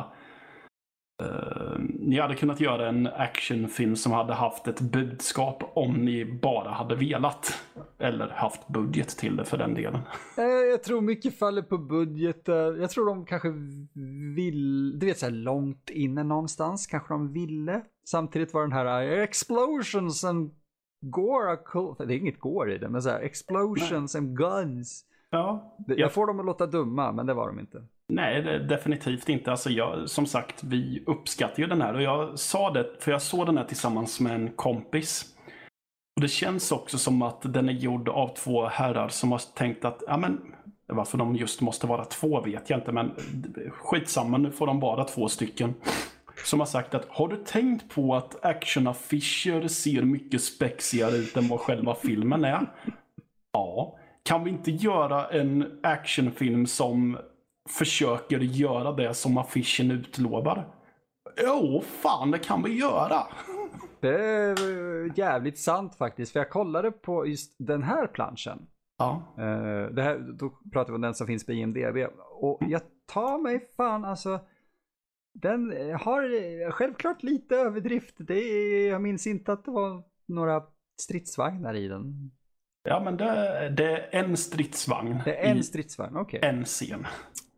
eh, 1.22 1.78
ni 1.98 2.20
hade 2.20 2.34
kunnat 2.34 2.60
göra 2.60 2.88
en 2.88 3.06
actionfilm 3.06 3.96
som 3.96 4.12
hade 4.12 4.34
haft 4.34 4.68
ett 4.68 4.80
budskap 4.80 5.62
om 5.74 5.94
ni 5.94 6.24
bara 6.42 6.70
hade 6.70 6.94
velat. 6.94 7.60
Eller 7.98 8.28
haft 8.28 8.68
budget 8.68 9.08
till 9.08 9.36
det 9.36 9.44
för 9.44 9.56
den 9.58 9.74
delen. 9.74 10.00
Eh, 10.38 10.44
Jag 10.44 10.82
tror 10.82 11.00
mycket 11.00 11.38
faller 11.38 11.62
på 11.62 11.78
budget. 11.78 12.42
Jag 12.80 12.90
tror 12.90 13.06
de 13.06 13.26
kanske 13.26 13.48
vill, 14.36 14.98
du 14.98 15.06
vet 15.06 15.18
så 15.18 15.26
här 15.26 15.32
långt 15.32 15.90
inne 15.90 16.22
någonstans 16.22 16.86
kanske 16.86 17.14
de 17.14 17.32
ville. 17.32 17.82
Samtidigt 18.08 18.54
var 18.54 18.62
den 18.62 18.72
här 18.72 19.02
eh, 19.02 19.22
explosions 19.22 20.24
and 20.24 20.50
gore, 21.00 21.56
cool. 21.56 21.94
det 21.98 22.04
är 22.14 22.18
inget 22.18 22.40
gore 22.40 22.74
i 22.74 22.78
det, 22.78 22.88
men 22.88 23.02
så 23.02 23.10
här 23.10 23.20
explosions 23.20 24.14
and 24.14 24.36
guns. 24.36 25.04
Ja, 25.30 25.76
Det- 25.86 25.94
Jag 25.94 26.12
får 26.12 26.26
dem 26.26 26.40
att 26.40 26.46
låta 26.46 26.66
dumma, 26.66 27.12
men 27.12 27.26
det 27.26 27.34
var 27.34 27.46
de 27.48 27.60
inte. 27.60 27.82
Nej, 28.08 28.42
definitivt 28.68 29.28
inte. 29.28 29.50
Alltså 29.50 29.70
jag, 29.70 30.10
som 30.10 30.26
sagt, 30.26 30.64
vi 30.64 31.02
uppskattar 31.06 31.58
ju 31.62 31.66
den 31.66 31.82
här. 31.82 31.94
Och 31.94 32.02
jag 32.02 32.38
sa 32.38 32.70
det, 32.70 32.86
för 33.00 33.10
jag 33.10 33.22
såg 33.22 33.46
den 33.46 33.58
här 33.58 33.64
tillsammans 33.64 34.20
med 34.20 34.34
en 34.34 34.48
kompis. 34.52 35.24
Och 36.16 36.22
det 36.22 36.28
känns 36.28 36.72
också 36.72 36.98
som 36.98 37.22
att 37.22 37.42
den 37.52 37.68
är 37.68 37.72
gjord 37.72 38.08
av 38.08 38.28
två 38.28 38.66
herrar 38.66 39.08
som 39.08 39.32
har 39.32 39.40
tänkt 39.54 39.84
att, 39.84 40.02
ja 40.06 40.16
men, 40.16 40.40
varför 40.86 41.18
de 41.18 41.36
just 41.36 41.60
måste 41.60 41.86
vara 41.86 42.04
två 42.04 42.40
vet 42.40 42.70
jag 42.70 42.78
inte, 42.78 42.92
men 42.92 43.10
skitsamma, 43.70 44.38
nu 44.38 44.50
får 44.50 44.66
de 44.66 44.80
bara 44.80 45.04
två 45.04 45.28
stycken. 45.28 45.74
Som 46.44 46.60
har 46.60 46.66
sagt 46.66 46.94
att, 46.94 47.06
har 47.08 47.28
du 47.28 47.36
tänkt 47.36 47.94
på 47.94 48.14
att 48.14 48.44
actionaffischer 48.44 49.68
ser 49.68 50.02
mycket 50.02 50.42
spexigare 50.42 51.16
ut 51.16 51.36
än 51.36 51.48
vad 51.48 51.60
själva 51.60 51.94
filmen 51.94 52.44
är? 52.44 52.66
Ja. 53.52 53.97
Kan 54.28 54.44
vi 54.44 54.50
inte 54.50 54.70
göra 54.70 55.28
en 55.28 55.80
actionfilm 55.82 56.66
som 56.66 57.18
försöker 57.68 58.38
göra 58.38 58.92
det 58.92 59.14
som 59.14 59.38
affischen 59.38 59.90
utlovar? 59.90 60.74
Jo, 61.42 61.82
fan 61.84 62.30
det 62.30 62.38
kan 62.38 62.62
vi 62.62 62.78
göra. 62.78 63.22
Det 64.00 64.14
är 64.14 64.50
eh, 64.50 65.12
jävligt 65.16 65.58
sant 65.58 65.94
faktiskt, 65.94 66.32
för 66.32 66.40
jag 66.40 66.50
kollade 66.50 66.90
på 66.90 67.26
just 67.26 67.56
den 67.58 67.82
här 67.82 68.06
planschen. 68.06 68.66
Ja, 68.98 69.22
Eh, 69.38 69.94
det 69.94 70.02
här, 70.02 70.18
då 70.38 70.50
pratar 70.72 70.92
vi 70.92 70.94
om 70.94 71.00
den 71.00 71.14
som 71.14 71.26
finns 71.26 71.46
på 71.46 71.52
IMDB. 71.52 71.96
Och 72.40 72.58
jag 72.68 72.80
tar 73.06 73.38
mig 73.38 73.70
fan 73.76 74.04
alltså. 74.04 74.40
Den 75.34 75.72
eh, 75.72 76.00
har 76.00 76.70
självklart 76.70 77.22
lite 77.22 77.56
överdrift. 77.56 78.14
Det 78.18 78.38
är, 78.38 78.88
jag 78.88 79.02
minns 79.02 79.26
inte 79.26 79.52
att 79.52 79.64
det 79.64 79.70
var 79.70 80.02
några 80.26 80.62
stridsvagnar 81.00 81.74
i 81.74 81.88
den. 81.88 82.30
Ja 82.84 83.00
men 83.04 83.16
det, 83.16 83.68
det 83.76 83.98
är 83.98 84.08
en 84.24 84.36
stridsvagn 84.36 85.18
Det 85.24 85.36
är 85.46 85.50
en 85.50 85.56
i 85.58 85.62
stridsvagn, 85.62 86.16
okej. 86.16 86.40
en 86.42 86.64
scen. 86.64 87.06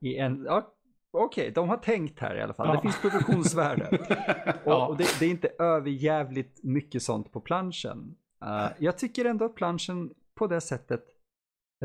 I 0.01 0.17
en, 0.17 0.45
ja, 0.45 0.73
okej, 1.13 1.51
de 1.55 1.69
har 1.69 1.77
tänkt 1.77 2.21
här 2.21 2.37
i 2.37 2.43
alla 2.43 2.55
fall. 2.55 2.67
Ja. 2.69 2.75
Det 2.75 2.81
finns 2.83 3.01
produktionsvärde. 3.01 3.89
och 4.65 4.73
Ja. 4.73 4.87
och 4.87 4.97
det, 4.97 5.07
det 5.21 5.27
är 5.27 5.31
inte 5.31 5.49
överjävligt 5.59 6.65
mycket 6.65 7.03
sånt 7.03 7.33
på 7.33 7.41
planschen. 7.41 8.15
Eh, 8.45 8.67
jag 8.79 8.99
tycker 8.99 9.25
ändå 9.25 9.45
att 9.45 9.55
planschen 9.55 10.11
på 10.35 10.47
det 10.47 10.61
sättet 10.61 11.05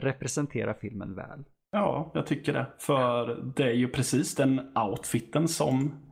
representerar 0.01 0.73
filmen 0.73 1.15
väl. 1.15 1.43
Ja, 1.71 2.11
jag 2.13 2.25
tycker 2.27 2.53
det. 2.53 2.65
För 2.79 3.43
det 3.55 3.63
är 3.63 3.73
ju 3.73 3.87
precis 3.87 4.35
den 4.35 4.77
outfiten 4.77 5.47
som 5.47 6.04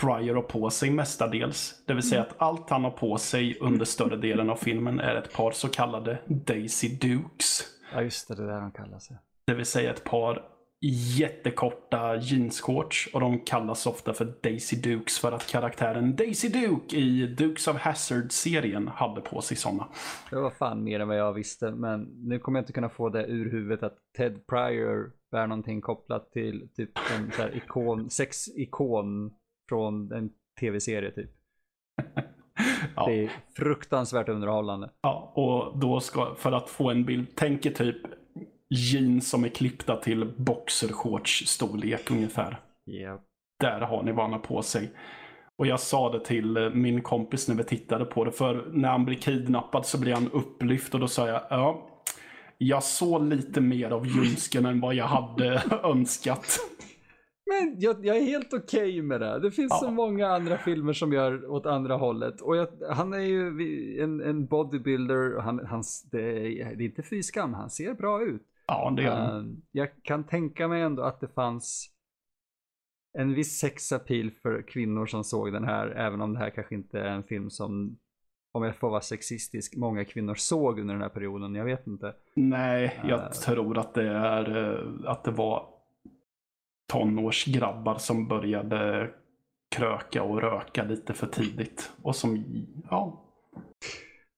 Pryor 0.00 0.34
har 0.34 0.42
på 0.42 0.70
sig 0.70 0.90
mestadels. 0.90 1.82
Det 1.86 1.94
vill 1.94 2.08
säga 2.08 2.22
att 2.22 2.34
allt 2.38 2.70
han 2.70 2.84
har 2.84 2.90
på 2.90 3.18
sig 3.18 3.58
under 3.60 3.84
större 3.84 4.16
delen 4.16 4.50
av 4.50 4.56
filmen 4.56 5.00
är 5.00 5.14
ett 5.14 5.32
par 5.32 5.50
så 5.50 5.68
kallade 5.68 6.18
Daisy 6.26 6.88
Dukes. 6.88 7.62
Ja, 7.92 8.02
just 8.02 8.28
det, 8.28 8.34
det 8.34 8.42
är 8.42 8.46
där 8.46 8.60
de 8.60 8.72
kallar 8.72 8.98
sig. 8.98 9.16
Det 9.46 9.54
vill 9.54 9.66
säga 9.66 9.90
ett 9.90 10.04
par 10.04 10.42
jättekorta 11.18 12.16
jeansshorts 12.16 13.08
och 13.12 13.20
de 13.20 13.40
kallas 13.40 13.86
ofta 13.86 14.14
för 14.14 14.34
Daisy 14.42 14.76
Dukes 14.76 15.18
för 15.18 15.32
att 15.32 15.46
karaktären 15.46 16.16
Daisy 16.16 16.48
Duke 16.48 16.96
i 16.96 17.26
Dukes 17.26 17.68
of 17.68 17.76
Hazzard-serien 17.76 18.88
hade 18.88 19.20
på 19.20 19.40
sig 19.40 19.56
sådana. 19.56 19.88
Det 20.30 20.36
var 20.36 20.50
fan 20.50 20.84
mer 20.84 21.00
än 21.00 21.08
vad 21.08 21.18
jag 21.18 21.32
visste, 21.32 21.70
men 21.70 22.02
nu 22.02 22.38
kommer 22.38 22.58
jag 22.58 22.62
inte 22.62 22.72
kunna 22.72 22.88
få 22.88 23.08
det 23.08 23.26
ur 23.26 23.50
huvudet 23.50 23.82
att 23.82 23.98
Ted 24.16 24.46
Pryor 24.46 25.12
bär 25.30 25.46
någonting 25.46 25.80
kopplat 25.80 26.32
till 26.32 26.68
typ 26.76 26.90
en 27.16 27.32
så 27.32 27.42
här 27.42 27.56
ikon, 27.56 28.10
sexikon 28.10 29.30
från 29.68 30.12
en 30.12 30.30
tv-serie 30.60 31.10
typ. 31.10 31.30
Ja. 32.96 33.06
Det 33.06 33.24
är 33.24 33.30
fruktansvärt 33.56 34.28
underhållande. 34.28 34.90
Ja, 35.02 35.32
och 35.34 35.78
då 35.78 36.00
ska, 36.00 36.34
för 36.34 36.52
att 36.52 36.68
få 36.68 36.90
en 36.90 37.04
bild, 37.04 37.26
tänk 37.34 37.66
er 37.66 37.70
typ 37.70 37.96
jeans 38.68 39.30
som 39.30 39.44
är 39.44 39.48
klippta 39.48 39.96
till 39.96 40.32
boxershorts 40.36 41.46
storlek 41.46 42.10
ungefär. 42.10 42.60
Ja. 42.84 43.20
Där 43.60 43.80
har 43.80 44.02
ni 44.02 44.12
vad 44.12 44.24
han 44.24 44.32
har 44.32 44.40
på 44.40 44.62
sig. 44.62 44.90
Och 45.56 45.66
jag 45.66 45.80
sa 45.80 46.12
det 46.12 46.24
till 46.24 46.56
eh, 46.56 46.70
min 46.70 47.02
kompis 47.02 47.48
när 47.48 47.54
vi 47.54 47.64
tittade 47.64 48.04
på 48.04 48.24
det, 48.24 48.32
för 48.32 48.70
när 48.72 48.88
han 48.88 49.04
blir 49.04 49.16
kidnappad 49.16 49.86
så 49.86 50.00
blir 50.00 50.14
han 50.14 50.30
upplyft 50.30 50.94
och 50.94 51.00
då 51.00 51.08
sa 51.08 51.28
jag, 51.28 51.42
ja, 51.50 51.88
jag 52.58 52.82
såg 52.82 53.24
lite 53.24 53.60
mer 53.60 53.90
av 53.90 54.06
ljumsken 54.06 54.66
än 54.66 54.80
vad 54.80 54.94
jag 54.94 55.06
hade 55.06 55.62
önskat. 55.82 56.58
Men 57.46 57.76
jag, 57.80 58.06
jag 58.06 58.16
är 58.16 58.22
helt 58.22 58.52
okej 58.52 59.02
med 59.02 59.20
det. 59.20 59.38
Det 59.38 59.50
finns 59.50 59.70
Ja. 59.72 59.76
så 59.86 59.90
många 59.90 60.26
andra 60.28 60.58
filmer 60.58 60.92
som 60.92 61.12
gör 61.12 61.46
åt 61.50 61.66
andra 61.66 61.96
hållet. 61.96 62.40
Och 62.40 62.56
jag, 62.56 62.68
han 62.90 63.12
är 63.12 63.18
ju 63.18 63.48
en, 64.02 64.20
en 64.20 64.46
bodybuilder. 64.46 65.40
Han, 65.40 65.66
hans, 65.66 66.02
det, 66.10 66.22
är, 66.62 66.74
det 66.76 66.84
är 66.84 66.86
inte 66.86 67.02
fy 67.02 67.22
skam, 67.22 67.54
han 67.54 67.70
ser 67.70 67.94
bra 67.94 68.22
ut. 68.22 68.42
Ja, 68.66 68.92
det 68.96 69.02
är 69.02 69.10
han. 69.10 69.46
Uh, 69.50 69.54
jag 69.72 69.88
kan 70.02 70.24
tänka 70.24 70.68
mig 70.68 70.82
ändå 70.82 71.02
att 71.02 71.20
det 71.20 71.28
fanns 71.28 71.90
en 73.18 73.34
viss 73.34 73.58
sexappeal 73.58 74.30
för 74.30 74.62
kvinnor 74.62 75.06
som 75.06 75.24
såg 75.24 75.52
den 75.52 75.64
här. 75.64 75.86
Även 75.88 76.20
om 76.20 76.32
det 76.32 76.38
här 76.38 76.50
kanske 76.50 76.74
inte 76.74 77.00
är 77.00 77.08
en 77.10 77.22
film 77.22 77.50
som, 77.50 77.98
om 78.52 78.62
jag 78.62 78.76
får 78.76 78.90
vara 78.90 79.00
sexistisk, 79.00 79.76
många 79.76 80.04
kvinnor 80.04 80.34
såg 80.34 80.78
under 80.80 80.94
den 80.94 81.02
här 81.02 81.08
perioden. 81.08 81.54
Jag 81.54 81.64
vet 81.64 81.86
inte. 81.86 82.14
Nej, 82.34 83.00
jag 83.08 83.20
Eh. 83.20 83.30
tror 83.30 83.78
att 83.78 83.94
det 83.94 84.08
är 84.08 84.56
eh, 84.74 85.10
att 85.10 85.24
det 85.24 85.30
var 85.30 85.73
tonårsgrabbar 86.98 87.98
som 87.98 88.28
började 88.28 89.10
kröka 89.76 90.22
och 90.22 90.40
röka 90.40 90.84
lite 90.84 91.14
för 91.14 91.26
tidigt. 91.26 91.92
Och 92.02 92.16
som, 92.16 92.44
ja, 92.90 93.20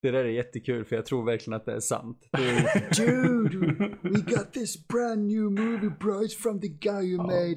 Det 0.02 0.10
där 0.10 0.24
är 0.24 0.28
jättekul 0.28 0.84
för 0.84 0.96
jag 0.96 1.06
tror 1.06 1.24
verkligen 1.24 1.56
att 1.56 1.64
det 1.66 1.72
är 1.74 1.80
sant. 1.80 2.18
Det 2.32 2.38
är, 2.50 2.96
Dude, 3.06 3.88
we 4.02 4.10
got 4.20 4.52
this 4.52 4.88
brand 4.88 5.26
new 5.26 5.42
movie 5.50 5.90
bro. 6.00 6.12
It's 6.22 6.38
from 6.42 6.60
the 6.60 6.68
guy 6.68 7.16
who 7.16 7.22
made 7.22 7.56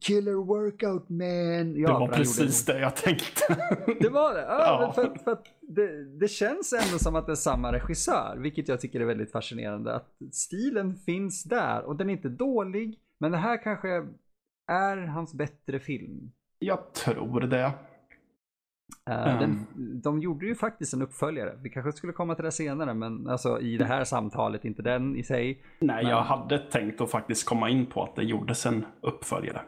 Killer 0.00 0.32
Workout 0.46 1.08
Man. 1.08 1.76
Ja, 1.80 1.88
det 1.88 1.98
var 1.98 2.08
precis 2.08 2.64
det 2.64 2.78
jag 2.80 2.96
tänkte. 2.96 3.54
det. 4.00 4.08
Var 4.08 4.34
det? 4.34 4.40
Ja, 4.40 4.82
Ja. 4.82 4.92
För, 4.94 5.04
att- 5.04 5.22
för 5.22 5.30
att 5.32 5.44
det, 5.60 6.18
det 6.20 6.28
känns 6.28 6.72
ändå 6.72 6.98
som 6.98 7.16
att 7.16 7.26
det 7.26 7.32
är 7.32 7.36
samma 7.36 7.72
regissör, 7.72 8.36
vilket 8.38 8.68
jag 8.68 8.80
tycker 8.80 9.00
är 9.00 9.04
väldigt 9.04 9.32
fascinerande. 9.32 9.94
Att 9.94 10.16
stilen 10.32 10.96
finns 10.96 11.44
där 11.44 11.82
och 11.84 11.96
den 11.96 12.08
är 12.10 12.12
inte 12.14 12.28
dålig, 12.28 12.98
men 13.22 13.32
det 13.32 13.38
här 13.38 13.62
kanske 13.62 13.88
är 14.68 14.96
hans 14.96 15.34
bättre 15.34 15.80
film. 15.80 16.32
jag 16.58 16.92
tror 16.94 17.40
det. 17.40 17.72
Eh, 19.10 19.24
den, 19.24 19.66
Mm. 19.74 20.00
de 20.00 20.20
gjorde 20.20 20.46
ju 20.46 20.54
faktiskt 20.54 20.94
en 20.94 21.02
uppföljare. 21.02 21.58
Vi 21.62 21.70
kanske 21.70 21.92
skulle 21.92 22.12
komma 22.12 22.34
till 22.34 22.44
det 22.44 22.50
senare, 22.52 22.94
men 22.94 23.28
alltså 23.28 23.60
i 23.60 23.76
det 23.76 23.84
här 23.84 24.04
samtalet, 24.04 24.64
inte 24.64 24.82
den 24.82 25.16
i 25.16 25.22
sig. 25.22 25.64
Nej, 25.80 26.02
Men- 26.04 26.10
jag 26.12 26.22
hade 26.22 26.58
tänkt 26.58 27.00
att 27.00 27.10
faktiskt 27.10 27.48
komma 27.48 27.68
in 27.70 27.86
på 27.86 28.02
att 28.02 28.16
det 28.16 28.22
gjordes 28.24 28.66
en 28.66 28.84
uppföljare. 29.00 29.62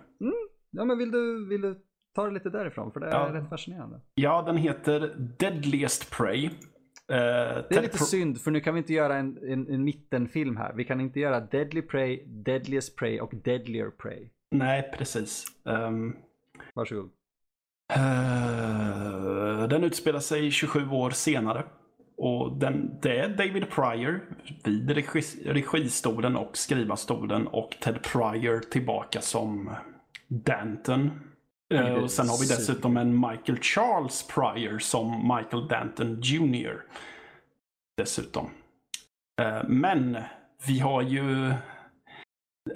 Ja, 0.70 0.84
men 0.84 0.98
vill 0.98 1.10
du, 1.10 1.48
vill 1.48 1.60
du 1.60 1.80
ta 2.14 2.24
det 2.26 2.30
lite 2.30 2.50
därifrån? 2.50 2.92
För 2.92 3.00
det 3.00 3.06
är 3.06 3.10
Ja. 3.28 3.34
rätt 3.34 3.48
fascinerande. 3.48 4.00
Ja, 4.14 4.42
den 4.42 4.56
heter 4.56 5.14
Deadliest 5.38 6.10
Prey. 6.18 6.50
Eh, 7.12 7.16
Det 7.68 7.76
är 7.76 7.82
lite 7.82 7.98
synd, 7.98 8.40
för 8.40 8.50
nu 8.50 8.60
kan 8.60 8.74
vi 8.74 8.78
inte 8.78 8.92
göra 8.92 9.16
en, 9.16 9.38
en, 9.52 9.68
en 9.74 9.84
mittenfilm 9.84 10.56
här. 10.56 10.72
Vi 10.72 10.84
kan 10.84 11.00
inte 11.00 11.20
göra 11.20 11.40
Deadly 11.40 11.82
Prey, 11.82 12.22
Deadliest 12.26 12.96
Prey 12.96 13.20
och 13.20 13.34
Deadlier 13.34 13.90
Prey. 13.90 14.28
Nej, 14.50 14.90
precis. 14.98 15.44
Ehm, 15.68 16.16
Varsågod. 16.74 17.10
Eh, 17.92 19.68
den 19.68 19.84
utspelar 19.84 20.20
sig 20.20 20.50
27 20.50 20.88
år 20.90 21.10
senare. 21.10 21.64
Och 22.16 22.56
den, 22.56 22.98
det 23.02 23.18
är 23.18 23.28
David 23.28 23.70
Pryor 23.70 24.20
vid 24.64 24.90
regis, 24.90 25.36
registolen 25.46 26.36
och 26.36 26.56
skrivarstolen 26.56 27.46
och 27.46 27.76
Ted 27.80 28.02
Pryor 28.02 28.58
tillbaka 28.60 29.20
som 29.20 29.70
Danton. 30.28 31.10
Eh, 31.74 31.94
och 31.94 32.10
sen 32.10 32.28
har 32.28 32.40
vi 32.40 32.46
dessutom 32.46 32.96
en 32.96 33.20
Michael 33.20 33.58
Charles 33.62 34.26
Pryor 34.26 34.78
som 34.78 35.34
Michael 35.36 35.68
Danton 35.68 36.20
Jr. 36.22 36.82
Dessutom. 37.96 38.50
Eh, 39.40 39.62
men 39.68 40.18
vi 40.66 40.78
har 40.78 41.02
ju... 41.02 41.54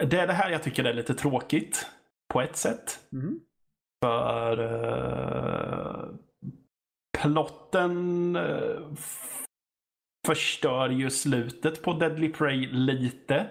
Det 0.01 0.21
är 0.21 0.27
det 0.27 0.33
här 0.33 0.51
jag 0.51 0.63
tycker 0.63 0.85
är 0.85 0.95
lite 0.95 1.15
tråkigt. 1.15 1.87
På 2.33 2.41
ett 2.41 2.57
sätt. 2.57 2.99
Mhm. 3.11 3.41
För 4.05 4.61
uh, 4.61 6.15
plotten 7.19 8.37
f- 8.93 9.45
förstör 10.27 10.89
ju 10.89 11.11
slutet 11.11 11.83
på 11.83 11.93
Deadly 11.93 12.33
Prey 12.33 12.67
lite. 12.67 13.47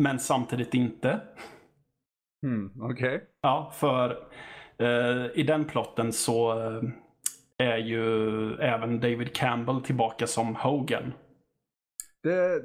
Men 0.00 0.18
samtidigt 0.18 0.74
inte. 0.74 1.20
Hmm, 2.42 2.72
Okej. 2.80 3.24
Ja, 3.40 3.72
för 3.74 4.10
eh, 4.78 5.26
i 5.34 5.42
den 5.42 5.64
plotten 5.64 6.12
så 6.12 6.60
eh, 6.60 6.82
är 7.58 7.78
ju 7.78 8.54
även 8.54 9.00
David 9.00 9.34
Campbell 9.34 9.80
tillbaka 9.82 10.26
som 10.26 10.56
Hogan. 10.56 11.12
Det, 12.22 12.62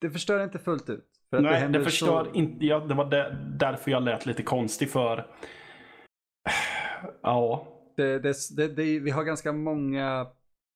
det 0.00 0.10
förstör 0.10 0.44
inte 0.44 0.58
fullt 0.58 0.90
ut. 0.90 1.04
För 1.30 1.40
Nej, 1.40 1.52
det, 1.52 1.58
händer 1.58 1.84
förstör 1.84 2.24
så... 2.24 2.30
inte. 2.32 2.66
Ja, 2.66 2.78
det 2.80 2.94
var 2.94 3.10
där, 3.10 3.30
därför 3.58 3.90
jag 3.90 4.02
lät 4.02 4.26
lite 4.26 4.42
konstig 4.42 4.90
för... 4.90 5.26
Ja, 7.22 7.66
Det, 7.96 8.18
det, 8.18 8.36
det, 8.56 8.68
det, 8.68 8.98
vi 9.00 9.10
har 9.10 9.24
ganska 9.24 9.52
många 9.52 10.26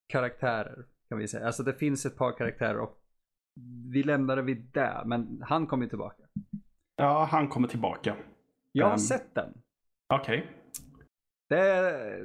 karaktärer 0.09 0.85
kan 1.09 1.19
vi 1.19 1.29
säga. 1.29 1.47
Alltså 1.47 1.63
det 1.63 1.75
finns 1.75 2.07
ett 2.07 2.17
par 2.17 2.33
karaktärer 2.33 2.79
och 2.79 2.99
vi 3.93 4.03
lämnar 4.03 4.37
det 4.37 4.43
vid 4.43 4.71
det. 4.73 5.03
Men 5.07 5.43
han 5.47 5.67
kommer 5.67 5.85
ju 5.85 5.89
tillbaka. 5.89 6.23
Ja, 6.99 7.25
han 7.31 7.49
kommer 7.49 7.69
tillbaka. 7.69 8.17
Jag 8.73 8.87
har 8.87 8.93
Ehm. 8.93 8.99
sett 8.99 9.35
den. 9.35 9.63
Okej. 10.15 10.47
Det 11.49 11.59
är, 11.61 12.25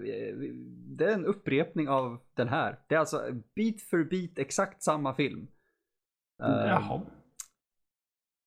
det 0.98 1.06
är 1.06 1.14
en 1.14 1.26
upprepning 1.26 1.90
av 1.90 2.20
den 2.34 2.48
här. 2.48 2.80
Det 2.88 2.96
är 2.96 3.00
alltså 3.00 3.32
bit 3.56 3.82
för 3.82 4.04
bit 4.04 4.40
exakt 4.40 4.84
samma 4.84 5.14
film. 5.16 5.48
Ehm, 6.44 6.68
Jaha. 6.68 7.02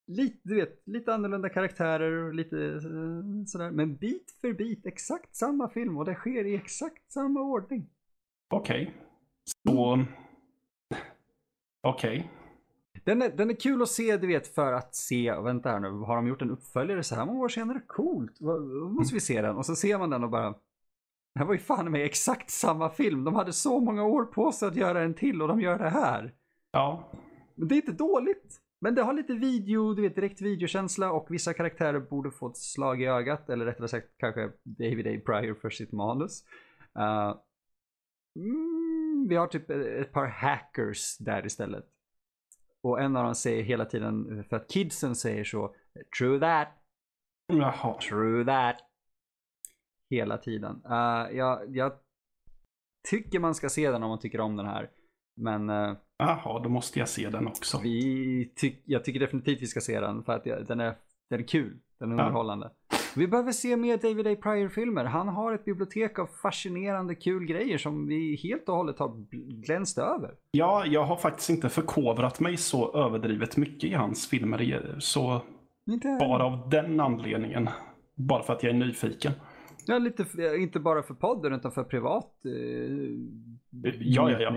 lite, 0.06 0.38
du 0.42 0.54
vet, 0.54 0.82
lite 0.86 1.14
annorlunda 1.14 1.48
karaktärer 1.48 2.12
och 2.12 2.34
lite 2.34 2.58
eh, 2.66 2.80
sådär. 3.46 3.70
Men 3.70 3.96
bit 3.96 4.30
för 4.40 4.52
bit 4.52 4.86
exakt 4.86 5.36
samma 5.36 5.68
film 5.68 5.96
och 5.98 6.04
det 6.04 6.14
sker 6.14 6.44
i 6.44 6.54
exakt 6.54 7.12
samma 7.12 7.40
ordning. 7.40 7.90
Okej. 8.54 8.94
Så... 9.68 10.04
Okej. 11.82 12.30
Den 13.06 13.22
är, 13.22 13.28
den 13.28 13.50
är 13.50 13.54
kul 13.54 13.82
att 13.82 13.88
se, 13.88 14.16
du 14.16 14.26
vet, 14.26 14.54
för 14.54 14.72
att 14.72 14.94
se, 14.94 15.32
vänta 15.32 15.70
här 15.70 15.80
nu, 15.80 15.88
har 15.88 16.16
de 16.16 16.26
gjort 16.26 16.42
en 16.42 16.50
uppföljare 16.50 17.02
så 17.02 17.14
här 17.14 17.26
många 17.26 17.40
år 17.40 17.48
senare? 17.48 17.80
Coolt, 17.86 18.38
då 18.38 18.88
måste 18.88 19.14
vi 19.14 19.20
se 19.20 19.42
den. 19.42 19.56
Och 19.56 19.66
så 19.66 19.76
ser 19.76 19.98
man 19.98 20.10
den 20.10 20.24
och 20.24 20.30
bara, 20.30 20.50
det 21.34 21.38
här 21.38 21.44
var 21.44 21.52
ju 21.52 21.58
fan 21.58 21.90
med 21.90 22.04
exakt 22.04 22.50
samma 22.50 22.90
film. 22.90 23.24
De 23.24 23.34
hade 23.34 23.52
så 23.52 23.80
många 23.80 24.04
år 24.04 24.24
på 24.24 24.52
sig 24.52 24.68
att 24.68 24.76
göra 24.76 25.02
en 25.02 25.14
till 25.14 25.42
och 25.42 25.48
de 25.48 25.60
gör 25.60 25.78
det 25.78 25.88
här. 25.88 26.34
Ja. 26.70 27.12
Men 27.54 27.68
det 27.68 27.74
är 27.74 27.76
inte 27.76 27.92
dåligt. 27.92 28.60
Men 28.80 28.94
det 28.94 29.02
har 29.02 29.12
lite 29.12 29.34
video, 29.34 29.94
du 29.94 30.02
vet, 30.02 30.14
direkt 30.14 30.40
videokänsla 30.40 31.12
och 31.12 31.26
vissa 31.30 31.54
karaktärer 31.54 32.00
borde 32.00 32.30
få 32.30 32.48
ett 32.48 32.56
slag 32.56 33.02
i 33.02 33.06
ögat. 33.06 33.50
Eller 33.50 33.64
rättare 33.64 33.88
sagt 33.88 34.08
kanske 34.16 34.50
David 34.62 35.06
A. 35.06 35.20
Pryor 35.26 35.54
för 35.54 35.70
sitt 35.70 35.92
manus. 35.92 36.44
Uh, 36.98 37.36
mm, 38.36 39.26
vi 39.28 39.36
har 39.36 39.46
typ 39.46 39.70
ett 39.70 40.12
par 40.12 40.26
hackers 40.26 41.18
där 41.18 41.46
istället. 41.46 41.84
Och 42.86 43.00
en 43.00 43.16
av 43.16 43.24
dem 43.24 43.34
säger 43.34 43.62
hela 43.62 43.84
tiden, 43.84 44.44
för 44.44 44.56
att 44.56 44.68
kidsen 44.68 45.16
säger 45.16 45.44
så, 45.44 45.74
true 46.18 46.40
that, 46.40 46.68
Jaha. 47.46 47.98
True 48.00 48.44
that. 48.44 48.76
Hela 50.10 50.38
tiden. 50.38 50.82
Uh, 50.90 51.36
jag, 51.36 51.76
jag 51.76 51.92
tycker 53.10 53.40
man 53.40 53.54
ska 53.54 53.68
se 53.68 53.90
den 53.90 54.02
om 54.02 54.08
man 54.08 54.18
tycker 54.18 54.40
om 54.40 54.56
den 54.56 54.66
här. 54.66 54.90
Men 55.40 55.70
uh, 55.70 55.96
Jaha, 56.18 56.60
då 56.62 56.68
måste 56.68 56.98
jag 56.98 57.08
se 57.08 57.30
den 57.30 57.46
också. 57.46 57.80
vi 57.82 58.52
tyck, 58.56 58.82
jag 58.84 59.04
tycker 59.04 59.20
definitivt 59.20 59.62
vi 59.62 59.66
ska 59.66 59.80
se 59.80 60.00
den 60.00 60.24
för 60.24 60.32
att 60.32 60.46
jag, 60.46 60.66
den, 60.66 60.80
är, 60.80 60.96
den 61.30 61.40
är 61.40 61.46
kul. 61.46 61.78
Den 61.98 62.12
är 62.12 62.16
Ja. 62.16 62.70
Vi 63.16 63.26
behöver 63.28 63.52
se 63.52 63.76
mer 63.76 63.96
David 63.96 64.26
A. 64.26 64.36
Pryor-filmer. 64.42 65.04
Han 65.04 65.28
har 65.28 65.52
ett 65.54 65.64
bibliotek 65.64 66.18
av 66.18 66.26
fascinerande 66.26 67.14
kul 67.14 67.44
grejer 67.46 67.78
som 67.78 68.06
vi 68.06 68.36
helt 68.42 68.68
och 68.68 68.76
hållet 68.76 68.98
har 68.98 69.14
glänst 69.64 69.98
över. 69.98 70.34
Ja, 70.50 70.86
jag 70.86 71.04
har 71.04 71.16
faktiskt 71.16 71.50
inte 71.50 71.68
förkovrat 71.68 72.40
mig 72.40 72.56
så 72.56 72.96
överdrivet 72.96 73.56
mycket 73.56 73.90
i 73.90 73.94
hans 73.94 74.26
filmer. 74.28 74.96
Så 74.98 75.42
Inte 75.90 76.16
bara 76.20 76.44
av 76.44 76.70
den 76.70 77.00
anledningen. 77.00 77.68
Bara 78.14 78.42
för 78.42 78.52
att 78.52 78.62
jag 78.62 78.70
är 78.74 78.78
nyfiken. 78.78 79.32
Ja, 79.86 79.98
lite, 79.98 80.22
f- 80.22 80.54
inte 80.58 80.80
bara 80.80 81.02
för 81.02 81.14
podden 81.14 81.52
utan 81.52 81.72
för 81.72 81.84
privat 81.84 82.32
eh, 82.44 82.52
Ja, 84.00 84.30
ja, 84.30 84.40
ja. 84.40 84.50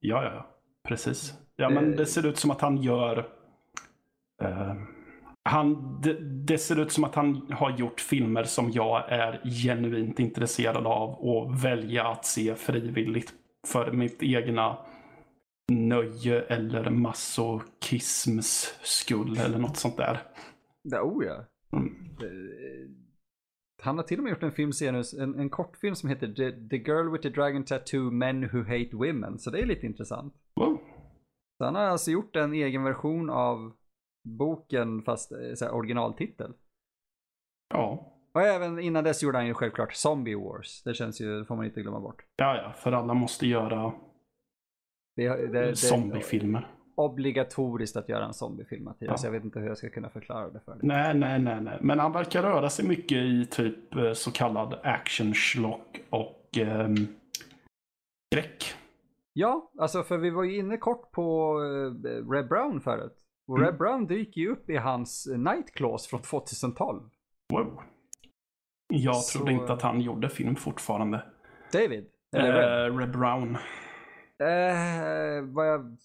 Ja, 0.00 0.24
ja, 0.24 0.32
ja. 0.34 0.46
Precis. 0.88 1.34
Ja, 1.56 1.70
men 1.70 1.96
det 1.96 2.06
ser 2.06 2.26
ut 2.26 2.36
som 2.38 2.50
att 2.50 2.60
han 2.60 2.76
gör... 2.76 3.18
eh, 4.42 4.74
han, 5.44 6.00
det, 6.02 6.16
det 6.20 6.58
ser 6.58 6.80
ut 6.80 6.92
som 6.92 7.04
att 7.04 7.14
han 7.14 7.52
har 7.52 7.70
gjort 7.78 8.00
filmer 8.00 8.44
som 8.44 8.70
jag 8.70 9.12
är 9.12 9.40
genuint 9.44 10.20
intresserad 10.20 10.86
av 10.86 11.10
och 11.10 11.64
välja 11.64 12.06
att 12.06 12.24
se 12.24 12.54
frivilligt 12.54 13.32
för 13.66 13.92
mitt 13.92 14.22
egna 14.22 14.78
nöje 15.72 16.40
eller 16.40 16.90
masochisms 16.90 18.74
skull 18.82 19.38
eller 19.38 19.58
något 19.58 19.76
sånt 19.76 19.96
där. 19.96 20.22
Ja, 20.82 21.02
oh 21.02 21.24
ja. 21.24 21.44
Mm. 21.72 21.88
Eh, 22.22 22.90
Han 23.82 23.96
har 23.96 24.04
till 24.04 24.18
och 24.18 24.24
med 24.24 24.30
gjort 24.30 24.42
en 24.42 24.52
filmserie, 24.52 25.02
en, 25.20 25.38
en 25.40 25.50
kortfilm 25.50 25.94
som 25.94 26.08
heter 26.08 26.26
the, 26.26 26.68
the 26.68 26.76
Girl 26.76 27.12
with 27.12 27.22
the 27.22 27.30
Dragon 27.30 27.64
Tattoo 27.64 28.10
Men 28.10 28.48
Who 28.48 28.58
Hate 28.62 28.90
Women. 28.92 29.38
Så 29.38 29.50
det 29.50 29.60
är 29.60 29.66
lite 29.66 29.86
intressant. 29.86 30.34
Wow. 30.56 30.80
Så 31.58 31.64
han 31.64 31.74
har 31.74 31.82
alltså 31.82 32.10
gjort 32.10 32.36
en 32.36 32.52
egen 32.52 32.84
version 32.84 33.30
av 33.30 33.72
boken 34.24 35.02
fast 35.02 35.32
eh, 35.32 35.54
så 35.54 35.64
här, 35.64 35.74
originaltitel. 35.74 36.52
Ja. 37.74 38.10
Och 38.34 38.42
även 38.42 38.78
innan 38.78 39.04
dess 39.04 39.22
gjorde 39.22 39.38
han 39.38 39.46
ju 39.46 39.54
självklart 39.54 39.94
Zombie 39.94 40.34
Wars. 40.34 40.82
Det 40.82 40.94
känns 40.94 41.20
ju, 41.20 41.38
det 41.38 41.44
får 41.44 41.56
man 41.56 41.64
inte 41.64 41.80
glömma 41.82 42.00
bort. 42.00 42.22
ja, 42.36 42.56
ja, 42.56 42.72
för 42.72 42.92
alla 42.92 43.14
måste 43.14 43.46
göra 43.46 43.92
Det, 45.16 45.46
det, 45.46 45.76
zombiefilmer. 45.76 46.68
obligatoriskt 46.96 47.96
att 47.96 48.08
göra 48.08 48.24
en 48.24 48.34
zombiefilm 48.34 48.84
Mattias. 48.84 49.22
Ja. 49.22 49.26
Jag 49.26 49.32
vet 49.32 49.44
inte 49.44 49.58
hur 49.60 49.68
jag 49.68 49.78
ska 49.78 49.90
kunna 49.90 50.10
förklara 50.10 50.50
det 50.50 50.60
för 50.60 50.72
dig. 50.72 50.80
Nej, 50.82 51.14
nej, 51.14 51.38
nej, 51.38 51.60
nej. 51.60 51.78
Men 51.80 51.98
han 51.98 52.12
verkar 52.12 52.42
röra 52.42 52.70
sig 52.70 52.88
mycket 52.88 53.18
i 53.18 53.46
typ 53.50 53.94
eh, 53.94 54.12
så 54.12 54.30
kallad 54.32 54.80
action 54.82 55.34
schlock 55.34 56.00
och 56.10 56.58
ehm, 56.58 56.94
skräck. 58.32 58.74
Ja, 59.32 59.70
alltså 59.78 60.02
för 60.02 60.18
vi 60.18 60.30
var 60.30 60.44
ju 60.44 60.56
inne 60.56 60.76
kort 60.76 61.10
på 61.12 61.58
uh, 61.60 62.30
Red 62.30 62.48
Brown 62.48 62.80
förut. 62.80 63.23
Och. 63.46 63.58
Red 63.60 63.76
Brown 63.78 64.06
dyker 64.06 64.40
ju 64.40 64.50
upp 64.52 64.70
i 64.70 64.76
hans 64.76 65.26
eh, 65.26 65.38
Night 65.38 65.74
Claws 65.74 66.06
från 66.06 66.22
2012. 66.22 67.02
Wow. 67.52 67.82
Jag 68.88 69.16
Så- 69.16 69.38
trodde 69.38 69.52
inte 69.52 69.72
att 69.72 69.82
han 69.82 70.00
gjorde 70.00 70.28
film 70.28 70.56
fortfarande. 70.56 71.22
David? 71.72 72.06
Eller 72.36 72.52
Red? 72.52 72.86
Eh, 72.94 72.98
Red 72.98 73.10
Brown. 73.10 73.56
Eh, 74.38 75.42
vad 75.54 75.68
jag 75.68 75.96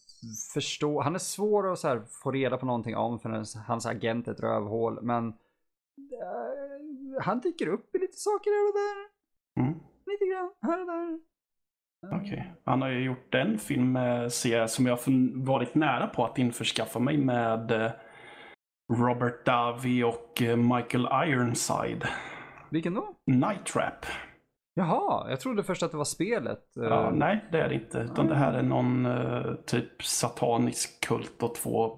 förstår, 0.54 1.02
han 1.04 1.16
är 1.16 1.20
svår 1.20 1.72
att 1.72 1.80
så 1.80 1.88
här 1.88 2.02
få 2.24 2.32
reda 2.32 2.58
på 2.58 2.66
någonting 2.66 2.96
om 2.96 3.20
för 3.20 3.30
hans, 3.68 3.86
agent 3.86 4.28
är 4.28 4.32
ett 4.32 4.40
rövhål. 4.40 5.00
Men 5.02 5.28
eh, 5.28 7.22
han 7.22 7.40
dyker 7.40 7.68
upp 7.68 7.96
i 7.96 8.00
lite 8.00 8.18
saker 8.18 8.50
här 8.52 8.68
och 8.70 8.74
där. 8.80 9.10
Mm. 9.64 9.80
Lite 10.06 10.26
grann 10.26 10.52
här 10.62 10.80
och 10.82 10.86
där. 10.88 11.20
Okej. 12.08 12.54
Han 12.66 12.82
har 12.82 12.89
ju 12.89 13.04
gjort 13.04 13.36
en 13.36 13.58
film 13.58 13.91
med, 13.91 14.34
ser 14.34 14.58
jag, 14.58 14.70
som 14.70 14.86
jag 14.86 15.00
varit 15.34 15.76
nära 15.76 16.08
på 16.08 16.26
att 16.26 16.38
införskaffa 16.38 17.00
mig 17.00 17.18
med 17.18 17.72
eh, 17.72 17.91
Robert 18.93 19.45
Davi 19.45 20.04
och 20.04 20.41
eh, 20.41 20.56
Michael 20.58 21.08
Ironside. 21.30 22.04
Vilken 22.70 22.93
då? 22.93 23.14
Night 23.32 23.66
Trap. 23.66 24.06
Jaha, 24.74 25.30
jag 25.30 25.39
trodde 25.39 25.64
först 25.64 25.84
att 25.84 25.91
det 25.91 25.97
var 25.97 26.04
spelet. 26.06 26.78
Eh, 26.78 26.84
Ja, 26.84 27.12
nej, 27.14 27.45
det 27.52 27.62
är 27.62 27.70
det 27.70 27.76
inte. 27.76 27.97
Utan 28.00 28.28
det 28.28 28.36
här 28.36 28.54
är 28.54 28.64
någon 28.64 29.08
typ 29.66 30.04
satanisk 30.04 31.08
kult 31.08 31.43
och 31.43 31.56
två 31.56 31.97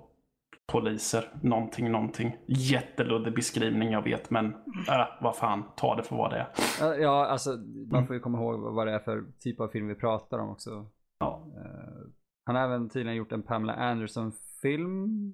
poliser. 0.71 1.29
Någonting, 1.43 1.91
någonting. 1.91 2.37
Jätteluddig 2.47 3.35
beskrivning, 3.35 3.91
jag 3.91 4.01
vet, 4.01 4.29
men 4.29 4.45
äh, 4.89 5.05
vad 5.21 5.35
fan, 5.35 5.63
ta 5.75 5.95
det 5.95 6.03
för 6.03 6.15
vad 6.15 6.31
det 6.31 6.37
är. 6.79 6.93
Ja, 6.99 7.25
alltså 7.25 7.51
Mm. 7.53 7.89
man 7.91 8.07
får 8.07 8.15
ju 8.15 8.19
komma 8.19 8.37
ihåg 8.37 8.59
vad 8.73 8.87
det 8.87 8.93
är 8.93 8.99
för 8.99 9.23
typ 9.39 9.59
av 9.59 9.67
film 9.67 9.87
vi 9.87 9.95
pratar 9.95 10.39
om 10.39 10.49
också. 10.49 10.85
Ja. 11.19 11.47
Eh, 11.57 12.07
han 12.45 12.55
har 12.55 12.63
även 12.63 12.89
tydligen 12.89 13.17
gjort 13.17 13.31
en 13.31 13.43
Pamela 13.43 13.73
Anderson-film. 13.73 15.33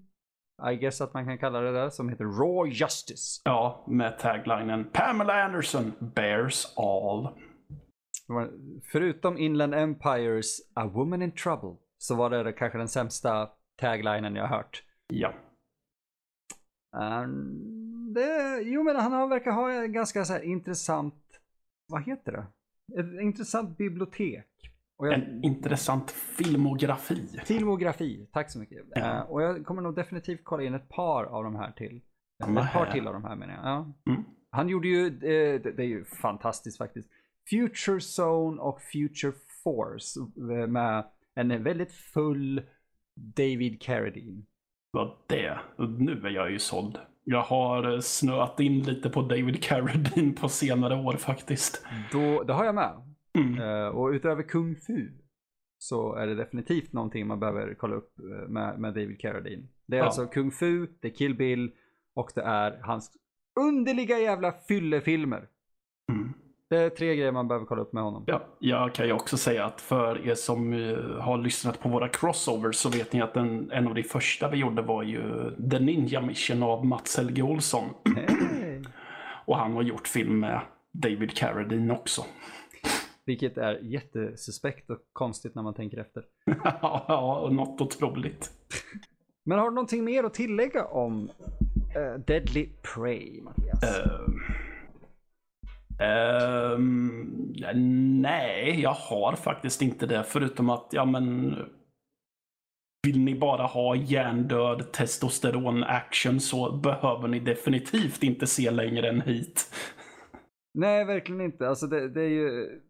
I 0.72 0.76
guess 0.76 1.02
att 1.02 1.14
man 1.14 1.26
kan 1.26 1.38
kalla 1.38 1.60
det 1.62 1.72
där, 1.72 1.90
som 1.90 2.10
heter 2.10 2.26
Raw 2.26 2.70
Justice. 2.76 3.42
Ja, 3.46 3.86
med 3.88 4.20
taglinen 4.20 4.90
Pamela 4.94 5.44
Anderson 5.44 5.94
bears 6.00 6.66
all. 6.78 7.30
Förutom 8.92 9.38
Inland 9.38 9.74
Empires 9.76 10.58
A 10.74 10.88
Woman 10.94 11.22
in 11.22 11.32
Trouble 11.32 11.76
så 11.98 12.16
var 12.16 12.30
det 12.30 12.54
kanske 12.54 12.78
den 12.78 12.88
sämsta 12.88 13.50
taglinen 13.82 14.36
jag 14.36 14.48
har 14.48 14.58
hört. 14.58 14.84
Ja. 15.14 15.34
Um, 16.92 18.14
det, 18.14 18.62
jo 18.62 18.84
men 18.84 18.96
han 18.96 19.30
verkar 19.30 19.52
ha 19.52 19.72
en 19.72 19.94
ganska 19.94 20.26
så 20.26 20.34
här 20.34 20.42
intressant, 20.42 21.42
vad 21.88 22.04
heter 22.04 22.32
det? 22.32 22.48
Ett 23.00 23.22
intressant 23.22 23.78
bibliotek. 23.78 24.48
Jag, 24.98 25.14
En 25.14 25.44
intressant 25.44 26.12
filmografi. 26.12 27.28
Filmografi, 27.46 28.28
tack 28.32 28.52
så 28.52 28.60
mycket. 28.60 28.86
Ja. 28.96 29.18
Eh, 29.18 29.22
och 29.22 29.42
jag 29.42 29.66
kommer 29.66 29.82
nog 29.82 29.96
definitivt 29.96 30.42
kolla 30.44 30.64
in 30.64 30.74
ett 30.74 30.90
par 30.90 31.24
av 31.24 31.44
de 31.44 31.56
här 31.56 31.72
till. 31.72 32.02
Ett 32.44 32.56
par 32.56 32.62
här. 32.64 32.92
till 32.92 33.08
av 33.08 33.14
de 33.14 33.24
här 33.24 33.36
menar 33.36 33.54
jag. 33.54 33.64
Ja. 33.66 33.94
Mm. 34.12 34.24
Han 34.50 34.70
gjorde 34.70 34.88
ju, 34.88 35.08
eh, 35.08 35.62
det, 35.62 35.72
det 35.72 35.84
är 35.84 35.88
ju 35.88 36.06
fantastiskt 36.06 36.78
faktiskt, 36.78 37.10
Future 37.50 38.00
Zone 38.00 38.62
och 38.62 38.82
Future 38.82 39.34
Force 39.64 40.20
eh, 40.20 40.68
med 40.68 41.06
en 41.36 41.64
väldigt 41.64 41.92
full 41.92 42.62
David 43.16 43.82
Carradine. 43.82 44.46
Vad 44.92 45.18
det? 45.28 45.58
Nu 45.98 46.12
är 46.12 46.30
jag 46.30 46.52
ju 46.52 46.60
såld. 46.60 46.98
Jag 47.24 47.42
har 47.42 47.94
eh, 47.94 48.00
snöat 48.00 48.60
in 48.60 48.80
lite 48.84 49.10
på 49.10 49.22
David 49.22 49.64
Carradine 49.64 50.34
på 50.34 50.50
senare 50.50 50.96
år 50.96 51.14
faktiskt. 51.14 51.86
Då, 52.12 52.44
det 52.44 52.54
har 52.54 52.66
jag 52.66 52.76
med. 52.76 53.02
Mm. 53.38 53.62
Eh, 53.62 53.88
och 53.88 54.08
utöver 54.10 54.44
Kung 54.44 54.76
Fu 54.76 55.10
så 55.78 56.14
är 56.16 56.28
det 56.28 56.36
definitivt 56.36 56.94
någonting 56.94 57.28
man 57.28 57.40
behöver 57.40 57.74
kolla 57.74 57.96
upp 57.96 58.20
eh, 58.20 58.50
med, 58.50 58.80
med 58.80 58.94
David 58.94 59.20
Carradine. 59.20 59.68
Det 59.88 59.96
är 59.96 60.00
Ja. 60.00 60.06
alltså 60.06 60.26
Kung 60.26 60.52
Fu, 60.52 60.88
det 61.02 61.08
är 61.08 61.12
Kill 61.16 61.36
Bill 61.36 61.72
och 62.16 62.32
det 62.36 62.42
är 62.42 62.80
hans 62.84 63.12
underliga 63.60 64.20
jävla 64.20 64.52
fyllefilmer. 64.52 65.48
Mm. 66.12 66.34
Det 66.70 66.78
är 66.78 66.90
tre 66.90 67.16
grejer 67.16 67.32
man 67.32 67.48
behöver 67.48 67.66
kolla 67.66 67.82
upp 67.82 67.94
med 67.94 68.04
honom. 68.04 68.24
Ja, 68.28 68.44
jag 68.60 68.94
kan 68.94 69.06
ju 69.06 69.14
också 69.14 69.38
säga 69.38 69.66
att 69.66 69.82
för 69.82 70.28
er 70.28 70.36
som 70.36 70.74
eh, 70.74 70.98
har 71.20 71.38
lyssnat 71.38 71.80
på 71.80 71.90
våra 71.90 72.10
crossovers 72.10 72.76
så 72.76 72.90
vet 72.90 73.14
ni 73.14 73.22
att 73.22 73.34
den, 73.34 73.72
en 73.72 73.88
av 73.88 73.94
de 73.94 74.04
första 74.04 74.50
vi 74.50 74.58
gjorde 74.58 74.82
var 74.82 75.04
ju 75.04 75.52
The 75.72 75.80
Ninja 75.80 76.22
Mission 76.22 76.64
av 76.64 76.86
Mats 76.86 77.18
Helge 77.18 77.42
Olsson. 77.42 77.90
Hey. 78.16 78.84
Och 79.46 79.58
han 79.58 79.74
har 79.74 79.82
gjort 79.82 80.08
film 80.08 80.40
med 80.40 80.62
David 80.94 81.38
Carradine 81.38 81.94
också. 81.94 82.26
Vilket 83.26 83.58
är 83.58 83.80
jättesuspekt 83.82 84.90
och 84.90 84.98
konstigt 85.14 85.56
när 85.56 85.64
man 85.64 85.74
tänker 85.74 85.98
efter. 85.98 86.24
ja, 87.08 87.40
och 87.44 87.54
något 87.54 87.82
otroligt. 87.82 88.52
Men 89.46 89.60
har 89.60 89.70
du 89.70 89.76
någonting 89.76 90.04
mer 90.04 90.24
att 90.24 90.34
tillägga 90.34 90.86
om 90.86 91.30
eh, 91.96 92.20
Deadly 92.28 92.70
Prey, 92.96 93.42
Mattias? 93.42 93.84
Ehm. 93.84 94.67
Ehm, 96.00 97.54
nej, 98.22 98.82
jag 98.82 98.94
har 98.94 99.36
faktiskt 99.36 99.82
inte 99.82 100.06
det. 100.06 100.24
Förutom 100.24 100.70
att, 100.70 100.88
ja 100.92 101.06
men... 101.06 101.56
Vill 103.08 103.20
ni 103.20 103.36
bara 103.36 103.64
ha 103.64 103.96
hjärndöd 103.96 104.92
testosteron-action 104.94 106.40
så 106.40 106.78
behöver 106.78 107.28
ni 107.28 107.40
definitivt 107.40 108.24
inte 108.24 108.48
se 108.48 108.72
längre 108.72 109.10
än 109.10 109.22
hit. 109.22 109.74
Nej, 110.74 111.06
verkligen 111.06 111.42
inte. 111.42 111.68
Alltså 111.68 111.88
det, 111.88 112.10
det 112.10 112.22
är 112.22 112.30
ju... 112.30 112.82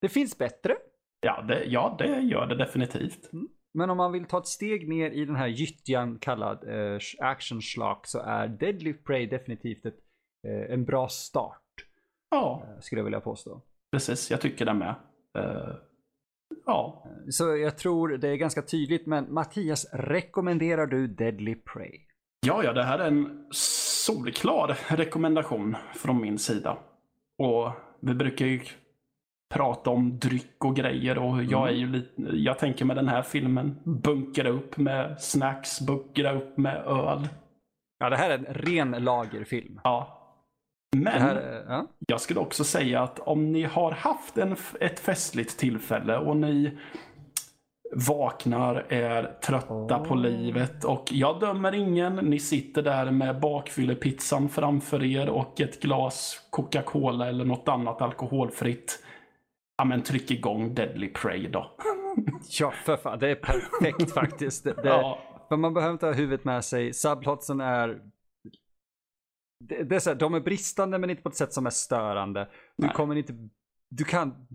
Det 0.00 0.08
finns 0.08 0.38
bättre. 0.38 0.76
Ja 1.20 1.42
det, 1.42 1.64
ja, 1.64 1.96
det 1.98 2.20
gör 2.20 2.46
det 2.46 2.56
definitivt. 2.56 3.30
Men 3.74 3.90
om 3.90 3.96
man 3.96 4.12
vill 4.12 4.24
ta 4.24 4.38
ett 4.38 4.46
steg 4.46 4.88
ner 4.88 5.10
i 5.10 5.24
den 5.24 5.36
här 5.36 5.46
gyttjan 5.46 6.18
kallad 6.18 6.68
eh, 6.68 6.98
action 7.18 7.60
schlock 7.60 8.06
så 8.06 8.18
är 8.20 8.48
Deadly 8.48 8.92
Prey 8.92 9.26
definitivt 9.26 9.86
ett, 9.86 9.98
en 10.50 10.84
bra 10.84 11.08
start. 11.08 11.60
Ja, 12.30 12.62
eh, 12.64 12.80
Skulle 12.80 12.98
jag 12.98 13.04
vilja 13.04 13.20
påstå. 13.20 13.60
precis. 13.92 14.30
Jag 14.30 14.40
tycker 14.40 14.64
det 14.64 14.74
med. 14.74 14.94
Eh, 15.38 15.74
ja, 16.66 17.04
Så 17.30 17.56
jag 17.56 17.78
tror 17.78 18.08
det 18.08 18.28
är 18.28 18.36
ganska 18.36 18.62
tydligt 18.62 19.06
men 19.06 19.34
Mattias, 19.34 19.86
rekommenderar 19.92 20.86
du 20.86 21.06
Deadly 21.06 21.54
Prey? 21.54 22.00
Ja, 22.46 22.64
ja, 22.64 22.72
det 22.72 22.82
här 22.84 22.98
är 22.98 23.06
en 23.08 23.46
solklar 23.50 24.78
rekommendation 24.96 25.76
från 25.94 26.20
min 26.20 26.38
sida. 26.38 26.76
Och 27.38 27.70
vi 28.00 28.14
brukar 28.14 28.46
ju 28.46 28.60
prata 29.54 29.90
om 29.90 30.18
dryck 30.18 30.64
och 30.64 30.76
grejer 30.76 31.18
och 31.18 31.42
jag 31.44 31.68
är 31.68 31.72
ju 31.72 31.86
lite, 31.86 32.22
jag 32.32 32.58
tänker 32.58 32.84
med 32.84 32.96
den 32.96 33.08
här 33.08 33.22
filmen 33.22 33.76
bunkra 33.84 34.48
upp 34.48 34.76
med 34.76 35.20
snacks, 35.20 35.80
bunkra 35.80 36.32
upp 36.32 36.56
med 36.56 36.76
öl. 36.86 37.28
Ja, 37.98 38.10
det 38.10 38.16
här 38.16 38.30
är 38.30 38.38
en 38.38 38.44
ren 38.44 38.90
lagerfilm. 38.90 39.80
Ja. 39.84 40.20
Men 40.94 41.22
här, 41.22 41.34
är- 41.36 41.64
ja. 41.68 41.86
jag 42.08 42.20
skulle 42.20 42.40
också 42.40 42.64
säga 42.64 43.02
att 43.02 43.18
om 43.18 43.52
ni 43.52 43.62
har 43.62 43.90
haft 43.92 44.38
en, 44.38 44.56
ett 44.80 45.00
festligt 45.00 45.58
tillfälle 45.58 46.18
och 46.18 46.36
ni 46.36 46.78
vaknar, 47.96 48.86
är 48.88 49.22
trötta 49.46 49.98
på 49.98 50.14
Åh. 50.14 50.16
livet 50.20 50.84
och 50.84 51.04
jag 51.10 51.40
dömer 51.40 51.74
ingen. 51.74 52.16
Ni 52.16 52.38
sitter 52.38 52.82
där 52.82 53.10
med 53.10 53.40
bakfyllepizzan 53.40 54.48
framför 54.48 55.04
er 55.04 55.28
och 55.28 55.60
ett 55.60 55.82
glas 55.82 56.40
Coca-Cola 56.50 57.28
eller 57.28 57.44
något 57.44 57.68
annat 57.68 58.02
alkoholfritt. 58.02 58.98
Ja 59.78 59.84
men 59.84 60.02
tryck 60.02 60.30
igång 60.30 60.74
Deadly 60.74 61.08
Prey 61.12 61.48
då. 61.48 61.70
ja, 62.60 62.70
för 62.84 62.96
fan. 62.96 63.18
Det 63.18 63.28
är 63.30 63.34
perfekt 63.34 64.12
faktiskt. 64.14 64.64
Det, 64.64 64.72
det, 64.82 64.88
Ja, 64.88 65.56
man 65.56 65.74
behöver 65.74 65.92
inte 65.92 66.06
ha 66.06 66.12
huvudet 66.12 66.44
med 66.44 66.64
sig. 66.64 66.92
Subplotsen 66.92 67.60
är... 67.60 67.98
Det, 69.68 69.82
det 69.84 69.96
är 69.96 70.00
så 70.00 70.10
här, 70.10 70.16
de 70.16 70.34
är 70.34 70.40
bristande 70.40 70.98
men 70.98 71.10
inte 71.10 71.22
på 71.22 71.28
ett 71.28 71.36
sätt 71.36 71.52
som 71.52 71.66
är 71.66 71.70
störande. 71.70 72.48
Du 72.76 72.86
Nej. 72.86 72.94
kommer 72.94 73.14
inte... 73.16 73.34
Du 73.88 74.04
kan 74.04 74.46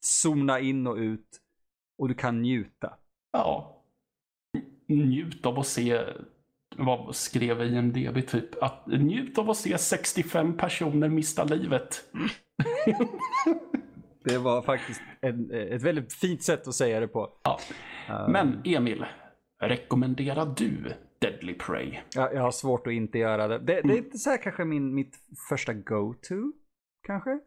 zona 0.00 0.60
in 0.60 0.86
och 0.86 0.96
ut. 0.96 1.28
Och 1.98 2.08
du 2.08 2.14
kan 2.14 2.42
njuta. 2.42 2.94
ja. 3.32 3.74
Njut 4.90 5.46
av 5.46 5.58
att 5.58 5.66
se, 5.66 6.04
vad 6.76 7.16
skrev 7.16 7.62
IMDB 7.62 8.28
typ? 8.28 8.62
Att, 8.62 8.86
njut 8.86 9.38
av 9.38 9.50
att 9.50 9.56
se 9.56 9.78
65 9.78 10.56
personer 10.56 11.08
mista 11.08 11.44
livet. 11.44 12.04
Det 14.24 14.38
var 14.38 14.62
faktiskt 14.62 15.00
en, 15.20 15.50
ett 15.50 15.82
väldigt 15.82 16.12
fint 16.12 16.42
sätt 16.42 16.68
att 16.68 16.74
säga 16.74 17.00
det 17.00 17.08
på. 17.08 17.30
Ja. 17.42 17.58
Um, 18.24 18.32
Men 18.32 18.62
Emil, 18.64 19.04
rekommenderar 19.62 20.54
du 20.56 20.92
Deadly 21.20 21.54
Prey? 21.54 21.98
jag, 22.14 22.34
jag 22.34 22.42
har 22.42 22.50
svårt 22.50 22.86
att 22.86 22.92
inte 22.92 23.18
göra 23.18 23.48
det. 23.48 23.58
Det, 23.58 23.80
det 23.82 23.94
är 23.94 23.98
inte 23.98 24.18
så 24.18 24.30
här 24.30 24.42
kanske 24.42 24.64
min, 24.64 24.94
mitt 24.94 25.16
första 25.48 25.72
go-to. 25.72 26.52
Kanske. 27.06 27.38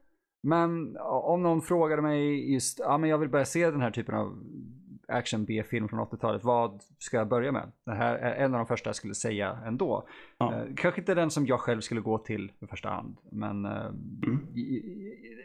Men 0.44 0.98
om 0.98 1.44
någon 1.44 1.62
frågade 1.62 2.02
mig 2.02 2.54
just, 2.54 2.80
ja 2.80 2.98
men 2.98 3.10
jag 3.10 3.18
vill 3.18 3.30
börja 3.30 3.46
se 3.46 3.72
den 3.72 3.82
här 3.82 3.92
typen 3.92 4.16
av 4.16 4.44
action 5.12 5.46
B-film 5.46 5.90
från 5.90 6.00
80-talet. 6.00 6.44
Vad 6.44 6.82
ska 7.00 7.18
jag 7.18 7.28
börja 7.28 7.52
med? 7.52 7.72
Det 7.86 7.92
här 7.94 8.16
är 8.16 8.36
en 8.46 8.54
av 8.54 8.58
de 8.58 8.66
första 8.68 8.88
jag 8.90 8.96
skulle 8.96 9.16
säga 9.16 9.58
ändå. 9.66 10.08
Ja. 10.38 10.54
Eh, 10.56 10.64
kanske 10.78 11.02
inte 11.02 11.14
den 11.16 11.32
som 11.32 11.46
jag 11.46 11.60
själv 11.60 11.82
skulle 11.82 12.02
gå 12.02 12.18
till 12.18 12.52
i 12.60 12.68
första 12.68 12.90
hand. 12.90 13.18
Men 13.32 13.66
eh, 13.66 13.86
Mm. 14.24 14.48
i, 14.56 14.82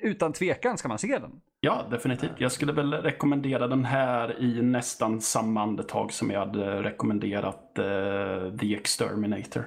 utan 0.03 0.33
tvekan 0.33 0.79
ska 0.79 0.89
man 0.89 0.99
se 0.99 1.19
den. 1.19 1.41
Ja, 1.61 1.87
definitivt. 1.91 2.33
Jag 2.39 2.53
skulle 2.53 2.73
väl 2.73 2.93
rekommendera 2.93 3.69
den 3.69 3.85
här 3.85 4.43
i 4.43 4.63
nästan 4.63 5.21
samma 5.21 5.63
andetag 5.63 6.13
som 6.13 6.31
jag 6.31 6.41
hade 6.41 6.83
rekommenderat 6.83 7.79
eh, 7.79 8.57
The 8.61 8.75
Exterminator. 8.75 9.65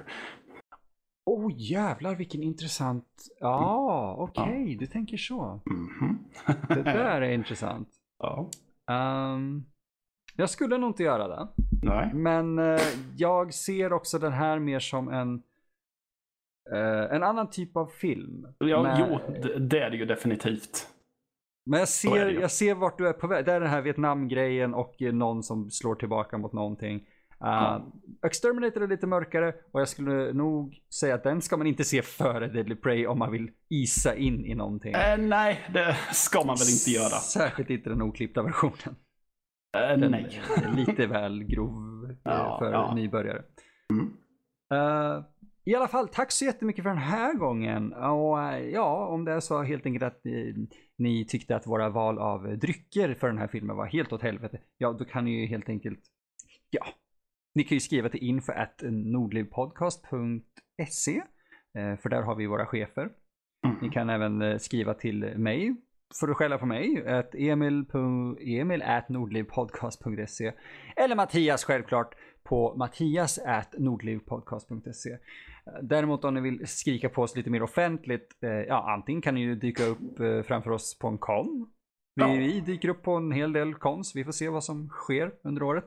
Oh 1.26 1.52
jävlar 1.56 2.14
vilken 2.14 2.42
intressant. 2.42 3.06
Ja, 3.40 4.14
okej, 4.18 4.76
du 4.80 4.86
tänker 4.86 5.16
så. 5.16 5.60
Mhm. 5.66 6.18
Det 6.68 6.82
där 6.82 7.20
är 7.22 7.30
intressant. 7.30 7.88
ja. 8.18 8.48
Ehm, 8.90 9.64
jag 10.36 10.50
skulle 10.50 10.78
nog 10.78 10.90
inte 10.90 11.02
göra 11.02 11.28
det. 11.28 11.48
Nej. 11.82 12.10
Men 12.14 12.58
eh, 12.58 12.80
jag 13.16 13.54
ser 13.54 13.92
också 13.92 14.18
den 14.18 14.32
här 14.32 14.58
mer 14.58 14.78
som 14.78 15.08
en 15.08 15.42
eh, 16.72 17.14
en 17.14 17.22
annan 17.22 17.50
typ 17.50 17.76
av 17.76 17.86
film. 17.86 18.46
Ja, 18.58 18.82
men, 18.82 19.00
Jo, 19.00 19.20
det, 19.58 19.80
är 19.80 19.90
det 19.90 19.96
ju 19.96 20.06
definitivt. 20.06 20.86
men 21.66 21.78
jag 21.78 21.88
ser, 21.88 22.28
jag 22.28 22.50
ser 22.50 22.74
vart 22.74 22.98
du 22.98 23.08
är 23.08 23.12
på 23.12 23.26
väg. 23.26 23.44
Det 23.44 23.52
är 23.52 23.60
den 23.60 23.70
här 23.70 23.82
Vietnamgrejen 23.82 24.74
och 24.74 25.02
eh, 25.02 25.12
någon 25.12 25.42
som 25.42 25.70
slår 25.70 25.94
tillbaka 25.94 26.38
mot 26.38 26.52
någonting. 26.52 26.96
Uh, 26.96 27.02
Ja. 27.40 27.92
Exterminator 28.26 28.82
är 28.82 28.88
lite 28.88 29.06
mörkare 29.06 29.54
och 29.72 29.80
jag 29.80 29.88
skulle 29.88 30.32
nog 30.32 30.74
säga 30.94 31.14
att 31.14 31.22
den 31.22 31.42
ska 31.42 31.56
man 31.56 31.66
inte 31.66 31.84
se 31.84 32.02
före 32.02 32.48
Deadly 32.48 32.74
Prey 32.74 33.06
om 33.06 33.18
man 33.18 33.32
vill 33.32 33.50
isa 33.68 34.14
in 34.14 34.44
i 34.46 34.54
någonting. 34.54 34.92
Eh, 34.92 35.18
nej, 35.18 35.60
det 35.74 35.96
ska 36.12 36.38
man 36.38 36.56
väl 36.56 36.68
inte 36.70 36.90
göra. 36.90 37.20
Särskilt 37.20 37.70
inte 37.70 37.90
den 37.90 38.02
oklippta 38.02 38.42
versionen. 38.42 38.96
Den 39.72 40.10
nej. 40.10 40.40
är 40.56 40.72
lite 40.76 41.06
väl 41.06 41.44
grov 41.44 42.04
eh, 42.10 42.16
Ja, 42.24 42.56
för 42.58 42.72
ja. 42.72 42.94
nybörjare. 42.94 43.42
Mm. 43.92 44.06
Eh, 44.72 45.24
I 45.64 45.74
alla 45.74 45.88
fall, 45.88 46.08
tack 46.08 46.32
så 46.32 46.44
jättemycket 46.44 46.82
för 46.82 46.88
den 46.90 46.98
här 46.98 47.34
gången. 47.34 47.92
Och 47.92 48.42
eh, 48.42 48.60
ja, 48.68 49.06
om 49.06 49.24
det 49.24 49.32
är 49.32 49.40
så 49.40 49.62
helt 49.62 49.86
enkelt 49.86 50.02
att 50.04 50.24
ni, 50.24 50.68
ni 50.98 51.24
tyckte 51.24 51.56
att 51.56 51.66
våra 51.66 51.88
val 51.88 52.18
av 52.18 52.58
drycker 52.58 53.14
för 53.14 53.28
den 53.28 53.38
här 53.38 53.48
filmen 53.48 53.76
var 53.76 53.86
helt 53.86 54.12
åt 54.12 54.22
helvete. 54.22 54.60
Ja, 54.78 54.92
då 54.92 55.04
kan 55.04 55.24
ni 55.24 55.40
ju 55.40 55.46
helt 55.46 55.68
enkelt, 55.68 56.00
ja, 56.70 56.86
ni 57.54 57.64
kan 57.64 57.76
ju 57.76 57.80
skriva 57.80 58.08
till 58.08 58.22
info 58.22 58.52
at 58.52 58.82
nordlivpodcast.se 58.90 61.22
eh, 61.78 61.96
för 61.96 62.08
där 62.08 62.22
har 62.22 62.34
vi 62.36 62.46
våra 62.46 62.66
chefer. 62.66 63.10
Ni 63.62 63.70
Mm. 63.78 63.90
kan 63.90 64.10
även 64.10 64.60
skriva 64.60 64.94
till 64.94 65.38
mig 65.38 65.76
för 66.20 66.28
att 66.28 66.36
skälla 66.36 66.58
på 66.58 66.66
mig. 66.66 67.08
Att 67.08 67.34
emil, 67.34 67.84
emil 68.40 68.82
at 68.82 69.08
nordlivpodcast.se 69.08 70.52
Eller 70.96 71.16
Mattias 71.16 71.64
självklart 71.64 72.14
på 72.42 72.74
mattias 72.76 73.38
at 73.38 73.74
nordlivpodcast.se 73.78 75.18
Däremot 75.82 76.24
om 76.24 76.34
ni 76.34 76.40
vill 76.40 76.66
skrika 76.66 77.08
på 77.08 77.22
oss 77.22 77.36
lite 77.36 77.50
mer 77.50 77.62
offentligt, 77.62 78.36
eh, 78.42 78.50
ja 78.50 78.92
antingen 78.92 79.22
kan 79.22 79.34
ni 79.34 79.40
ju 79.40 79.54
dyka 79.54 79.84
upp 79.84 80.20
eh, 80.20 80.42
framför 80.42 80.70
oss 80.70 80.98
på 80.98 81.08
en 81.08 81.18
kon. 81.18 81.68
Vi, 82.14 82.22
Ja. 82.22 82.32
vi 82.32 82.60
dyker 82.60 82.88
upp 82.88 83.02
på 83.02 83.12
en 83.12 83.32
hel 83.32 83.52
del 83.52 83.74
kons, 83.74 84.16
vi 84.16 84.24
får 84.24 84.32
se 84.32 84.48
vad 84.48 84.64
som 84.64 84.88
sker 84.88 85.32
under 85.44 85.62
året. 85.62 85.84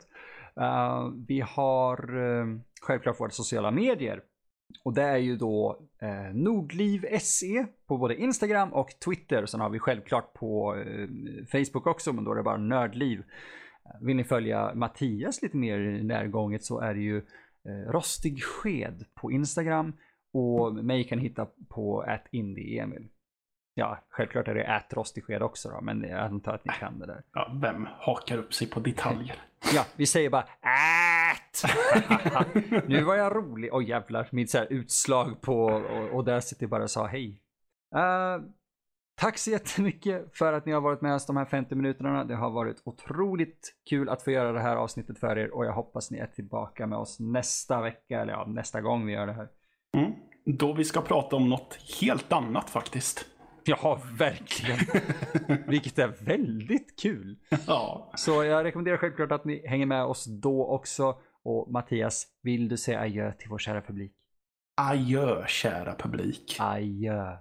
Eh, 0.61 1.09
vi 1.28 1.41
har 1.41 1.97
eh, 2.17 2.45
självklart 2.82 3.19
våra 3.19 3.30
sociala 3.30 3.71
medier. 3.71 4.21
Och 4.84 4.93
det 4.93 5.03
är 5.03 5.17
ju 5.17 5.36
då 5.36 5.80
eh, 6.01 6.34
Nordliv 6.34 7.05
SE 7.19 7.65
på 7.88 7.97
både 7.97 8.15
Instagram 8.15 8.74
och 8.74 8.89
Twitter. 9.05 9.45
Sen 9.45 9.59
har 9.59 9.69
vi 9.69 9.80
självklart 9.80 10.34
på 10.34 10.76
eh, 10.76 11.07
Facebook 11.51 11.88
också, 11.88 12.13
men 12.13 12.24
då 12.24 12.32
är 12.32 12.36
det 12.36 12.43
bara 12.43 12.57
Nördliv. 12.57 13.19
Eh, 13.19 14.05
Vill 14.05 14.15
ni 14.15 14.24
följa 14.24 14.71
Mattias 14.76 15.41
lite 15.41 15.57
mer 15.57 16.03
närgånget 16.03 16.63
så 16.63 16.80
är 16.80 16.93
det 16.93 17.01
ju 17.01 17.17
eh, 17.17 17.91
Rostig 17.91 18.43
Sked 18.43 19.05
på 19.15 19.32
Instagram. 19.32 19.93
Och 20.34 20.76
mig 20.76 21.03
kan 21.03 21.19
hitta 21.19 21.47
på 21.69 22.01
att 22.01 22.28
Emil. 22.32 23.07
Ja, 23.76 23.97
självklart 24.09 24.47
är 24.47 24.55
det 24.55 24.67
att 24.67 24.93
Rostig 24.93 25.24
Sked 25.24 25.41
också 25.41 25.69
då, 25.69 25.82
men 25.82 26.03
jag 26.03 26.19
antar 26.19 26.53
att 26.53 26.65
ni 26.65 26.71
kan 26.80 26.99
det 26.99 27.05
där. 27.05 27.21
Ja, 27.34 27.57
vem 27.61 27.88
hakar 27.99 28.38
upp 28.38 28.53
sig 28.53 28.69
på 28.69 28.80
detaljer? 28.80 29.36
Ja, 29.76 29.86
vi 29.95 30.05
säger 30.05 30.30
bara 30.30 30.45
ät! 31.54 31.64
nu 32.88 33.04
var 33.04 33.16
jag 33.16 33.36
rolig. 33.36 33.70
Oj 33.74 33.89
jävlar, 33.89 34.28
mitt 34.32 34.51
så 34.51 34.58
här 34.58 34.68
utslag 34.70 35.41
på 35.41 35.82
jag 36.60 36.70
bara 36.70 36.88
sa 36.88 37.06
hej. 37.06 37.41
Eh, 37.95 38.43
tack 39.16 39.38
så 39.38 39.51
jättemycket 39.51 40.38
för 40.38 40.54
att 40.54 40.66
ni 40.66 40.72
har 40.72 40.82
varit 40.82 41.01
med 41.01 41.16
oss 41.16 41.26
de 41.26 41.38
här 41.38 41.45
50 41.45 41.76
minuterna. 41.76 42.24
Det 42.24 42.36
har 42.36 42.49
varit 42.49 42.82
otroligt 42.84 43.74
kul 43.89 44.10
att 44.10 44.24
få 44.24 44.32
göra 44.32 44.51
det 44.51 44.62
här 44.62 44.76
avsnittet 44.76 45.20
för 45.20 45.38
er 45.38 45.54
och 45.56 45.66
jag 45.66 45.74
hoppas 45.74 46.12
ni 46.12 46.18
är 46.18 46.28
tillbaka 46.28 46.88
med 46.88 46.97
oss 46.97 47.20
nästa 47.20 47.82
vecka 47.82 48.22
eller 48.22 48.34
ja, 48.34 48.45
nästa 48.47 48.82
gång 48.82 49.06
vi 49.06 49.14
gör 49.14 49.28
det 49.28 49.34
här. 49.34 49.49
Mm. 49.97 50.12
Då 50.45 50.74
vi 50.74 50.84
ska 50.84 51.01
prata 51.01 51.36
om 51.36 51.49
något 51.49 51.78
helt 52.01 52.34
annat 52.34 52.70
faktiskt. 52.70 53.26
Ja, 53.66 54.01
verkligen. 54.18 54.80
Vilket 55.68 55.99
är 55.99 56.26
väldigt 56.26 56.99
kul. 56.99 57.38
Ja. 57.68 58.12
Så 58.16 58.43
jag 58.43 58.64
rekommenderar 58.64 58.97
självklart 58.97 59.32
att 59.32 59.45
ni 59.45 59.68
hänger 59.68 59.86
med 59.86 60.04
oss 60.04 60.26
då 60.26 60.66
också. 60.66 61.16
Och 61.44 61.72
Mattias, 61.72 62.28
vill 62.41 62.70
du 62.70 62.78
säga 62.78 63.00
adjö 63.00 63.34
till 63.34 63.50
vår 63.50 63.58
kära 63.58 63.82
publik? 63.82 64.14
Adjö, 64.76 65.48
kära 65.48 65.96
publik. 65.96 66.58
Adjö. 66.60 67.38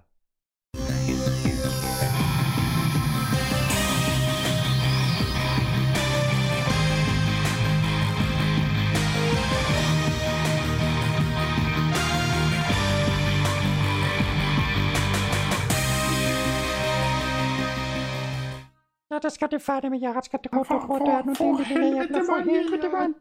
Ja, 19.07 19.19
det 19.19 19.31
ska 19.31 19.47
du 19.47 19.59
färdig 19.59 19.91
med. 19.91 19.99
Jag 19.99 20.25
ska 20.25 20.37
inte 20.37 20.49
gå 20.49 20.63
Fan, 20.63 20.87
fan, 20.87 21.29
och 21.29 21.37
för 21.37 21.69
lilla 21.69 21.85
jävla 21.85 21.99
helvete, 21.99 22.13
för 22.13 22.31
vad 22.31 22.47
helvete 22.47 22.87
gör. 22.87 23.13